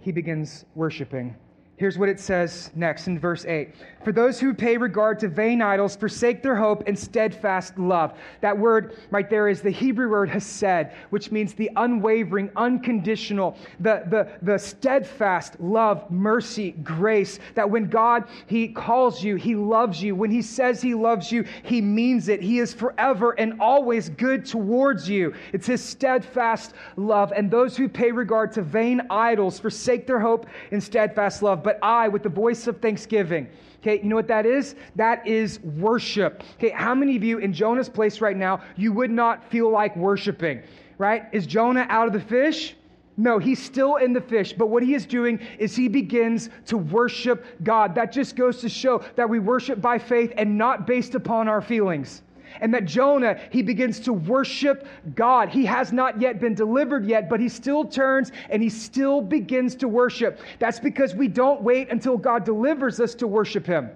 he 0.00 0.12
begins 0.12 0.64
worshiping. 0.74 1.36
Here's 1.78 1.96
what 1.96 2.08
it 2.08 2.18
says 2.18 2.72
next 2.74 3.06
in 3.06 3.20
verse 3.20 3.44
8. 3.44 3.72
For 4.02 4.10
those 4.10 4.40
who 4.40 4.52
pay 4.52 4.76
regard 4.76 5.20
to 5.20 5.28
vain 5.28 5.62
idols 5.62 5.94
forsake 5.94 6.42
their 6.42 6.56
hope 6.56 6.82
and 6.88 6.98
steadfast 6.98 7.78
love. 7.78 8.18
That 8.40 8.58
word 8.58 8.96
right 9.12 9.30
there 9.30 9.48
is 9.48 9.62
the 9.62 9.70
Hebrew 9.70 10.10
word 10.10 10.28
hesed, 10.28 10.88
which 11.10 11.30
means 11.30 11.54
the 11.54 11.70
unwavering, 11.76 12.50
unconditional, 12.56 13.56
the, 13.78 14.02
the, 14.10 14.28
the 14.42 14.58
steadfast 14.58 15.60
love, 15.60 16.10
mercy, 16.10 16.72
grace. 16.72 17.38
That 17.54 17.70
when 17.70 17.88
God, 17.88 18.24
He 18.48 18.68
calls 18.68 19.22
you, 19.22 19.36
He 19.36 19.54
loves 19.54 20.02
you. 20.02 20.16
When 20.16 20.32
He 20.32 20.42
says 20.42 20.82
He 20.82 20.96
loves 20.96 21.30
you, 21.30 21.44
He 21.62 21.80
means 21.80 22.28
it. 22.28 22.42
He 22.42 22.58
is 22.58 22.74
forever 22.74 23.38
and 23.38 23.60
always 23.60 24.08
good 24.08 24.44
towards 24.44 25.08
you. 25.08 25.32
It's 25.52 25.66
His 25.66 25.84
steadfast 25.84 26.74
love. 26.96 27.32
And 27.36 27.48
those 27.48 27.76
who 27.76 27.88
pay 27.88 28.10
regard 28.10 28.50
to 28.52 28.62
vain 28.62 29.00
idols 29.10 29.60
forsake 29.60 30.08
their 30.08 30.18
hope 30.18 30.46
and 30.72 30.82
steadfast 30.82 31.40
love 31.40 31.62
but 31.68 31.78
I 31.82 32.08
with 32.08 32.22
the 32.22 32.30
voice 32.30 32.66
of 32.66 32.80
thanksgiving. 32.80 33.46
Okay, 33.82 33.98
you 33.98 34.08
know 34.08 34.16
what 34.16 34.28
that 34.28 34.46
is? 34.46 34.74
That 34.96 35.26
is 35.26 35.60
worship. 35.60 36.42
Okay, 36.54 36.70
how 36.70 36.94
many 36.94 37.14
of 37.14 37.22
you 37.22 37.36
in 37.40 37.52
Jonah's 37.52 37.90
place 37.90 38.22
right 38.22 38.38
now, 38.38 38.62
you 38.76 38.90
would 38.94 39.10
not 39.10 39.50
feel 39.50 39.70
like 39.70 39.94
worshiping, 39.94 40.62
right? 40.96 41.24
Is 41.30 41.46
Jonah 41.46 41.84
out 41.90 42.06
of 42.06 42.14
the 42.14 42.22
fish? 42.22 42.74
No, 43.18 43.38
he's 43.38 43.62
still 43.62 43.96
in 43.96 44.14
the 44.14 44.20
fish, 44.22 44.54
but 44.54 44.70
what 44.70 44.82
he 44.82 44.94
is 44.94 45.04
doing 45.04 45.40
is 45.58 45.76
he 45.76 45.88
begins 45.88 46.48
to 46.68 46.78
worship 46.78 47.44
God. 47.62 47.94
That 47.94 48.12
just 48.12 48.34
goes 48.34 48.62
to 48.62 48.70
show 48.70 49.04
that 49.16 49.28
we 49.28 49.38
worship 49.38 49.82
by 49.82 49.98
faith 49.98 50.32
and 50.38 50.56
not 50.56 50.86
based 50.86 51.14
upon 51.14 51.48
our 51.48 51.60
feelings 51.60 52.22
and 52.60 52.72
that 52.74 52.84
Jonah, 52.84 53.38
he 53.50 53.62
begins 53.62 54.00
to 54.00 54.12
worship 54.12 54.86
God. 55.14 55.48
He 55.48 55.64
has 55.66 55.92
not 55.92 56.20
yet 56.20 56.40
been 56.40 56.54
delivered 56.54 57.06
yet, 57.06 57.28
but 57.28 57.40
he 57.40 57.48
still 57.48 57.84
turns 57.84 58.32
and 58.50 58.62
he 58.62 58.68
still 58.68 59.20
begins 59.20 59.74
to 59.76 59.88
worship. 59.88 60.40
That's 60.58 60.80
because 60.80 61.14
we 61.14 61.28
don't 61.28 61.62
wait 61.62 61.90
until 61.90 62.16
God 62.16 62.44
delivers 62.44 63.00
us 63.00 63.14
to 63.16 63.26
worship 63.26 63.66
him. 63.66 63.90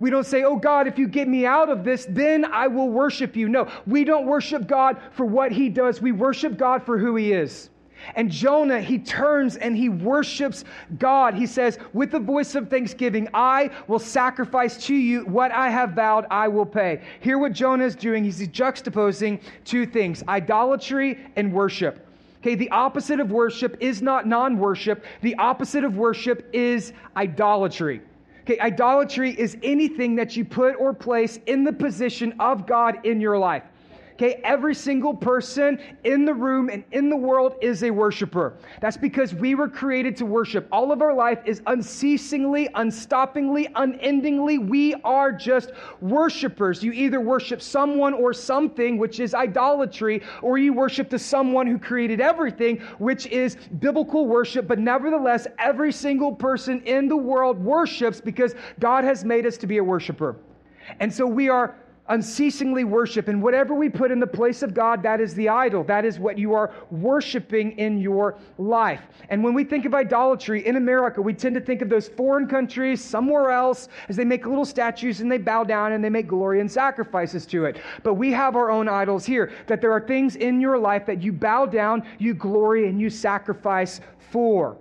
We 0.00 0.10
don't 0.10 0.26
say, 0.26 0.44
Oh 0.44 0.56
God, 0.56 0.86
if 0.86 0.98
you 0.98 1.08
get 1.08 1.28
me 1.28 1.44
out 1.44 1.70
of 1.70 1.84
this, 1.84 2.06
then 2.08 2.44
I 2.44 2.68
will 2.68 2.88
worship 2.88 3.34
you. 3.34 3.48
No, 3.48 3.68
we 3.86 4.04
don't 4.04 4.26
worship 4.26 4.66
God 4.68 5.00
for 5.12 5.26
what 5.26 5.50
he 5.50 5.68
does. 5.68 6.00
We 6.00 6.12
worship 6.12 6.56
God 6.56 6.84
for 6.84 6.98
who 6.98 7.16
he 7.16 7.32
is. 7.32 7.70
And 8.14 8.30
Jonah, 8.30 8.80
he 8.80 8.98
turns 8.98 9.56
and 9.56 9.76
he 9.76 9.88
worships 9.88 10.64
God. 10.98 11.34
He 11.34 11.46
says, 11.46 11.78
With 11.92 12.10
the 12.10 12.18
voice 12.18 12.54
of 12.54 12.68
thanksgiving, 12.68 13.28
I 13.34 13.70
will 13.86 13.98
sacrifice 13.98 14.76
to 14.86 14.94
you 14.94 15.22
what 15.22 15.52
I 15.52 15.70
have 15.70 15.90
vowed 15.90 16.26
I 16.30 16.48
will 16.48 16.66
pay. 16.66 17.02
Hear 17.20 17.38
what 17.38 17.52
Jonah 17.52 17.84
is 17.84 17.94
doing. 17.96 18.24
He's 18.24 18.46
juxtaposing 18.48 19.40
two 19.64 19.86
things 19.86 20.22
idolatry 20.28 21.18
and 21.36 21.52
worship. 21.52 22.06
Okay, 22.40 22.54
the 22.54 22.70
opposite 22.70 23.18
of 23.18 23.32
worship 23.32 23.76
is 23.80 24.00
not 24.00 24.26
non 24.26 24.58
worship, 24.58 25.04
the 25.22 25.34
opposite 25.36 25.84
of 25.84 25.96
worship 25.96 26.48
is 26.52 26.92
idolatry. 27.16 28.00
Okay, 28.42 28.58
idolatry 28.60 29.38
is 29.38 29.58
anything 29.62 30.14
that 30.16 30.36
you 30.36 30.44
put 30.44 30.76
or 30.76 30.94
place 30.94 31.38
in 31.46 31.64
the 31.64 31.72
position 31.72 32.34
of 32.38 32.66
God 32.66 33.04
in 33.04 33.20
your 33.20 33.38
life. 33.38 33.64
Okay, 34.20 34.40
every 34.42 34.74
single 34.74 35.14
person 35.14 35.78
in 36.02 36.24
the 36.24 36.34
room 36.34 36.70
and 36.70 36.82
in 36.90 37.08
the 37.08 37.16
world 37.16 37.54
is 37.60 37.84
a 37.84 37.90
worshiper. 37.92 38.54
That's 38.80 38.96
because 38.96 39.32
we 39.32 39.54
were 39.54 39.68
created 39.68 40.16
to 40.16 40.26
worship. 40.26 40.66
All 40.72 40.90
of 40.90 41.02
our 41.02 41.14
life 41.14 41.38
is 41.44 41.62
unceasingly, 41.68 42.68
unstoppingly, 42.74 43.70
unendingly. 43.76 44.58
We 44.58 44.94
are 45.04 45.30
just 45.30 45.70
worshipers. 46.00 46.82
You 46.82 46.90
either 46.90 47.20
worship 47.20 47.62
someone 47.62 48.12
or 48.12 48.32
something, 48.32 48.98
which 48.98 49.20
is 49.20 49.34
idolatry, 49.34 50.24
or 50.42 50.58
you 50.58 50.72
worship 50.72 51.10
the 51.10 51.18
someone 51.20 51.68
who 51.68 51.78
created 51.78 52.20
everything, 52.20 52.78
which 52.98 53.26
is 53.26 53.54
biblical 53.78 54.26
worship. 54.26 54.66
But 54.66 54.80
nevertheless, 54.80 55.46
every 55.60 55.92
single 55.92 56.34
person 56.34 56.82
in 56.86 57.06
the 57.06 57.16
world 57.16 57.56
worships 57.62 58.20
because 58.20 58.56
God 58.80 59.04
has 59.04 59.24
made 59.24 59.46
us 59.46 59.56
to 59.58 59.68
be 59.68 59.76
a 59.76 59.84
worshiper. 59.84 60.34
And 60.98 61.14
so 61.14 61.24
we 61.24 61.48
are 61.48 61.76
unceasingly 62.08 62.84
worship. 62.84 63.28
And 63.28 63.42
whatever 63.42 63.74
we 63.74 63.88
put 63.88 64.10
in 64.10 64.20
the 64.20 64.26
place 64.26 64.62
of 64.62 64.74
God, 64.74 65.02
that 65.02 65.20
is 65.20 65.34
the 65.34 65.48
idol. 65.48 65.84
That 65.84 66.04
is 66.04 66.18
what 66.18 66.38
you 66.38 66.54
are 66.54 66.72
worshiping 66.90 67.72
in 67.78 67.98
your 67.98 68.36
life. 68.58 69.02
And 69.28 69.42
when 69.42 69.54
we 69.54 69.64
think 69.64 69.84
of 69.84 69.94
idolatry 69.94 70.66
in 70.66 70.76
America, 70.76 71.20
we 71.20 71.34
tend 71.34 71.54
to 71.54 71.60
think 71.60 71.82
of 71.82 71.88
those 71.88 72.08
foreign 72.08 72.46
countries 72.48 73.04
somewhere 73.04 73.50
else 73.50 73.88
as 74.08 74.16
they 74.16 74.24
make 74.24 74.46
little 74.46 74.64
statues 74.64 75.20
and 75.20 75.30
they 75.30 75.38
bow 75.38 75.64
down 75.64 75.92
and 75.92 76.02
they 76.02 76.10
make 76.10 76.26
glory 76.26 76.60
and 76.60 76.70
sacrifices 76.70 77.46
to 77.46 77.64
it. 77.64 77.80
But 78.02 78.14
we 78.14 78.32
have 78.32 78.56
our 78.56 78.70
own 78.70 78.88
idols 78.88 79.24
here, 79.24 79.52
that 79.66 79.80
there 79.80 79.92
are 79.92 80.00
things 80.00 80.36
in 80.36 80.60
your 80.60 80.78
life 80.78 81.06
that 81.06 81.22
you 81.22 81.32
bow 81.32 81.66
down, 81.66 82.06
you 82.18 82.34
glory, 82.34 82.88
and 82.88 83.00
you 83.00 83.10
sacrifice 83.10 84.00
for. 84.30 84.76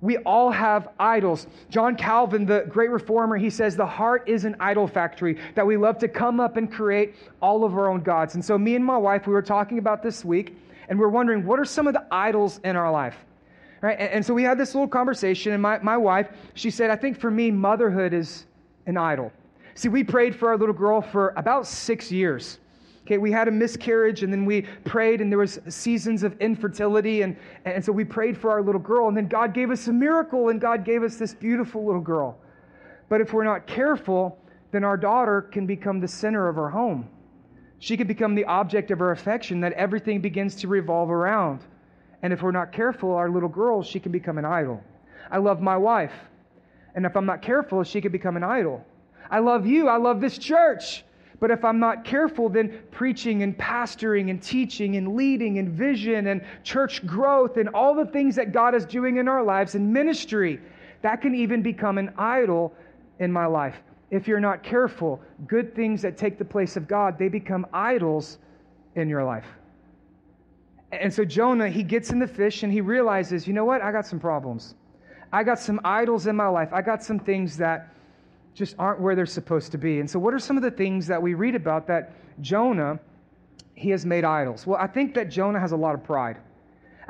We 0.00 0.18
all 0.18 0.50
have 0.52 0.88
idols. 1.00 1.48
John 1.70 1.96
Calvin, 1.96 2.46
the 2.46 2.64
great 2.68 2.90
reformer, 2.90 3.36
he 3.36 3.50
says 3.50 3.74
the 3.74 3.84
heart 3.84 4.28
is 4.28 4.44
an 4.44 4.54
idol 4.60 4.86
factory, 4.86 5.38
that 5.56 5.66
we 5.66 5.76
love 5.76 5.98
to 5.98 6.08
come 6.08 6.38
up 6.38 6.56
and 6.56 6.70
create 6.70 7.16
all 7.42 7.64
of 7.64 7.74
our 7.74 7.88
own 7.88 8.02
gods. 8.02 8.34
And 8.34 8.44
so, 8.44 8.56
me 8.56 8.76
and 8.76 8.84
my 8.84 8.96
wife, 8.96 9.26
we 9.26 9.32
were 9.32 9.42
talking 9.42 9.78
about 9.78 10.02
this 10.02 10.24
week, 10.24 10.56
and 10.88 10.98
we 10.98 11.04
are 11.04 11.10
wondering 11.10 11.44
what 11.44 11.58
are 11.58 11.64
some 11.64 11.88
of 11.88 11.94
the 11.94 12.06
idols 12.12 12.60
in 12.62 12.76
our 12.76 12.92
life? 12.92 13.16
Right? 13.80 13.98
And, 13.98 14.10
and 14.10 14.26
so, 14.26 14.34
we 14.34 14.44
had 14.44 14.56
this 14.56 14.72
little 14.72 14.88
conversation, 14.88 15.52
and 15.52 15.60
my, 15.60 15.78
my 15.80 15.96
wife, 15.96 16.28
she 16.54 16.70
said, 16.70 16.90
I 16.90 16.96
think 16.96 17.18
for 17.18 17.30
me, 17.30 17.50
motherhood 17.50 18.12
is 18.12 18.46
an 18.86 18.96
idol. 18.96 19.32
See, 19.74 19.88
we 19.88 20.04
prayed 20.04 20.34
for 20.34 20.48
our 20.48 20.56
little 20.56 20.74
girl 20.74 21.00
for 21.00 21.32
about 21.36 21.66
six 21.66 22.12
years. 22.12 22.58
Okay, 23.08 23.16
we 23.16 23.32
had 23.32 23.48
a 23.48 23.50
miscarriage 23.50 24.22
and 24.22 24.30
then 24.30 24.44
we 24.44 24.66
prayed 24.84 25.22
and 25.22 25.32
there 25.32 25.38
was 25.38 25.58
seasons 25.66 26.22
of 26.22 26.38
infertility 26.42 27.22
and, 27.22 27.38
and 27.64 27.82
so 27.82 27.90
we 27.90 28.04
prayed 28.04 28.36
for 28.36 28.50
our 28.50 28.60
little 28.60 28.82
girl 28.82 29.08
and 29.08 29.16
then 29.16 29.28
God 29.28 29.54
gave 29.54 29.70
us 29.70 29.88
a 29.88 29.92
miracle 29.94 30.50
and 30.50 30.60
God 30.60 30.84
gave 30.84 31.02
us 31.02 31.16
this 31.16 31.32
beautiful 31.32 31.86
little 31.86 32.02
girl. 32.02 32.36
But 33.08 33.22
if 33.22 33.32
we're 33.32 33.44
not 33.44 33.66
careful, 33.66 34.38
then 34.72 34.84
our 34.84 34.98
daughter 34.98 35.40
can 35.40 35.64
become 35.64 36.00
the 36.00 36.06
center 36.06 36.48
of 36.48 36.58
our 36.58 36.68
home. 36.68 37.08
She 37.78 37.96
could 37.96 38.08
become 38.08 38.34
the 38.34 38.44
object 38.44 38.90
of 38.90 39.00
our 39.00 39.12
affection 39.12 39.58
that 39.60 39.72
everything 39.72 40.20
begins 40.20 40.54
to 40.56 40.68
revolve 40.68 41.10
around. 41.10 41.60
And 42.20 42.30
if 42.30 42.42
we're 42.42 42.50
not 42.50 42.72
careful, 42.72 43.12
our 43.14 43.30
little 43.30 43.48
girl, 43.48 43.82
she 43.82 43.98
can 43.98 44.12
become 44.12 44.36
an 44.36 44.44
idol. 44.44 44.84
I 45.30 45.38
love 45.38 45.62
my 45.62 45.78
wife. 45.78 46.12
And 46.94 47.06
if 47.06 47.16
I'm 47.16 47.24
not 47.24 47.40
careful, 47.40 47.82
she 47.84 48.02
could 48.02 48.12
become 48.12 48.36
an 48.36 48.44
idol. 48.44 48.84
I 49.30 49.38
love 49.38 49.66
you. 49.66 49.88
I 49.88 49.96
love 49.96 50.20
this 50.20 50.36
church. 50.36 51.04
But 51.40 51.50
if 51.52 51.64
I'm 51.64 51.78
not 51.78 52.04
careful, 52.04 52.48
then 52.48 52.80
preaching 52.90 53.42
and 53.42 53.56
pastoring 53.56 54.30
and 54.30 54.42
teaching 54.42 54.96
and 54.96 55.14
leading 55.14 55.58
and 55.58 55.68
vision 55.68 56.26
and 56.28 56.44
church 56.64 57.06
growth 57.06 57.56
and 57.56 57.68
all 57.68 57.94
the 57.94 58.06
things 58.06 58.34
that 58.36 58.52
God 58.52 58.74
is 58.74 58.84
doing 58.84 59.18
in 59.18 59.28
our 59.28 59.42
lives 59.42 59.76
and 59.76 59.92
ministry, 59.92 60.60
that 61.02 61.22
can 61.22 61.34
even 61.34 61.62
become 61.62 61.96
an 61.96 62.12
idol 62.18 62.74
in 63.20 63.32
my 63.32 63.46
life. 63.46 63.76
If 64.10 64.26
you're 64.26 64.40
not 64.40 64.62
careful, 64.62 65.20
good 65.46 65.74
things 65.74 66.02
that 66.02 66.16
take 66.16 66.38
the 66.38 66.44
place 66.44 66.76
of 66.76 66.88
God, 66.88 67.18
they 67.18 67.28
become 67.28 67.66
idols 67.72 68.38
in 68.96 69.08
your 69.08 69.22
life. 69.22 69.46
And 70.90 71.12
so 71.12 71.24
Jonah, 71.24 71.68
he 71.68 71.82
gets 71.82 72.10
in 72.10 72.18
the 72.18 72.26
fish 72.26 72.62
and 72.62 72.72
he 72.72 72.80
realizes, 72.80 73.46
you 73.46 73.52
know 73.52 73.64
what? 73.64 73.82
I 73.82 73.92
got 73.92 74.06
some 74.06 74.18
problems. 74.18 74.74
I 75.32 75.44
got 75.44 75.58
some 75.58 75.80
idols 75.84 76.26
in 76.26 76.34
my 76.34 76.48
life. 76.48 76.70
I 76.72 76.80
got 76.80 77.04
some 77.04 77.18
things 77.18 77.56
that 77.58 77.92
just 78.58 78.74
aren't 78.78 79.00
where 79.00 79.14
they're 79.14 79.26
supposed 79.26 79.72
to 79.72 79.78
be. 79.78 80.00
And 80.00 80.10
so, 80.10 80.18
what 80.18 80.34
are 80.34 80.38
some 80.38 80.56
of 80.56 80.62
the 80.62 80.70
things 80.70 81.06
that 81.06 81.22
we 81.22 81.34
read 81.34 81.54
about 81.54 81.86
that 81.86 82.12
Jonah, 82.40 82.98
he 83.74 83.90
has 83.90 84.04
made 84.04 84.24
idols? 84.24 84.66
Well, 84.66 84.78
I 84.78 84.88
think 84.88 85.14
that 85.14 85.30
Jonah 85.30 85.60
has 85.60 85.72
a 85.72 85.76
lot 85.76 85.94
of 85.94 86.02
pride. 86.02 86.36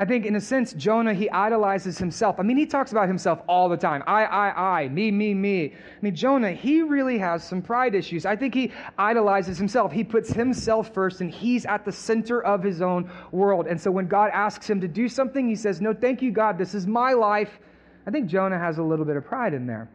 I 0.01 0.05
think, 0.05 0.27
in 0.27 0.37
a 0.37 0.41
sense, 0.41 0.75
Jonah, 0.75 1.13
he 1.13 1.29
idolizes 1.31 1.99
himself. 1.99 2.37
I 2.39 2.43
mean, 2.45 2.57
he 2.57 2.67
talks 2.67 2.93
about 2.93 3.09
himself 3.09 3.41
all 3.49 3.69
the 3.69 3.77
time 3.77 4.05
I, 4.07 4.25
I, 4.27 4.83
I, 4.83 4.89
me, 4.91 5.11
me, 5.11 5.35
me. 5.35 5.73
I 5.75 6.01
mean, 6.03 6.15
Jonah, 6.15 6.53
he 6.53 6.83
really 6.83 7.19
has 7.19 7.43
some 7.43 7.61
pride 7.61 7.97
issues. 7.97 8.25
I 8.25 8.37
think 8.37 8.55
he 8.55 8.71
idolizes 8.97 9.59
himself. 9.59 9.91
He 9.91 10.05
puts 10.05 10.31
himself 10.31 10.95
first, 10.95 11.21
and 11.21 11.33
he's 11.33 11.67
at 11.67 11.85
the 11.85 11.91
center 11.91 12.41
of 12.45 12.63
his 12.63 12.81
own 12.81 13.11
world. 13.33 13.67
And 13.67 13.81
so, 13.81 13.91
when 13.91 14.07
God 14.07 14.31
asks 14.33 14.71
him 14.71 14.81
to 14.83 14.89
do 14.89 15.09
something, 15.09 15.49
he 15.49 15.57
says, 15.57 15.81
No, 15.81 15.93
thank 15.93 16.23
you, 16.23 16.31
God. 16.31 16.59
This 16.59 16.75
is 16.75 16.87
my 16.87 17.15
life. 17.15 17.59
I 18.07 18.13
think 18.13 18.29
Jonah 18.29 18.59
has 18.59 18.79
a 18.79 18.83
little 18.83 19.05
bit 19.05 19.17
of 19.17 19.25
pride 19.25 19.53
in 19.53 19.67
there. 19.67 19.89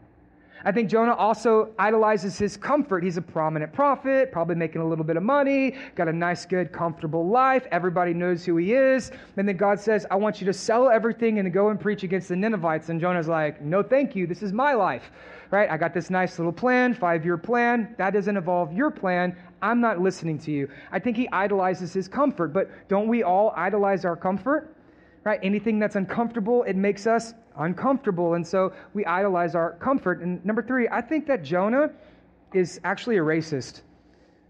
I 0.65 0.71
think 0.71 0.89
Jonah 0.89 1.13
also 1.15 1.73
idolizes 1.77 2.37
his 2.37 2.55
comfort. 2.55 3.03
He's 3.03 3.17
a 3.17 3.21
prominent 3.21 3.73
prophet, 3.73 4.31
probably 4.31 4.55
making 4.55 4.81
a 4.81 4.87
little 4.87 5.03
bit 5.03 5.17
of 5.17 5.23
money, 5.23 5.75
got 5.95 6.07
a 6.07 6.13
nice, 6.13 6.45
good, 6.45 6.71
comfortable 6.71 7.27
life. 7.27 7.67
Everybody 7.71 8.13
knows 8.13 8.45
who 8.45 8.55
he 8.57 8.73
is. 8.73 9.11
And 9.35 9.47
then 9.47 9.57
God 9.57 9.79
says, 9.79 10.05
I 10.09 10.15
want 10.15 10.39
you 10.39 10.45
to 10.45 10.53
sell 10.53 10.89
everything 10.89 11.39
and 11.39 11.51
go 11.51 11.69
and 11.69 11.79
preach 11.79 12.03
against 12.03 12.29
the 12.29 12.35
Ninevites. 12.35 12.89
And 12.89 13.01
Jonah's 13.01 13.27
like, 13.27 13.61
No, 13.61 13.83
thank 13.83 14.15
you. 14.15 14.25
This 14.25 14.41
is 14.41 14.53
my 14.53 14.73
life. 14.73 15.11
Right? 15.51 15.69
I 15.69 15.77
got 15.77 15.93
this 15.93 16.09
nice 16.09 16.39
little 16.39 16.53
plan, 16.53 16.93
five 16.93 17.25
year 17.25 17.37
plan. 17.37 17.93
That 17.97 18.11
doesn't 18.11 18.35
involve 18.35 18.71
your 18.73 18.89
plan. 18.89 19.35
I'm 19.61 19.79
not 19.81 19.99
listening 19.99 20.39
to 20.39 20.51
you. 20.51 20.69
I 20.91 20.99
think 20.99 21.17
he 21.17 21.29
idolizes 21.31 21.93
his 21.93 22.07
comfort. 22.07 22.53
But 22.53 22.69
don't 22.87 23.07
we 23.07 23.23
all 23.23 23.53
idolize 23.55 24.05
our 24.05 24.15
comfort? 24.15 24.75
Right? 25.25 25.39
Anything 25.43 25.77
that's 25.77 25.95
uncomfortable, 25.95 26.63
it 26.63 26.75
makes 26.75 27.05
us 27.05 27.33
uncomfortable. 27.57 28.33
And 28.33 28.45
so 28.45 28.73
we 28.93 29.05
idolize 29.05 29.55
our 29.55 29.73
comfort. 29.73 30.21
And 30.21 30.43
number 30.45 30.61
three, 30.61 30.87
I 30.89 31.01
think 31.01 31.27
that 31.27 31.43
Jonah 31.43 31.91
is 32.53 32.79
actually 32.83 33.17
a 33.17 33.21
racist. 33.21 33.81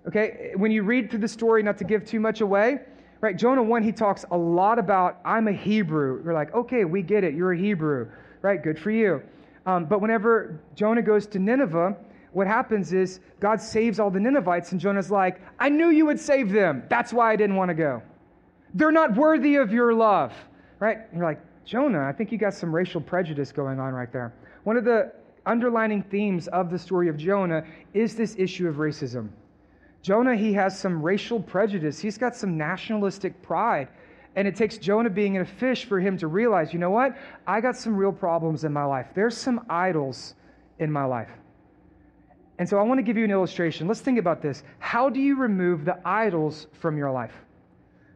Okay, 0.08 0.51
when 0.56 0.72
you 0.72 0.84
read 0.84 1.10
through 1.10 1.20
the 1.20 1.28
story, 1.28 1.64
not 1.64 1.78
to 1.78 1.86
give 1.86 2.06
too 2.06 2.20
much 2.20 2.41
away, 2.41 2.80
right? 3.22 3.38
Jonah 3.38 3.64
1, 3.64 3.84
he 3.84 3.91
talks 3.93 4.26
a 4.32 4.38
lot 4.38 4.78
about, 4.78 5.20
I'm 5.24 5.47
a 5.47 5.54
Hebrew. 5.54 6.22
You're 6.24 6.34
like, 6.34 6.54
okay, 6.54 6.84
we 6.84 7.01
get 7.01 7.24
it. 7.24 7.34
You're 7.34 7.54
a 7.54 7.58
Hebrew, 7.58 8.10
right? 8.41 8.62
Good 8.62 8.78
for 8.78 8.91
you. 8.91 9.24
Um, 9.66 9.86
but 9.86 10.01
whenever 10.01 10.60
Jonah 10.76 11.01
goes 11.01 11.26
to 11.28 11.39
Nineveh, 11.39 11.95
what 12.34 12.47
happens 12.47 12.91
is 12.91 13.22
God 13.39 13.62
saves 13.62 13.99
all 13.99 14.10
the 14.10 14.20
Ninevites, 14.20 14.72
and 14.74 14.82
Jonah's 14.82 15.10
like, 15.10 15.39
I 15.60 15.70
knew 15.70 15.89
you 15.89 16.06
would 16.06 16.20
save 16.20 16.51
them. 16.51 16.84
That's 16.89 17.14
why 17.14 17.32
I 17.32 17.36
didn't 17.36 17.56
want 17.56 17.70
to 17.70 17.76
go. 17.76 18.01
They're 18.74 18.91
not 18.91 19.16
worthy 19.16 19.56
of 19.56 19.72
your 19.72 19.93
love, 19.93 20.34
right? 20.80 20.97
And 20.97 21.18
you're 21.18 21.26
like, 21.26 21.39
Jonah, 21.66 22.03
I 22.03 22.11
think 22.11 22.32
you 22.32 22.38
got 22.38 22.53
some 22.53 22.74
racial 22.74 23.01
prejudice 23.01 23.51
going 23.51 23.80
on 23.80 23.93
right 23.93 24.11
there. 24.11 24.34
One 24.64 24.78
of 24.78 24.84
the 24.84 25.11
underlining 25.45 26.03
themes 26.03 26.47
of 26.49 26.70
the 26.70 26.80
story 26.80 27.09
of 27.09 27.18
Jonah 27.18 27.66
is 27.93 28.16
this 28.16 28.36
issue 28.38 28.68
of 28.68 28.76
racism. 28.76 29.30
Jonah, 30.01 30.36
he 30.36 30.53
has 30.53 30.78
some 30.78 31.01
racial 31.01 31.41
prejudice, 31.41 31.99
he's 31.99 32.18
got 32.18 32.36
some 32.36 32.57
nationalistic 32.57 33.41
pride. 33.41 33.88
And 34.36 34.47
it 34.47 34.55
takes 34.55 34.78
Jonah 34.78 35.11
being 35.11 35.36
in 35.36 35.43
a 35.43 35.45
fish 35.45 35.86
for 35.86 35.99
him 35.99 36.18
to 36.18 36.28
realize, 36.28 36.74
you 36.74 36.80
know 36.80 36.89
what? 36.89 37.16
I 37.45 37.61
got 37.61 37.78
some 37.78 37.95
real 37.95 38.11
problems 38.11 38.64
in 38.64 38.74
my 38.74 38.84
life. 38.84 39.07
There's 39.14 39.38
some 39.38 39.64
idols 39.70 40.34
in 40.80 40.91
my 40.91 41.05
life. 41.05 41.30
And 42.57 42.68
so 42.68 42.80
I 42.80 42.82
want 42.82 42.97
to 42.97 43.03
give 43.03 43.16
you 43.16 43.26
an 43.26 43.32
illustration. 43.32 43.88
Let's 43.88 44.01
think 44.01 44.18
about 44.18 44.41
this. 44.41 44.64
How 44.80 45.07
do 45.09 45.20
you 45.20 45.36
remove 45.36 45.86
the 45.86 45.99
idols 46.03 46.68
from 46.80 46.97
your 46.97 47.11
life? 47.11 47.34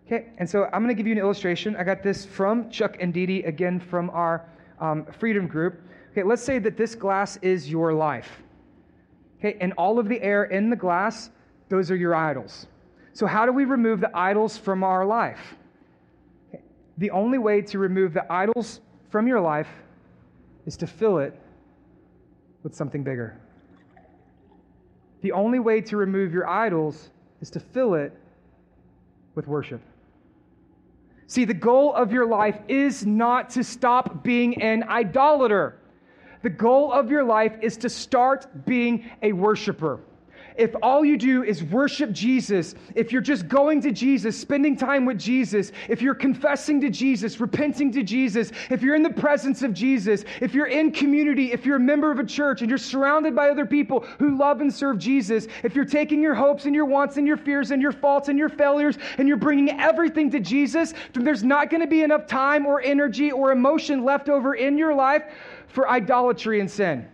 Okay, 0.08 0.28
and 0.38 0.50
so 0.50 0.70
I'm 0.72 0.82
going 0.82 0.88
to 0.88 0.94
give 0.94 1.06
you 1.06 1.12
an 1.12 1.20
illustration. 1.20 1.76
I 1.76 1.84
got 1.84 2.02
this 2.02 2.26
from 2.26 2.70
Chuck 2.70 2.96
and 3.02 3.14
Dee 3.14 3.44
again 3.44 3.78
from 3.78 4.10
our 4.12 4.46
um, 4.80 5.06
Freedom 5.20 5.48
Group. 5.48 5.82
Okay, 6.12 6.24
let's 6.24 6.42
say 6.42 6.60
that 6.60 6.78
this 6.78 6.96
glass 6.96 7.36
is 7.42 7.70
your 7.70 7.94
life. 7.94 8.42
Okay, 9.40 9.58
and 9.60 9.74
all 9.74 10.00
of 10.00 10.08
the 10.08 10.22
air 10.22 10.46
in 10.46 10.70
the 10.70 10.78
glass, 10.78 11.30
those 11.68 11.92
are 11.92 11.96
your 11.98 12.16
idols. 12.16 12.68
So, 13.12 13.26
how 13.26 13.46
do 13.46 13.52
we 13.52 13.66
remove 13.66 14.00
the 14.00 14.16
idols 14.18 14.58
from 14.58 14.82
our 14.82 15.06
life? 15.06 15.56
Okay. 16.48 16.64
The 17.00 17.12
only 17.12 17.38
way 17.38 17.62
to 17.64 17.78
remove 17.78 18.14
the 18.14 18.32
idols 18.32 18.80
from 19.10 19.28
your 19.28 19.42
life 19.42 19.68
is 20.66 20.78
to 20.78 20.88
fill 20.88 21.18
it 21.18 21.38
with 22.64 22.74
something 22.74 23.04
bigger. 23.04 23.38
The 25.20 25.34
only 25.34 25.60
way 25.60 25.82
to 25.82 25.98
remove 25.98 26.32
your 26.32 26.48
idols 26.48 27.10
is 27.42 27.50
to 27.50 27.60
fill 27.60 27.96
it 27.96 28.18
with 29.36 29.48
worship. 29.48 29.82
See, 31.28 31.44
the 31.44 31.54
goal 31.54 31.94
of 31.94 32.14
your 32.14 32.26
life 32.26 32.58
is 32.70 33.06
not 33.06 33.50
to 33.52 33.64
stop 33.64 34.24
being 34.24 34.62
an 34.62 34.84
idolater. 34.84 35.78
The 36.42 36.50
goal 36.50 36.92
of 36.92 37.12
your 37.12 37.26
life 37.26 37.58
is 37.62 37.76
to 37.78 37.90
start 37.90 38.66
being 38.66 39.10
a 39.22 39.34
worshiper 39.34 40.00
if 40.58 40.76
all 40.82 41.06
you 41.06 41.18
do 41.18 41.44
is 41.44 41.64
worship 41.64 42.12
Jesus, 42.12 42.76
if 42.96 43.12
you're 43.12 43.22
just 43.22 43.48
going 43.48 43.82
to 43.82 43.92
Jesus, 43.92 44.38
spending 44.38 44.76
time 44.76 45.06
with 45.06 45.20
Jesus, 45.20 45.72
if 45.88 46.02
you're 46.02 46.16
confessing 46.16 46.82
to 46.82 46.90
Jesus, 46.90 47.40
repenting 47.40 47.92
to 47.92 48.04
Jesus, 48.04 48.52
if 48.70 48.82
you're 48.82 48.96
in 48.96 49.04
the 49.04 49.10
presence 49.10 49.62
of 49.62 49.74
Jesus, 49.74 50.26
if 50.42 50.54
you're 50.54 50.68
in 50.68 50.92
community, 50.92 51.52
if 51.52 51.66
you're 51.66 51.78
a 51.78 51.80
member 51.80 52.12
of 52.12 52.20
a 52.20 52.26
church 52.26 52.62
and 52.62 52.70
you're 52.70 52.78
surrounded 52.78 53.36
by 53.36 53.50
other 53.50 53.66
people 53.66 54.02
who 54.20 54.38
love 54.38 54.62
and 54.62 54.74
serve 54.74 54.98
Jesus, 54.98 55.48
if 55.64 55.76
you're 55.76 55.86
taking 55.86 56.22
your 56.22 56.36
hopes 56.36 56.66
and 56.66 56.74
your 56.74 56.86
wants 56.86 57.18
and 57.18 57.28
your 57.28 57.38
fears 57.38 57.72
and 57.72 57.82
your 57.82 57.92
faults 57.92 58.30
and 58.30 58.40
your 58.40 58.50
failures 58.50 58.98
and 59.18 59.28
you're 59.28 59.38
bringing 59.38 59.80
everything 59.80 60.32
to 60.32 60.40
Jesus, 60.40 60.94
then 61.14 61.24
there's 61.24 61.44
not 61.44 61.70
going 61.70 61.82
to 61.82 61.88
be 61.88 62.02
enough 62.02 62.26
time 62.26 62.66
or 62.66 62.82
energy 62.82 63.32
or 63.32 63.52
emotion 63.52 64.04
left 64.04 64.28
over 64.28 64.56
in 64.56 64.78
your 64.78 64.94
life 64.94 65.24
for 65.68 65.90
idolatry 65.90 66.60
and 66.60 66.70
sin 66.70 67.08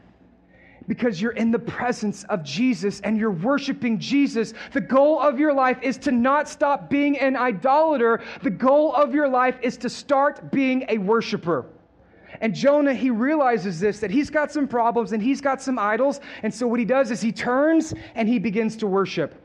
because 0.88 1.22
you're 1.22 1.32
in 1.32 1.52
the 1.52 1.60
presence 1.60 2.24
of 2.26 2.44
Jesus 2.44 3.00
and 3.02 3.18
you're 3.18 3.32
worshiping 3.32 4.00
Jesus. 4.00 4.54
The 4.72 4.82
goal 4.82 5.20
of 5.20 5.40
your 5.40 5.54
life 5.54 5.78
is 5.82 5.98
to 6.00 6.12
not 6.12 6.50
stop 6.50 6.90
being 6.90 7.18
an 7.20 7.36
idolater. 7.36 8.22
The 8.42 8.50
goal 8.50 8.94
of 8.94 9.14
your 9.14 9.28
life 9.28 9.56
is 9.62 9.78
to 9.78 9.90
start 9.90 10.52
being 10.52 10.86
a 10.90 10.98
worshiper. 10.98 11.66
And 12.42 12.54
Jonah, 12.54 12.94
he 12.94 13.10
realizes 13.10 13.80
this 13.80 14.00
that 14.00 14.12
he's 14.12 14.30
got 14.30 14.52
some 14.52 14.68
problems 14.68 15.12
and 15.14 15.22
he's 15.22 15.42
got 15.42 15.62
some 15.62 15.80
idols. 15.80 16.20
And 16.42 16.54
so 16.54 16.68
what 16.68 16.80
he 16.80 16.86
does 16.86 17.12
is 17.12 17.22
he 17.22 17.32
turns 17.32 17.94
and 18.16 18.28
he 18.28 18.40
begins 18.40 18.76
to 18.78 18.88
worship. 18.88 19.36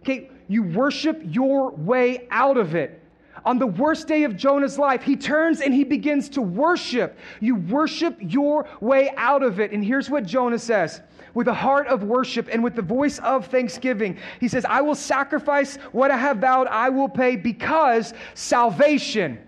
Okay, 0.00 0.30
you 0.48 0.62
worship 0.62 1.20
your 1.24 1.70
way 1.70 2.28
out 2.30 2.56
of 2.56 2.74
it 2.74 3.03
on 3.44 3.58
the 3.58 3.66
worst 3.66 4.08
day 4.08 4.24
of 4.24 4.36
Jonah's 4.36 4.78
life, 4.78 5.02
he 5.02 5.16
turns 5.16 5.60
and 5.60 5.74
he 5.74 5.84
begins 5.84 6.28
to 6.30 6.42
worship. 6.42 7.18
You 7.40 7.56
worship 7.56 8.16
your 8.20 8.66
way 8.80 9.12
out 9.16 9.42
of 9.42 9.60
it. 9.60 9.72
And 9.72 9.84
here's 9.84 10.08
what 10.08 10.24
Jonah 10.24 10.58
says 10.58 11.00
with 11.34 11.48
a 11.48 11.54
heart 11.54 11.88
of 11.88 12.04
worship 12.04 12.48
and 12.50 12.62
with 12.62 12.76
the 12.76 12.82
voice 12.82 13.18
of 13.18 13.46
thanksgiving. 13.48 14.16
He 14.40 14.48
says, 14.48 14.64
I 14.64 14.80
will 14.80 14.94
sacrifice 14.94 15.76
what 15.92 16.10
I 16.10 16.16
have 16.16 16.38
vowed, 16.38 16.68
I 16.68 16.88
will 16.88 17.08
pay 17.08 17.36
because 17.36 18.14
salvation, 18.34 19.38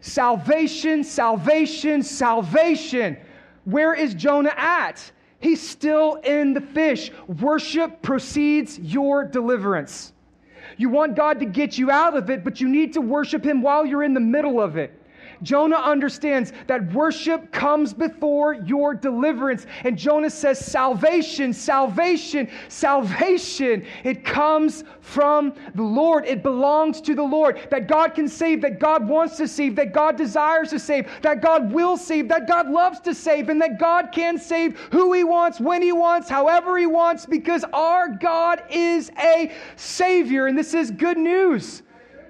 salvation, 0.00 1.04
salvation, 1.04 2.02
salvation. 2.02 3.16
Where 3.64 3.94
is 3.94 4.14
Jonah 4.14 4.54
at? 4.56 5.10
He's 5.38 5.66
still 5.66 6.16
in 6.16 6.54
the 6.54 6.60
fish. 6.60 7.10
Worship 7.40 8.02
precedes 8.02 8.78
your 8.78 9.24
deliverance. 9.24 10.12
You 10.76 10.88
want 10.88 11.16
God 11.16 11.40
to 11.40 11.46
get 11.46 11.78
you 11.78 11.90
out 11.90 12.16
of 12.16 12.30
it, 12.30 12.44
but 12.44 12.60
you 12.60 12.68
need 12.68 12.94
to 12.94 13.00
worship 13.00 13.44
Him 13.44 13.62
while 13.62 13.86
you're 13.86 14.02
in 14.02 14.14
the 14.14 14.20
middle 14.20 14.60
of 14.60 14.76
it. 14.76 14.95
Jonah 15.42 15.76
understands 15.76 16.52
that 16.66 16.92
worship 16.92 17.52
comes 17.52 17.92
before 17.92 18.54
your 18.54 18.94
deliverance. 18.94 19.66
And 19.84 19.96
Jonah 19.96 20.30
says, 20.30 20.58
Salvation, 20.58 21.52
salvation, 21.52 22.48
salvation. 22.68 23.86
It 24.04 24.24
comes 24.24 24.84
from 25.00 25.54
the 25.74 25.82
Lord. 25.82 26.26
It 26.26 26.42
belongs 26.42 27.00
to 27.02 27.14
the 27.14 27.22
Lord. 27.22 27.68
That 27.70 27.88
God 27.88 28.14
can 28.14 28.28
save, 28.28 28.60
that 28.62 28.80
God 28.80 29.06
wants 29.08 29.36
to 29.36 29.48
save, 29.48 29.76
that 29.76 29.92
God 29.92 30.16
desires 30.16 30.70
to 30.70 30.78
save, 30.78 31.08
that 31.22 31.42
God 31.42 31.72
will 31.72 31.96
save, 31.96 32.28
that 32.28 32.48
God 32.48 32.68
loves 32.68 33.00
to 33.00 33.14
save, 33.14 33.48
and 33.48 33.60
that 33.62 33.78
God 33.78 34.10
can 34.12 34.38
save 34.38 34.78
who 34.92 35.12
He 35.12 35.24
wants, 35.24 35.60
when 35.60 35.82
He 35.82 35.92
wants, 35.92 36.28
however 36.28 36.78
He 36.78 36.86
wants, 36.86 37.26
because 37.26 37.64
our 37.72 38.08
God 38.08 38.62
is 38.70 39.10
a 39.18 39.52
Savior. 39.76 40.46
And 40.46 40.58
this 40.58 40.74
is 40.74 40.90
good 40.90 41.18
news. 41.18 41.82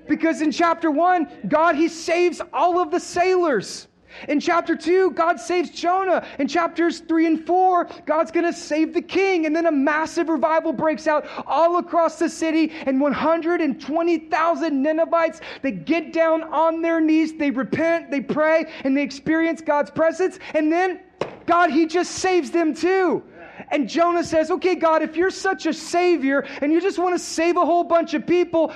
Because 0.08 0.42
in 0.42 0.52
chapter 0.52 0.90
one, 0.90 1.28
God, 1.48 1.74
He 1.74 1.88
saves 1.88 2.40
all 2.52 2.78
of 2.78 2.90
the 2.90 3.00
sailors. 3.00 3.88
In 4.28 4.40
chapter 4.40 4.76
2, 4.76 5.10
God 5.12 5.38
saves 5.38 5.70
Jonah. 5.70 6.26
In 6.38 6.48
chapters 6.48 7.00
3 7.00 7.26
and 7.26 7.46
4, 7.46 7.88
God's 8.06 8.30
going 8.30 8.46
to 8.46 8.52
save 8.52 8.94
the 8.94 9.02
king. 9.02 9.46
And 9.46 9.54
then 9.54 9.66
a 9.66 9.72
massive 9.72 10.28
revival 10.28 10.72
breaks 10.72 11.06
out 11.06 11.26
all 11.46 11.78
across 11.78 12.18
the 12.18 12.28
city. 12.28 12.72
And 12.86 13.00
120,000 13.00 14.82
Ninevites, 14.82 15.40
they 15.62 15.72
get 15.72 16.12
down 16.12 16.42
on 16.44 16.82
their 16.82 17.00
knees, 17.00 17.34
they 17.34 17.50
repent, 17.50 18.10
they 18.10 18.20
pray, 18.20 18.66
and 18.84 18.96
they 18.96 19.02
experience 19.02 19.60
God's 19.60 19.90
presence. 19.90 20.38
And 20.54 20.72
then 20.72 21.00
God, 21.46 21.70
He 21.70 21.86
just 21.86 22.12
saves 22.12 22.50
them 22.50 22.74
too. 22.74 23.22
And 23.70 23.88
Jonah 23.88 24.24
says, 24.24 24.50
Okay, 24.50 24.74
God, 24.74 25.02
if 25.02 25.16
you're 25.16 25.30
such 25.30 25.66
a 25.66 25.72
savior 25.72 26.46
and 26.60 26.72
you 26.72 26.80
just 26.80 26.98
want 26.98 27.14
to 27.14 27.18
save 27.18 27.56
a 27.56 27.64
whole 27.64 27.84
bunch 27.84 28.14
of 28.14 28.26
people, 28.26 28.72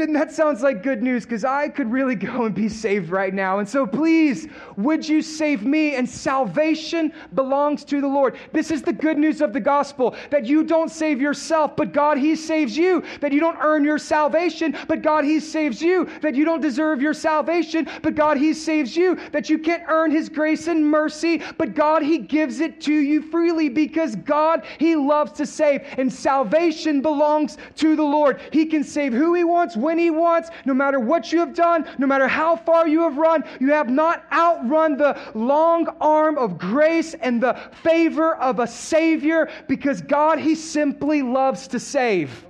then 0.00 0.14
that 0.14 0.32
sounds 0.32 0.62
like 0.62 0.82
good 0.82 1.02
news 1.02 1.24
because 1.24 1.44
I 1.44 1.68
could 1.68 1.92
really 1.92 2.14
go 2.30 2.46
and 2.46 2.54
be 2.54 2.68
saved 2.68 3.10
right 3.10 3.34
now. 3.34 3.58
And 3.58 3.68
so 3.68 3.86
please, 3.86 4.48
would 4.76 5.06
you 5.06 5.20
save 5.20 5.62
me? 5.62 5.94
And 5.94 6.08
salvation 6.08 7.12
belongs 7.34 7.84
to 7.84 8.00
the 8.00 8.08
Lord. 8.08 8.38
This 8.52 8.70
is 8.70 8.82
the 8.82 8.92
good 8.92 9.18
news 9.18 9.40
of 9.40 9.52
the 9.52 9.60
gospel 9.60 10.16
that 10.30 10.46
you 10.46 10.64
don't 10.64 10.90
save 10.90 11.20
yourself, 11.20 11.76
but 11.76 11.92
God, 11.92 12.16
He 12.16 12.34
saves 12.34 12.76
you. 12.76 13.04
That 13.20 13.32
you 13.32 13.40
don't 13.40 13.58
earn 13.60 13.84
your 13.84 13.98
salvation, 13.98 14.76
but 14.88 15.02
God, 15.02 15.24
He 15.24 15.38
saves 15.38 15.82
you. 15.82 16.08
That 16.22 16.34
you 16.34 16.44
don't 16.44 16.60
deserve 16.62 17.02
your 17.02 17.14
salvation, 17.14 17.86
but 18.02 18.14
God, 18.14 18.38
He 18.38 18.54
saves 18.54 18.96
you. 18.96 19.18
That 19.32 19.50
you 19.50 19.58
can't 19.58 19.82
earn 19.88 20.10
His 20.10 20.28
grace 20.28 20.66
and 20.66 20.84
mercy, 20.84 21.42
but 21.58 21.74
God, 21.74 22.02
He 22.02 22.18
gives 22.18 22.60
it 22.60 22.80
to 22.82 22.94
you 22.94 23.20
freely 23.20 23.68
because 23.68 24.16
God, 24.16 24.64
He 24.78 24.96
loves 24.96 25.32
to 25.32 25.46
save. 25.46 25.82
And 25.98 26.10
salvation 26.10 27.02
belongs 27.02 27.58
to 27.76 27.96
the 27.96 28.02
Lord. 28.02 28.40
He 28.52 28.64
can 28.64 28.82
save 28.82 29.12
who 29.12 29.34
He 29.34 29.44
wants, 29.44 29.76
when 29.76 29.89
He 29.98 30.10
wants, 30.10 30.50
no 30.64 30.74
matter 30.74 31.00
what 31.00 31.32
you 31.32 31.40
have 31.40 31.54
done, 31.54 31.86
no 31.98 32.06
matter 32.06 32.28
how 32.28 32.56
far 32.56 32.86
you 32.86 33.00
have 33.02 33.16
run. 33.16 33.44
You 33.60 33.72
have 33.72 33.88
not 33.88 34.24
outrun 34.32 34.96
the 34.96 35.18
long 35.34 35.86
arm 36.00 36.38
of 36.38 36.58
grace 36.58 37.14
and 37.14 37.42
the 37.42 37.58
favor 37.82 38.34
of 38.36 38.58
a 38.58 38.66
Savior 38.66 39.50
because 39.68 40.00
God, 40.00 40.38
He 40.38 40.54
simply 40.54 41.22
loves 41.22 41.68
to 41.68 41.80
save. 41.80 42.46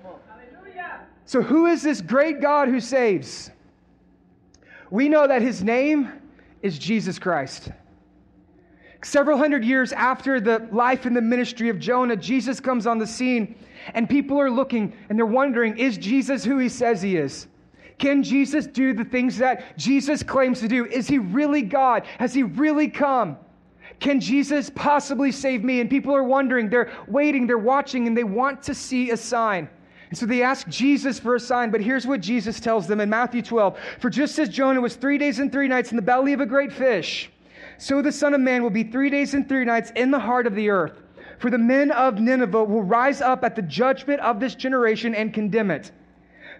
So, 1.25 1.43
who 1.43 1.67
is 1.67 1.83
this 1.83 2.01
great 2.01 2.41
God 2.41 2.69
who 2.69 2.81
saves? 2.81 3.51
We 4.91 5.09
know 5.09 5.29
that 5.29 5.43
His 5.43 5.63
name 5.63 6.11
is 6.63 6.79
Jesus 6.79 7.19
Christ. 7.19 7.71
Several 9.03 9.39
hundred 9.39 9.65
years 9.65 9.93
after 9.93 10.41
the 10.41 10.69
life 10.73 11.07
and 11.07 11.17
the 11.17 11.23
ministry 11.23 11.69
of 11.71 11.79
Jonah, 11.79 12.17
Jesus 12.17 12.61
comes 12.61 12.87
on 12.87 12.99
the 12.99 13.07
scene, 13.07 13.55
and 13.95 14.09
people 14.09 14.39
are 14.39 14.51
looking 14.51 14.93
and 15.09 15.19
they're 15.19 15.27
wondering 15.27 15.79
is 15.79 15.97
Jesus 15.97 16.45
who 16.45 16.59
he 16.59 16.69
says 16.69 17.01
he 17.01 17.17
is? 17.17 17.47
Can 17.99 18.23
Jesus 18.23 18.67
do 18.67 18.93
the 18.95 19.05
things 19.05 19.39
that 19.39 19.77
Jesus 19.77 20.23
claims 20.23 20.61
to 20.61 20.69
do? 20.69 20.87
Is 20.87 21.07
he 21.07 21.19
really 21.19 21.63
God? 21.63 22.05
Has 22.19 22.33
he 22.33 22.43
really 22.43 22.89
come? 22.89 23.37
Can 24.01 24.21
Jesus 24.21 24.71
possibly 24.71 25.31
save 25.31 25.63
me? 25.63 25.81
And 25.81 25.91
people 25.91 26.15
are 26.15 26.25
wondering, 26.25 26.71
they're 26.71 26.91
waiting, 27.07 27.47
they're 27.47 27.59
watching, 27.59 28.07
and 28.07 28.17
they 28.17 28.25
want 28.25 28.63
to 28.65 28.75
see 28.75 29.11
a 29.11 29.17
sign. 29.17 29.69
And 30.09 30.19
so 30.19 30.27
they 30.27 30.43
ask 30.43 30.67
Jesus 30.69 31.21
for 31.21 31.37
a 31.37 31.41
sign, 31.41 31.71
but 31.71 31.81
here's 31.81 32.07
what 32.07 32.21
Jesus 32.21 32.59
tells 32.59 32.87
them 32.87 33.01
in 33.01 33.11
Matthew 33.11 33.43
12 33.43 33.79
For 34.01 34.11
just 34.11 34.39
as 34.39 34.49
Jonah 34.49 34.81
was 34.81 34.97
three 34.97 35.19
days 35.19 35.39
and 35.39 35.53
three 35.53 35.69
nights 35.69 35.91
in 35.91 35.97
the 35.97 36.03
belly 36.03 36.33
of 36.33 36.41
a 36.41 36.47
great 36.47 36.73
fish, 36.73 37.30
so 37.81 38.03
the 38.03 38.13
Son 38.13 38.35
of 38.35 38.43
Man 38.43 38.63
will 38.63 38.71
be 38.71 38.85
three 38.85 39.09
days 39.09 39.33
and 39.33 39.49
three 39.49 39.65
nights 39.65 39.91
in 39.97 40.11
the 40.11 40.19
heart 40.19 40.47
of 40.47 40.55
the 40.55 40.69
earth. 40.69 41.03
For 41.39 41.51
the 41.51 41.57
men 41.57 41.91
of 41.91 42.21
Nineveh 42.21 42.65
will 42.65 42.83
rise 42.83 43.23
up 43.23 43.43
at 43.43 43.57
the 43.57 43.63
judgment 43.63 44.21
of 44.21 44.39
this 44.39 44.55
generation 44.55 45.15
and 45.15 45.33
condemn 45.33 45.71
it. 45.71 45.91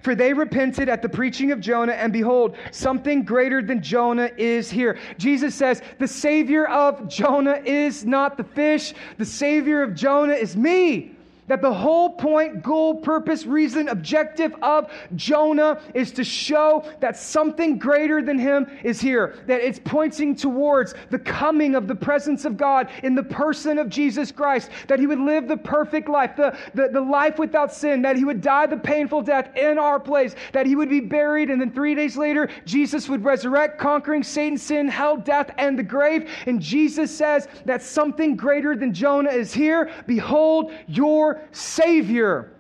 For 0.01 0.15
they 0.15 0.33
repented 0.33 0.89
at 0.89 1.03
the 1.03 1.11
preaching 1.11 1.53
of 1.53 1.61
Jonah, 1.61 1.93
and 1.93 2.11
behold, 2.11 2.57
something 2.71 3.23
greater 3.23 3.61
than 3.61 3.83
Jonah 3.83 4.31
is 4.39 4.71
here. 4.71 4.99
Jesus 5.19 5.55
says, 5.55 5.83
The 5.99 6.09
Savior 6.09 6.67
of 6.67 7.07
Jonah 7.07 7.61
is 7.67 8.07
not 8.07 8.39
the 8.39 8.45
fish, 8.45 8.95
the 9.19 9.27
Savior 9.27 9.83
of 9.83 9.95
Jonah 9.95 10.33
is 10.33 10.57
me. 10.57 11.17
That 11.51 11.63
the 11.63 11.75
whole 11.75 12.11
point, 12.11 12.63
goal, 12.63 12.95
purpose, 12.95 13.45
reason, 13.45 13.89
objective 13.89 14.55
of 14.63 14.89
Jonah 15.17 15.81
is 15.95 16.13
to 16.13 16.23
show 16.23 16.89
that 17.01 17.17
something 17.17 17.77
greater 17.77 18.23
than 18.23 18.39
him 18.39 18.69
is 18.85 19.01
here. 19.01 19.35
That 19.49 19.61
it's 19.61 19.81
pointing 19.81 20.37
towards 20.37 20.95
the 21.11 21.19
coming 21.19 21.75
of 21.75 21.89
the 21.89 21.95
presence 21.97 22.45
of 22.45 22.57
God 22.57 22.89
in 23.03 23.17
the 23.17 23.25
person 23.25 23.79
of 23.79 23.89
Jesus 23.89 24.31
Christ. 24.31 24.71
That 24.87 25.01
he 25.01 25.09
would 25.09 25.19
live 25.19 25.49
the 25.49 25.57
perfect 25.57 26.09
life, 26.09 26.37
the, 26.37 26.57
the, 26.75 26.91
the 26.93 27.01
life 27.01 27.37
without 27.37 27.75
sin. 27.75 28.01
That 28.03 28.15
he 28.15 28.25
would 28.25 28.43
die 28.43 28.67
the 28.67 28.77
painful 28.77 29.23
death 29.23 29.51
in 29.57 29.77
our 29.77 29.99
place. 29.99 30.37
That 30.53 30.67
he 30.67 30.77
would 30.77 30.89
be 30.89 31.01
buried, 31.01 31.51
and 31.51 31.61
then 31.61 31.73
three 31.73 31.97
days 31.97 32.17
later, 32.17 32.49
Jesus 32.65 33.09
would 33.09 33.25
resurrect, 33.25 33.81
conquering 33.81 34.23
Satan, 34.23 34.57
sin, 34.57 34.87
hell, 34.87 35.17
death, 35.17 35.51
and 35.59 35.77
the 35.77 35.83
grave. 35.83 36.31
And 36.47 36.61
Jesus 36.61 37.11
says 37.11 37.49
that 37.65 37.83
something 37.83 38.37
greater 38.37 38.77
than 38.77 38.95
Jonah 38.95 39.31
is 39.31 39.53
here. 39.53 39.91
Behold, 40.07 40.71
your 40.87 41.40
Savior. 41.53 42.53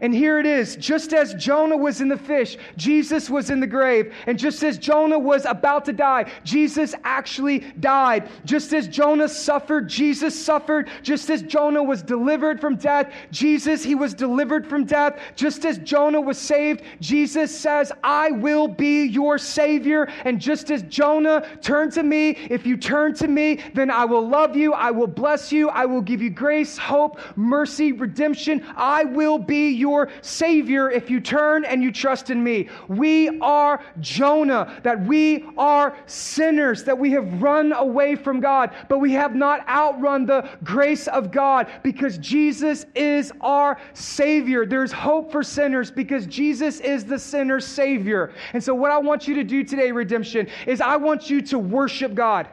And 0.00 0.14
here 0.14 0.38
it 0.38 0.46
is 0.46 0.76
just 0.76 1.12
as 1.12 1.34
Jonah 1.34 1.76
was 1.76 2.00
in 2.00 2.08
the 2.08 2.16
fish, 2.16 2.56
Jesus 2.76 3.28
was 3.28 3.50
in 3.50 3.60
the 3.60 3.66
grave. 3.66 4.14
And 4.26 4.38
just 4.38 4.62
as 4.62 4.78
Jonah 4.78 5.18
was 5.18 5.44
about 5.44 5.84
to 5.86 5.92
die, 5.92 6.30
Jesus 6.44 6.94
actually 7.04 7.60
died. 7.80 8.28
Just 8.44 8.72
as 8.72 8.88
Jonah 8.88 9.28
suffered, 9.28 9.88
Jesus 9.88 10.38
suffered. 10.38 10.88
Just 11.02 11.30
as 11.30 11.42
Jonah 11.42 11.82
was 11.82 12.02
delivered 12.02 12.60
from 12.60 12.76
death, 12.76 13.12
Jesus, 13.30 13.82
he 13.82 13.94
was 13.94 14.14
delivered 14.14 14.66
from 14.66 14.84
death. 14.84 15.18
Just 15.34 15.64
as 15.64 15.78
Jonah 15.78 16.20
was 16.20 16.38
saved, 16.38 16.82
Jesus 17.00 17.56
says, 17.56 17.90
I 18.04 18.30
will 18.30 18.68
be 18.68 19.04
your 19.04 19.38
Savior. 19.38 20.08
And 20.24 20.40
just 20.40 20.70
as 20.70 20.82
Jonah 20.84 21.46
turned 21.60 21.92
to 21.92 22.02
me, 22.02 22.30
if 22.50 22.66
you 22.66 22.76
turn 22.76 23.14
to 23.14 23.28
me, 23.28 23.60
then 23.74 23.90
I 23.90 24.04
will 24.04 24.26
love 24.26 24.56
you, 24.56 24.72
I 24.72 24.90
will 24.90 25.06
bless 25.06 25.50
you, 25.50 25.68
I 25.70 25.86
will 25.86 26.02
give 26.02 26.22
you 26.22 26.30
grace, 26.30 26.76
hope, 26.78 27.20
mercy, 27.36 27.92
redemption. 27.92 28.64
I 28.76 29.04
will 29.04 29.38
be 29.38 29.70
your 29.70 29.87
your 29.88 30.10
Savior 30.20 30.90
if 30.90 31.10
you 31.10 31.20
turn 31.20 31.64
and 31.64 31.82
you 31.82 31.90
trust 31.90 32.30
in 32.30 32.42
me. 32.42 32.68
We 32.88 33.40
are 33.40 33.82
Jonah, 34.00 34.80
that 34.82 35.00
we 35.00 35.44
are 35.56 35.96
sinners, 36.06 36.84
that 36.84 36.98
we 36.98 37.10
have 37.12 37.42
run 37.42 37.72
away 37.72 38.14
from 38.14 38.40
God, 38.40 38.70
but 38.88 38.98
we 38.98 39.12
have 39.12 39.34
not 39.34 39.66
outrun 39.68 40.26
the 40.26 40.48
grace 40.62 41.08
of 41.08 41.30
God 41.30 41.68
because 41.82 42.18
Jesus 42.18 42.86
is 42.94 43.32
our 43.40 43.78
Savior. 43.94 44.66
There's 44.66 44.92
hope 44.92 45.32
for 45.32 45.42
sinners 45.42 45.90
because 45.90 46.26
Jesus 46.26 46.80
is 46.80 47.04
the 47.04 47.18
sinner's 47.18 47.66
Savior. 47.66 48.32
And 48.52 48.62
so, 48.62 48.74
what 48.74 48.90
I 48.90 48.98
want 48.98 49.26
you 49.26 49.34
to 49.36 49.44
do 49.44 49.64
today, 49.64 49.90
redemption, 49.92 50.48
is 50.66 50.80
I 50.80 50.96
want 50.96 51.30
you 51.30 51.40
to 51.42 51.58
worship 51.58 52.14
God. 52.14 52.48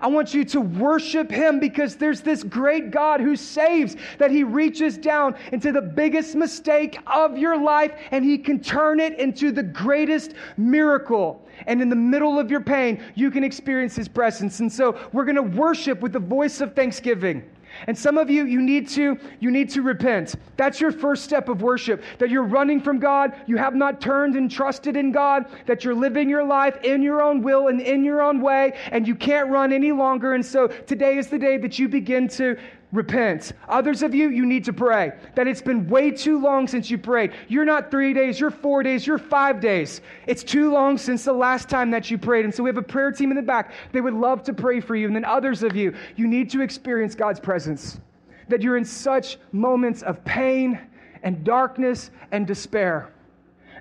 I 0.00 0.06
want 0.06 0.34
you 0.34 0.44
to 0.46 0.60
worship 0.60 1.30
him 1.30 1.60
because 1.60 1.96
there's 1.96 2.20
this 2.20 2.42
great 2.42 2.90
God 2.90 3.20
who 3.20 3.36
saves, 3.36 3.96
that 4.18 4.30
he 4.30 4.44
reaches 4.44 4.96
down 4.98 5.34
into 5.52 5.72
the 5.72 5.82
biggest 5.82 6.34
mistake 6.34 6.98
of 7.06 7.36
your 7.38 7.56
life 7.56 7.92
and 8.10 8.24
he 8.24 8.38
can 8.38 8.60
turn 8.60 9.00
it 9.00 9.18
into 9.18 9.50
the 9.52 9.62
greatest 9.62 10.34
miracle. 10.56 11.42
And 11.66 11.80
in 11.80 11.88
the 11.88 11.96
middle 11.96 12.38
of 12.38 12.50
your 12.50 12.60
pain, 12.60 13.02
you 13.14 13.30
can 13.30 13.42
experience 13.44 13.96
his 13.96 14.08
presence. 14.08 14.60
And 14.60 14.70
so 14.70 14.98
we're 15.12 15.24
going 15.24 15.36
to 15.36 15.42
worship 15.42 16.00
with 16.00 16.12
the 16.12 16.18
voice 16.18 16.60
of 16.60 16.74
thanksgiving. 16.74 17.42
And 17.86 17.96
some 17.96 18.18
of 18.18 18.30
you, 18.30 18.44
you 18.44 18.60
need 18.60 18.88
to, 18.90 19.18
you 19.40 19.50
need 19.50 19.70
to 19.70 19.82
repent. 19.82 20.34
That's 20.56 20.80
your 20.80 20.92
first 20.92 21.24
step 21.24 21.48
of 21.48 21.62
worship. 21.62 22.02
That 22.18 22.30
you're 22.30 22.42
running 22.42 22.80
from 22.80 22.98
God, 22.98 23.34
you 23.46 23.56
have 23.56 23.74
not 23.74 24.00
turned 24.00 24.36
and 24.36 24.50
trusted 24.50 24.96
in 24.96 25.12
God, 25.12 25.46
that 25.66 25.84
you're 25.84 25.94
living 25.94 26.28
your 26.28 26.44
life 26.44 26.76
in 26.82 27.02
your 27.02 27.22
own 27.22 27.42
will 27.42 27.68
and 27.68 27.80
in 27.80 28.04
your 28.04 28.22
own 28.22 28.40
way, 28.40 28.76
and 28.90 29.06
you 29.06 29.14
can't 29.14 29.50
run 29.50 29.72
any 29.72 29.92
longer. 29.92 30.34
And 30.34 30.44
so 30.44 30.68
today 30.68 31.18
is 31.18 31.28
the 31.28 31.38
day 31.38 31.56
that 31.58 31.78
you 31.78 31.88
begin 31.88 32.28
to 32.28 32.56
repent. 32.92 33.52
Others 33.68 34.02
of 34.02 34.14
you, 34.14 34.28
you 34.28 34.46
need 34.46 34.64
to 34.64 34.72
pray. 34.72 35.12
That 35.34 35.46
it's 35.46 35.62
been 35.62 35.88
way 35.88 36.10
too 36.10 36.40
long 36.40 36.68
since 36.68 36.90
you 36.90 36.98
prayed. 36.98 37.32
You're 37.48 37.64
not 37.64 37.90
three 37.90 38.12
days, 38.12 38.38
you're 38.38 38.50
four 38.50 38.82
days, 38.82 39.06
you're 39.06 39.18
five 39.18 39.60
days. 39.60 40.00
It's 40.26 40.42
too 40.42 40.70
long 40.70 40.96
since 40.96 41.24
the 41.24 41.32
last 41.32 41.68
time 41.68 41.90
that 41.90 42.10
you 42.10 42.18
prayed. 42.18 42.44
And 42.44 42.54
so 42.54 42.62
we 42.62 42.68
have 42.70 42.76
a 42.76 42.82
prayer 42.82 43.12
team 43.12 43.30
in 43.30 43.36
the 43.36 43.42
back. 43.42 43.72
They 43.92 44.00
would 44.00 44.14
love 44.14 44.42
to 44.44 44.54
pray 44.54 44.80
for 44.80 44.94
you. 44.96 45.06
And 45.06 45.14
then 45.14 45.24
others 45.24 45.62
of 45.62 45.74
you, 45.76 45.94
you 46.16 46.26
need 46.26 46.50
to 46.50 46.60
experience 46.60 47.14
God's 47.14 47.40
presence. 47.40 48.00
That 48.48 48.62
you're 48.62 48.76
in 48.76 48.84
such 48.84 49.38
moments 49.52 50.02
of 50.02 50.24
pain 50.24 50.78
and 51.22 51.42
darkness 51.44 52.10
and 52.30 52.46
despair. 52.46 53.12